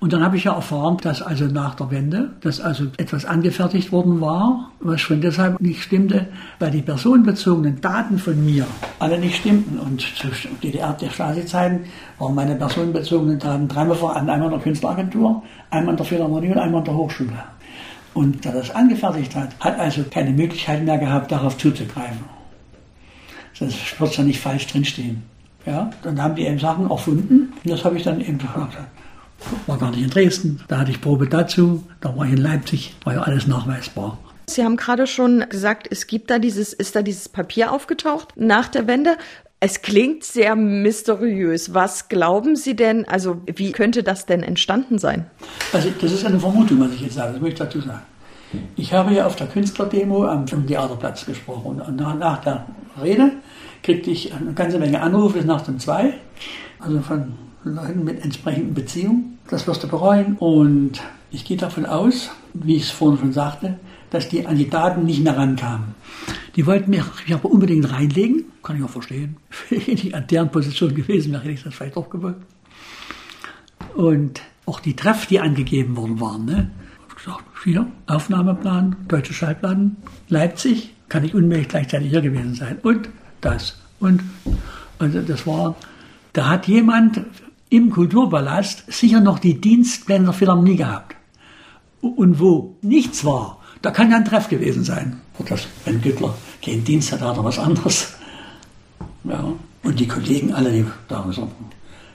Und 0.00 0.12
dann 0.12 0.22
habe 0.22 0.36
ich 0.36 0.44
ja 0.44 0.54
erfahren, 0.54 0.98
dass 1.02 1.22
also 1.22 1.46
nach 1.46 1.74
der 1.74 1.90
Wende, 1.90 2.32
dass 2.40 2.60
also 2.60 2.86
etwas 2.98 3.24
angefertigt 3.24 3.92
worden 3.92 4.20
war, 4.20 4.70
was 4.80 5.00
schon 5.00 5.20
deshalb 5.20 5.60
nicht 5.60 5.82
stimmte, 5.82 6.28
weil 6.58 6.70
die 6.70 6.82
personenbezogenen 6.82 7.80
Daten 7.80 8.18
von 8.18 8.44
mir 8.44 8.66
alle 8.98 9.18
nicht 9.18 9.36
stimmten. 9.36 9.78
Und 9.78 10.02
zu 10.02 10.28
DDR 10.62 10.92
der 10.92 11.10
Stasi-Zeiten 11.10 11.84
waren 12.18 12.34
meine 12.34 12.54
personenbezogenen 12.56 13.38
Daten 13.38 13.68
dreimal 13.68 13.96
voran, 13.96 14.28
einmal 14.28 14.48
in 14.48 14.54
der 14.54 14.62
Künstleragentur, 14.62 15.42
einmal 15.70 15.94
in 15.94 15.96
der 15.96 16.06
Philharmonie 16.06 16.50
und 16.50 16.58
einmal 16.58 16.80
in 16.80 16.84
der 16.84 16.96
Hochschule. 16.96 17.44
Und 18.12 18.44
der 18.44 18.52
das 18.52 18.74
angefertigt 18.74 19.34
hat, 19.34 19.58
hat 19.60 19.78
also 19.78 20.04
keine 20.10 20.30
Möglichkeit 20.30 20.84
mehr 20.84 20.98
gehabt, 20.98 21.32
darauf 21.32 21.56
zuzugreifen. 21.56 22.24
Sonst 23.54 23.98
wird 24.00 24.10
es 24.10 24.16
ja 24.16 24.24
nicht 24.24 24.40
falsch 24.40 24.66
drinstehen. 24.66 25.22
Ja, 25.66 25.90
dann 26.02 26.20
haben 26.20 26.34
die 26.34 26.42
eben 26.42 26.58
Sachen 26.58 26.90
erfunden 26.90 27.52
und 27.64 27.70
das 27.70 27.84
habe 27.84 27.96
ich 27.96 28.02
dann 28.02 28.20
eben 28.20 28.36
gefragt 28.36 28.76
war 29.66 29.78
gar 29.78 29.90
nicht 29.90 30.02
in 30.02 30.10
Dresden. 30.10 30.60
Da 30.68 30.78
hatte 30.78 30.90
ich 30.90 31.00
Probe 31.00 31.26
dazu. 31.26 31.84
Da 32.00 32.16
war 32.16 32.26
ich 32.26 32.32
in 32.32 32.38
Leipzig. 32.38 32.94
War 33.04 33.14
ja 33.14 33.22
alles 33.22 33.46
nachweisbar. 33.46 34.18
Sie 34.48 34.62
haben 34.62 34.76
gerade 34.76 35.06
schon 35.06 35.44
gesagt, 35.48 35.88
es 35.90 36.06
gibt 36.06 36.30
da 36.30 36.38
dieses, 36.38 36.72
ist 36.72 36.94
da 36.94 37.02
dieses 37.02 37.28
Papier 37.28 37.72
aufgetaucht 37.72 38.28
nach 38.36 38.68
der 38.68 38.86
Wende. 38.86 39.16
Es 39.60 39.80
klingt 39.80 40.24
sehr 40.24 40.56
mysteriös. 40.56 41.72
Was 41.72 42.08
glauben 42.10 42.54
Sie 42.54 42.76
denn, 42.76 43.08
also 43.08 43.40
wie 43.46 43.72
könnte 43.72 44.02
das 44.02 44.26
denn 44.26 44.42
entstanden 44.42 44.98
sein? 44.98 45.24
Also 45.72 45.88
das 45.98 46.12
ist 46.12 46.26
eine 46.26 46.38
Vermutung, 46.38 46.80
was 46.80 46.92
ich 46.92 47.00
jetzt 47.00 47.14
sage, 47.14 47.32
das 47.32 47.40
möchte 47.40 47.62
ich 47.62 47.70
dazu 47.70 47.80
sagen. 47.80 48.02
Ich 48.76 48.92
habe 48.92 49.14
ja 49.14 49.26
auf 49.26 49.36
der 49.36 49.46
Künstlerdemo 49.46 50.26
am 50.26 50.44
Theaterplatz 50.46 51.24
gesprochen 51.24 51.80
und 51.80 51.96
nach, 51.96 52.14
nach 52.14 52.40
der 52.42 52.66
Rede 53.02 53.32
kriegte 53.82 54.10
ich 54.10 54.34
eine 54.34 54.52
ganze 54.52 54.78
Menge 54.78 55.00
Anrufe 55.00 55.38
bis 55.38 55.44
nachts 55.44 55.68
um 55.68 55.78
zwei, 55.78 56.14
also 56.78 57.00
von 57.00 57.32
Leuten 57.64 58.04
mit 58.04 58.22
entsprechenden 58.22 58.74
Beziehungen. 58.74 59.38
Das 59.48 59.66
wirst 59.66 59.82
du 59.82 59.88
bereuen 59.88 60.36
und 60.38 61.00
ich 61.30 61.44
gehe 61.44 61.56
davon 61.56 61.86
aus, 61.86 62.30
wie 62.52 62.76
ich 62.76 62.84
es 62.84 62.90
vorhin 62.90 63.18
schon 63.18 63.32
sagte, 63.32 63.78
dass 64.10 64.28
die 64.28 64.46
an 64.46 64.56
die 64.56 64.70
Daten 64.70 65.04
nicht 65.04 65.22
mehr 65.22 65.36
rankamen. 65.36 65.94
Die 66.56 66.66
wollten 66.66 66.90
mich 66.90 67.02
aber 67.32 67.50
unbedingt 67.50 67.90
reinlegen, 67.90 68.44
kann 68.62 68.76
ich 68.76 68.82
auch 68.84 68.90
verstehen. 68.90 69.36
Wenn 69.70 69.80
ich 69.80 70.14
an 70.14 70.26
deren 70.26 70.50
Position 70.50 70.94
gewesen 70.94 71.32
wäre, 71.32 71.42
hätte 71.42 71.52
ich 71.52 71.62
das 71.64 71.74
vielleicht 71.74 71.96
auch 71.96 72.08
gewollt. 72.08 72.36
Und 73.96 74.40
auch 74.66 74.80
die 74.80 74.94
Treff, 74.94 75.26
die 75.26 75.40
angegeben 75.40 75.96
worden 75.96 76.20
waren, 76.20 76.44
ne? 76.44 76.70
Ich 77.08 77.14
gesagt, 77.16 77.44
hier, 77.64 77.86
Aufnahmeplan, 78.06 78.96
Deutsche 79.08 79.32
Schallplatten, 79.32 79.96
Leipzig, 80.28 80.94
kann 81.08 81.24
ich 81.24 81.34
unmöglich 81.34 81.68
gleichzeitig 81.68 82.10
hier 82.10 82.20
gewesen 82.20 82.54
sein. 82.54 82.78
Und 82.82 83.08
das. 83.40 83.78
Und 84.00 84.22
also 84.98 85.20
das 85.22 85.46
war, 85.46 85.74
da 86.32 86.48
hat 86.48 86.66
jemand 86.68 87.24
im 87.74 87.90
Kulturpalast 87.90 88.84
sicher 88.92 89.20
noch 89.20 89.38
die 89.38 89.60
Dienstpläne 89.60 90.26
der 90.26 90.32
Philharmonie 90.32 90.76
gehabt. 90.76 91.16
Und 92.00 92.38
wo 92.38 92.76
nichts 92.82 93.24
war, 93.24 93.58
da 93.82 93.90
kann 93.90 94.10
ja 94.10 94.16
ein 94.16 94.24
Treff 94.24 94.48
gewesen 94.48 94.84
sein. 94.84 95.20
Das, 95.48 95.66
wenn 95.84 96.00
Güttler 96.00 96.34
keinen 96.64 96.84
Dienst 96.84 97.12
hat, 97.12 97.20
hat 97.20 97.36
er 97.36 97.44
was 97.44 97.58
anderes. 97.58 98.14
Ja. 99.24 99.44
Und 99.82 100.00
die 100.00 100.06
Kollegen 100.06 100.54
alle, 100.54 100.70
die 100.70 100.86
da 101.08 101.26
so 101.30 101.50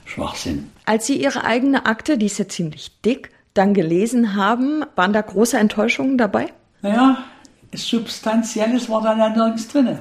Schwachsinn. 0.05 0.69
Als 0.85 1.05
Sie 1.05 1.21
Ihre 1.21 1.43
eigene 1.43 1.85
Akte, 1.85 2.17
die 2.17 2.25
ist 2.25 2.39
ja 2.39 2.47
ziemlich 2.47 2.99
dick, 3.01 3.31
dann 3.53 3.73
gelesen 3.73 4.35
haben, 4.35 4.83
waren 4.95 5.13
da 5.13 5.21
große 5.21 5.57
Enttäuschungen 5.57 6.17
dabei? 6.17 6.47
Naja, 6.81 7.17
Substanzielles 7.73 8.89
war 8.89 9.01
da 9.01 9.17
ja 9.17 9.29
nirgends 9.29 9.67
drin. 9.67 9.99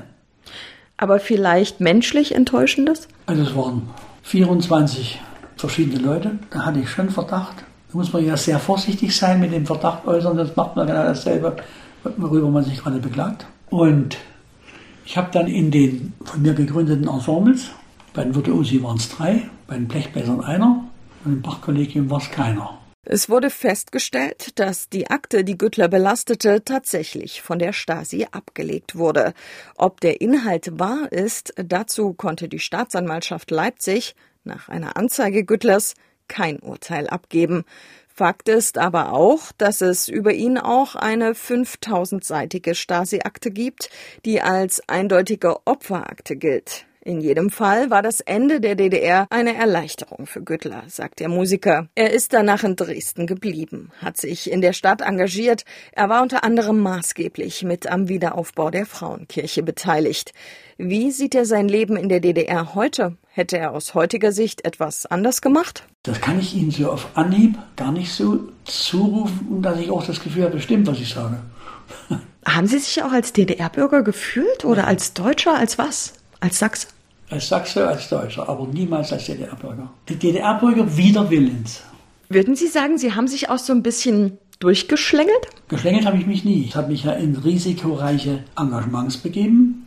Aber 0.97 1.21
vielleicht 1.21 1.81
menschlich 1.81 2.35
Enttäuschendes? 2.35 3.09
Also 3.27 3.43
es 3.43 3.55
waren 3.55 3.89
24 4.23 5.21
verschiedene 5.61 5.99
Leute. 5.99 6.39
Da 6.51 6.65
hatte 6.65 6.81
ich 6.81 6.89
schon 6.89 7.11
Verdacht. 7.11 7.57
Da 7.91 7.97
muss 7.97 8.13
man 8.13 8.25
ja 8.25 8.37
sehr 8.37 8.59
vorsichtig 8.59 9.17
sein 9.17 9.41
mit 9.41 9.53
dem 9.53 9.67
Verdacht 9.67 10.07
äußern. 10.07 10.37
Das 10.37 10.55
macht 10.57 10.77
man 10.77 10.87
genau 10.87 11.03
dasselbe, 11.03 11.57
worüber 12.17 12.49
man 12.49 12.65
sich 12.65 12.79
gerade 12.79 12.99
beklagt. 12.99 13.47
Und 13.71 14.17
ich 15.05 15.17
habe 15.17 15.29
dann 15.33 15.47
in 15.47 15.71
den 15.71 16.13
von 16.25 16.43
mir 16.43 16.55
gegründeten 16.55 17.09
Ensembles, 17.09 17.71
bei 18.13 18.25
den 18.25 18.35
Virtuosi 18.35 18.83
waren 18.83 18.97
es 18.97 19.09
drei, 19.09 19.49
bei 19.67 19.75
den 19.75 19.89
Blechbläsern 19.89 20.43
einer 20.43 20.85
und 21.25 21.33
im 21.33 21.43
Bachkollegium 21.43 22.11
war 22.11 22.19
es 22.19 22.31
keiner. 22.31 22.79
Es 23.11 23.31
wurde 23.31 23.49
festgestellt, 23.49 24.59
dass 24.59 24.91
die 24.91 25.09
Akte, 25.09 25.43
die 25.43 25.57
Güttler 25.57 25.89
belastete, 25.89 26.63
tatsächlich 26.63 27.41
von 27.41 27.59
der 27.59 27.73
Stasi 27.73 28.27
abgelegt 28.31 28.97
wurde. 28.97 29.33
Ob 29.77 30.03
der 30.03 30.21
Inhalt 30.21 30.79
wahr 30.79 31.11
ist, 31.11 31.55
dazu 31.57 32.13
konnte 32.13 32.49
die 32.49 32.59
Staatsanwaltschaft 32.59 33.51
Leipzig 33.51 34.15
nach 34.49 34.69
einer 34.69 34.97
Anzeige 34.97 35.45
Güttlers 35.45 35.95
kein 36.27 36.59
Urteil 36.59 37.07
abgeben. 37.09 37.65
Fakt 38.13 38.49
ist 38.49 38.79
aber 38.79 39.13
auch, 39.13 39.53
dass 39.57 39.81
es 39.81 40.09
über 40.09 40.33
ihn 40.33 40.59
auch 40.59 40.97
eine 40.97 41.35
5000-seitige 41.35 42.75
Stasi-Akte 42.75 43.53
gibt, 43.53 43.91
die 44.25 44.43
als 44.43 44.83
eindeutige 44.89 45.65
Opferakte 45.67 46.35
gilt. 46.35 46.88
In 47.05 47.21
jedem 47.21 47.51
Fall 47.51 47.91
war 47.91 48.03
das 48.03 48.21
Ende 48.21 48.61
der 48.61 48.75
DDR 48.75 49.27
eine 49.31 49.55
Erleichterung 49.55 50.27
für 50.27 50.43
Güttler, 50.43 50.83
sagt 50.89 51.21
der 51.21 51.29
Musiker. 51.29 51.89
Er 51.95 52.13
ist 52.13 52.33
danach 52.33 52.65
in 52.65 52.75
Dresden 52.75 53.27
geblieben, 53.27 53.91
hat 54.01 54.17
sich 54.17 54.51
in 54.51 54.61
der 54.61 54.73
Stadt 54.73 55.01
engagiert. 55.01 55.65
Er 55.93 56.09
war 56.09 56.23
unter 56.23 56.43
anderem 56.43 56.81
maßgeblich 56.81 57.63
mit 57.63 57.87
am 57.87 58.09
Wiederaufbau 58.09 58.71
der 58.71 58.85
Frauenkirche 58.85 59.63
beteiligt. 59.63 60.33
Wie 60.77 61.11
sieht 61.13 61.35
er 61.35 61.45
sein 61.45 61.69
Leben 61.69 61.97
in 61.97 62.09
der 62.09 62.21
DDR 62.21 62.75
heute? 62.75 63.17
Hätte 63.29 63.59
er 63.59 63.73
aus 63.73 63.95
heutiger 63.95 64.33
Sicht 64.33 64.65
etwas 64.65 65.07
anders 65.07 65.41
gemacht? 65.41 65.85
Das 66.03 66.21
kann 66.21 66.41
ich 66.41 66.55
Ihnen 66.55 66.73
so 66.73 66.91
auf 66.91 67.09
Anhieb 67.15 67.57
gar 67.77 67.93
nicht 67.93 68.13
so 68.13 68.49
zurufen, 68.65 69.63
dass 69.63 69.79
ich 69.79 69.91
auch 69.91 70.05
das 70.05 70.21
Gefühl 70.21 70.45
habe, 70.45 70.61
stimmt, 70.61 70.89
was 70.89 70.99
ich 70.99 71.15
sage. 71.15 71.39
Haben 72.45 72.67
Sie 72.67 72.79
sich 72.79 73.03
auch 73.03 73.13
als 73.13 73.33
DDR-Bürger 73.33 74.03
gefühlt 74.03 74.65
oder 74.65 74.87
als 74.87 75.15
Deutscher, 75.15 75.55
als 75.57 75.79
was? 75.79 76.15
Als 76.41 76.59
Sachse? 76.59 76.89
Als 77.31 77.49
Sachse, 77.49 77.87
als 77.87 78.09
Deutscher, 78.09 78.49
aber 78.49 78.67
niemals 78.67 79.13
als 79.13 79.27
DDR-Bürger. 79.27 79.91
Die 80.09 80.17
DDR-Bürger 80.17 80.97
wider 80.97 81.29
Willens. 81.31 81.83
Würden 82.29 82.57
Sie 82.57 82.69
sagen, 82.69 82.97
Sie 82.99 83.15
haben 83.15 83.29
sich 83.29 83.51
auch 83.51 83.59
so 83.59 83.73
ein 83.73 83.83
bisschen 83.83 84.39
durchgeschlängelt? 84.61 85.49
Geschlängelt 85.69 86.07
habe 86.07 86.19
ich 86.19 86.27
mich 86.27 86.45
nie. 86.45 86.65
Ich 86.65 86.77
habe 86.77 86.89
mich 86.89 87.05
ja 87.05 87.13
in 87.13 87.37
risikoreiche 87.37 88.45
Engagements 88.57 89.17
begeben. 89.17 89.87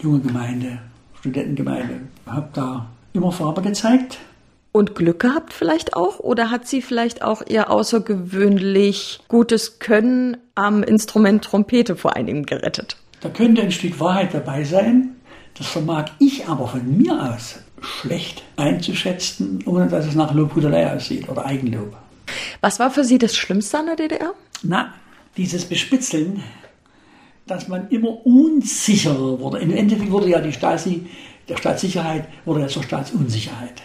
Junge 0.00 0.20
Gemeinde, 0.20 0.78
Studentengemeinde. 1.18 2.00
Habe 2.26 2.48
da 2.52 2.86
immer 3.12 3.32
Farbe 3.32 3.62
gezeigt. 3.62 4.18
Und 4.70 4.94
Glück 4.94 5.20
gehabt 5.20 5.52
vielleicht 5.52 5.94
auch? 5.94 6.20
Oder 6.20 6.50
hat 6.50 6.68
sie 6.68 6.82
vielleicht 6.82 7.22
auch 7.22 7.42
ihr 7.46 7.70
außergewöhnlich 7.70 9.20
gutes 9.28 9.78
Können 9.78 10.36
am 10.54 10.82
Instrument 10.82 11.44
Trompete 11.44 11.96
vor 11.96 12.16
allen 12.16 12.26
Dingen 12.26 12.46
gerettet? 12.46 12.96
Da 13.20 13.28
könnte 13.28 13.62
ein 13.62 13.72
Stück 13.72 13.98
Wahrheit 13.98 14.34
dabei 14.34 14.62
sein. 14.62 15.16
Das 15.58 15.66
vermag 15.66 16.06
ich 16.20 16.46
aber 16.46 16.68
von 16.68 16.96
mir 16.96 17.34
aus 17.34 17.56
schlecht 17.80 18.42
einzuschätzen, 18.56 19.60
ohne 19.66 19.88
dass 19.88 20.06
es 20.06 20.14
nach 20.14 20.32
Lobhudelei 20.32 20.94
aussieht 20.94 21.28
oder 21.28 21.44
Eigenlob. 21.44 21.96
Was 22.60 22.78
war 22.78 22.90
für 22.90 23.04
Sie 23.04 23.18
das 23.18 23.36
Schlimmste 23.36 23.78
an 23.78 23.86
der 23.86 23.96
DDR? 23.96 24.34
Na, 24.62 24.94
dieses 25.36 25.64
Bespitzeln, 25.64 26.42
dass 27.46 27.68
man 27.68 27.88
immer 27.88 28.24
unsicherer 28.26 29.40
wurde. 29.40 29.58
Im 29.58 29.72
Endeffekt 29.72 30.10
wurde 30.10 30.28
ja 30.28 30.40
die 30.40 30.52
Stasi, 30.52 31.06
der 31.48 31.56
Staatssicherheit, 31.56 32.28
wurde 32.44 32.62
ja 32.62 32.68
zur 32.68 32.82
Staatsunsicherheit. 32.82 33.82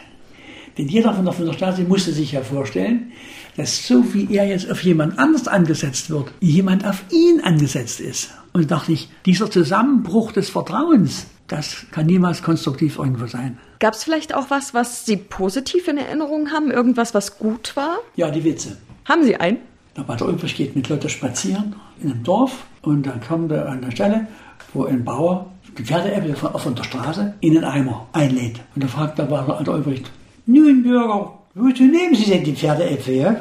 Denn 0.77 0.87
jeder 0.87 1.13
von 1.13 1.23
der, 1.23 1.33
von 1.33 1.45
der 1.45 1.53
Stasi 1.53 1.83
musste 1.83 2.11
sich 2.11 2.31
ja 2.31 2.41
vorstellen, 2.41 3.11
dass 3.55 3.87
so 3.87 4.13
wie 4.13 4.35
er 4.35 4.47
jetzt 4.47 4.69
auf 4.69 4.83
jemand 4.83 5.19
anders 5.19 5.47
angesetzt 5.47 6.09
wird, 6.09 6.31
jemand 6.39 6.85
auf 6.85 7.03
ihn 7.11 7.41
angesetzt 7.41 7.99
ist. 7.99 8.31
Und 8.51 8.69
da 8.69 8.77
dachte 8.77 8.93
ich, 8.93 9.09
dieser 9.25 9.49
Zusammenbruch 9.49 10.31
des 10.31 10.49
Vertrauens, 10.49 11.27
das 11.55 11.85
kann 11.91 12.07
niemals 12.07 12.41
konstruktiv 12.41 12.97
irgendwo 12.97 13.27
sein. 13.27 13.59
Gab 13.79 13.93
es 13.93 14.03
vielleicht 14.03 14.33
auch 14.33 14.49
was, 14.49 14.73
was 14.73 15.05
Sie 15.05 15.17
positiv 15.17 15.87
in 15.87 15.97
Erinnerung 15.97 16.51
haben? 16.51 16.71
Irgendwas, 16.71 17.13
was 17.13 17.37
gut 17.37 17.75
war? 17.75 17.97
Ja, 18.15 18.31
die 18.31 18.43
Witze. 18.43 18.77
Haben 19.05 19.23
Sie 19.23 19.35
einen? 19.35 19.57
Da 19.93 20.07
war 20.07 20.17
der 20.17 20.27
Ulbrich 20.27 20.55
geht 20.55 20.75
mit 20.75 20.89
Leuten 20.89 21.09
spazieren 21.09 21.75
in 22.01 22.11
einem 22.11 22.23
Dorf 22.23 22.65
und 22.81 23.05
dann 23.05 23.21
kommt 23.21 23.51
er 23.51 23.69
an 23.69 23.81
der 23.81 23.91
Stelle, 23.91 24.27
wo 24.73 24.85
ein 24.85 25.05
Bauer 25.05 25.45
die 25.77 25.83
Pferdeäpfel 25.83 26.35
von, 26.35 26.57
von 26.57 26.73
der 26.73 26.83
Straße 26.83 27.35
in 27.41 27.57
einen 27.57 27.65
Eimer 27.65 28.07
einlädt. 28.13 28.59
Und 28.73 28.83
da 28.83 28.87
fragt 28.87 29.19
der, 29.19 29.25
der 29.27 29.73
Ulbricht, 29.73 30.09
nun 30.47 30.81
Bürger, 30.81 31.33
wozu 31.53 31.83
nehmen 31.83 32.15
Sie 32.15 32.25
denn 32.25 32.43
die 32.43 32.55
Pferdeäpfel? 32.55 33.15
Ja? 33.15 33.35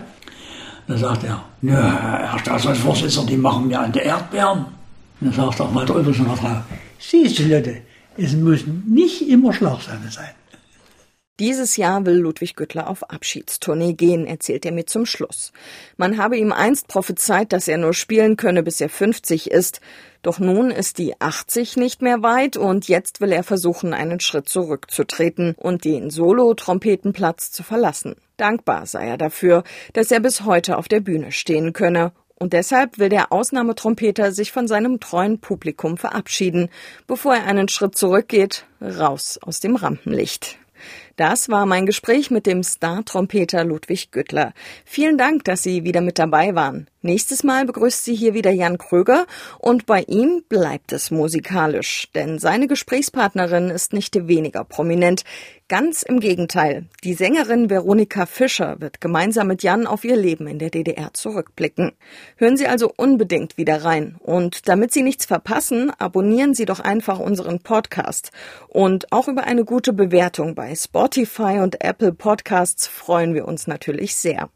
Da 0.86 0.98
sagt 0.98 1.24
er, 1.24 1.42
nö, 1.62 1.72
Herr 1.72 2.38
Staatsratsvorsitzender, 2.38 3.30
die 3.30 3.38
machen 3.38 3.68
mir 3.68 3.80
an 3.80 3.92
der 3.92 4.04
Erdbeeren. 4.04 4.66
Und 5.20 5.28
dann 5.28 5.32
sagt 5.32 5.60
auch 5.62 5.74
Walter 5.74 5.94
Ulbricht 5.94 6.20
der 6.20 6.36
Frau, 6.36 6.56
siehst 6.98 7.38
du 7.38 7.44
Leute, 7.44 7.78
es 8.16 8.32
müssen 8.32 8.84
nicht 8.86 9.28
immer 9.28 9.52
Schlagsahne 9.52 10.10
sein. 10.10 10.30
Dieses 11.40 11.76
Jahr 11.76 12.04
will 12.04 12.18
Ludwig 12.18 12.56
Güttler 12.56 12.88
auf 12.88 13.10
Abschiedstournee 13.10 13.94
gehen, 13.94 14.26
erzählt 14.26 14.66
er 14.66 14.70
mir 14.70 14.86
zum 14.86 15.06
Schluss. 15.06 15.52
Man 15.96 16.18
habe 16.18 16.36
ihm 16.36 16.52
einst 16.52 16.88
prophezeit, 16.88 17.52
dass 17.52 17.68
er 17.68 17.78
nur 17.78 17.94
spielen 17.94 18.36
könne, 18.36 18.62
bis 18.62 18.80
er 18.82 18.90
50 18.90 19.50
ist. 19.50 19.80
Doch 20.20 20.38
nun 20.38 20.70
ist 20.70 20.98
die 20.98 21.20
80 21.20 21.76
nicht 21.76 22.02
mehr 22.02 22.22
weit 22.22 22.56
und 22.56 22.86
jetzt 22.86 23.20
will 23.20 23.32
er 23.32 23.42
versuchen, 23.42 23.94
einen 23.94 24.20
Schritt 24.20 24.48
zurückzutreten 24.48 25.54
und 25.56 25.84
den 25.84 26.10
Solo-Trompetenplatz 26.10 27.50
zu 27.50 27.62
verlassen. 27.62 28.14
Dankbar 28.36 28.86
sei 28.86 29.08
er 29.08 29.18
dafür, 29.18 29.64
dass 29.94 30.12
er 30.12 30.20
bis 30.20 30.44
heute 30.44 30.76
auf 30.76 30.86
der 30.86 31.00
Bühne 31.00 31.32
stehen 31.32 31.72
könne 31.72 32.12
und 32.42 32.54
deshalb 32.54 32.98
will 32.98 33.08
der 33.08 33.30
Ausnahmetrompeter 33.30 34.32
sich 34.32 34.50
von 34.50 34.66
seinem 34.66 34.98
treuen 34.98 35.38
Publikum 35.38 35.96
verabschieden, 35.96 36.70
bevor 37.06 37.36
er 37.36 37.46
einen 37.46 37.68
Schritt 37.68 37.96
zurückgeht, 37.96 38.66
raus 38.80 39.38
aus 39.40 39.60
dem 39.60 39.76
Rampenlicht. 39.76 40.58
Das 41.22 41.48
war 41.48 41.66
mein 41.66 41.86
Gespräch 41.86 42.32
mit 42.32 42.46
dem 42.46 42.64
Star-Trompeter 42.64 43.62
Ludwig 43.62 44.10
Güttler. 44.10 44.52
Vielen 44.84 45.16
Dank, 45.16 45.44
dass 45.44 45.62
Sie 45.62 45.84
wieder 45.84 46.00
mit 46.00 46.18
dabei 46.18 46.56
waren. 46.56 46.88
Nächstes 47.00 47.44
Mal 47.44 47.64
begrüßt 47.64 48.04
Sie 48.04 48.14
hier 48.14 48.34
wieder 48.34 48.50
Jan 48.50 48.78
Kröger 48.78 49.26
und 49.58 49.86
bei 49.86 50.02
ihm 50.02 50.44
bleibt 50.48 50.92
es 50.92 51.10
musikalisch, 51.10 52.08
denn 52.14 52.38
seine 52.38 52.68
Gesprächspartnerin 52.68 53.70
ist 53.70 53.92
nicht 53.92 54.28
weniger 54.28 54.64
prominent. 54.64 55.24
Ganz 55.68 56.02
im 56.02 56.20
Gegenteil. 56.20 56.84
Die 57.02 57.14
Sängerin 57.14 57.70
Veronika 57.70 58.26
Fischer 58.26 58.80
wird 58.80 59.00
gemeinsam 59.00 59.46
mit 59.46 59.62
Jan 59.62 59.86
auf 59.86 60.04
ihr 60.04 60.16
Leben 60.16 60.46
in 60.46 60.58
der 60.58 60.68
DDR 60.68 61.14
zurückblicken. 61.14 61.92
Hören 62.36 62.58
Sie 62.58 62.66
also 62.66 62.92
unbedingt 62.94 63.56
wieder 63.56 63.82
rein. 63.82 64.16
Und 64.18 64.68
damit 64.68 64.92
Sie 64.92 65.02
nichts 65.02 65.24
verpassen, 65.24 65.90
abonnieren 65.98 66.52
Sie 66.52 66.66
doch 66.66 66.80
einfach 66.80 67.18
unseren 67.18 67.60
Podcast. 67.60 68.32
Und 68.68 69.10
auch 69.12 69.28
über 69.28 69.44
eine 69.44 69.64
gute 69.64 69.94
Bewertung 69.94 70.54
bei 70.54 70.74
Spot 70.74 71.08
Spotify 71.12 71.58
und 71.60 71.84
Apple 71.84 72.14
Podcasts 72.14 72.86
freuen 72.86 73.34
wir 73.34 73.46
uns 73.46 73.66
natürlich 73.66 74.14
sehr. 74.14 74.48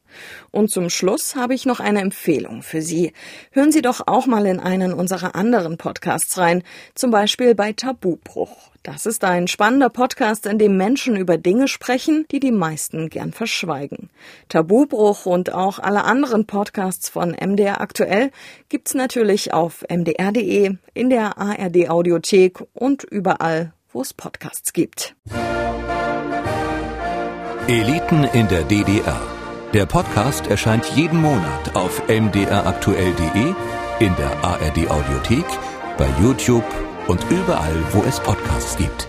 Und 0.51 0.71
zum 0.71 0.89
Schluss 0.89 1.37
habe 1.37 1.53
ich 1.53 1.67
noch 1.67 1.81
eine 1.81 2.01
Empfehlung 2.01 2.63
für 2.63 2.81
Sie. 2.81 3.13
Hören 3.51 3.73
Sie 3.73 3.83
doch 3.83 4.07
auch 4.07 4.27
mal 4.27 4.47
in 4.47 4.59
einen 4.59 4.95
unserer 4.95 5.35
anderen 5.35 5.77
Podcasts 5.77 6.39
rein, 6.39 6.63
zum 6.95 7.11
Beispiel 7.11 7.55
bei 7.55 7.75
Tabubruch. 7.75 8.71
Das 8.83 9.05
ist 9.05 9.23
ein 9.23 9.49
spannender 9.49 9.91
Podcast, 9.91 10.47
in 10.47 10.59
dem 10.59 10.79
Menschen 10.79 11.15
über 11.19 11.37
Dinge 11.37 11.69
sprechen, 11.69 12.25
die 12.31 12.41
die 12.41 12.53
meisten 12.53 13.11
gern 13.11 13.35
verschweigen. 13.35 14.09
Tabubruch 14.49 15.27
und 15.27 15.53
auch 15.53 15.79
alle 15.79 16.05
anderen 16.05 16.47
Podcasts 16.47 17.11
von 17.11 17.37
MDR 17.39 17.83
aktuell 17.83 18.31
gibt's 18.71 18.95
natürlich 18.95 19.53
auf 19.53 19.85
mdr.de, 19.91 20.75
in 20.95 21.11
der 21.11 21.37
ARD 21.37 21.91
Audiothek 21.91 22.63
und 22.73 23.05
überall, 23.05 23.75
wo 23.93 24.01
es 24.01 24.15
Podcasts 24.15 24.73
gibt. 24.73 25.15
Eliten 27.69 28.23
in 28.23 28.47
der 28.47 28.63
DDR. 28.63 29.21
Der 29.75 29.87
Podcast 29.87 30.47
erscheint 30.47 30.85
jeden 30.95 31.21
Monat 31.21 31.75
auf 31.75 32.01
mdraktuell.de, 32.07 33.55
in 33.99 34.15
der 34.15 34.45
ARD 34.45 34.89
Audiothek, 34.89 35.45
bei 35.99 36.07
YouTube 36.23 36.65
und 37.09 37.21
überall, 37.29 37.75
wo 37.91 38.05
es 38.05 38.21
Podcasts 38.21 38.77
gibt. 38.77 39.09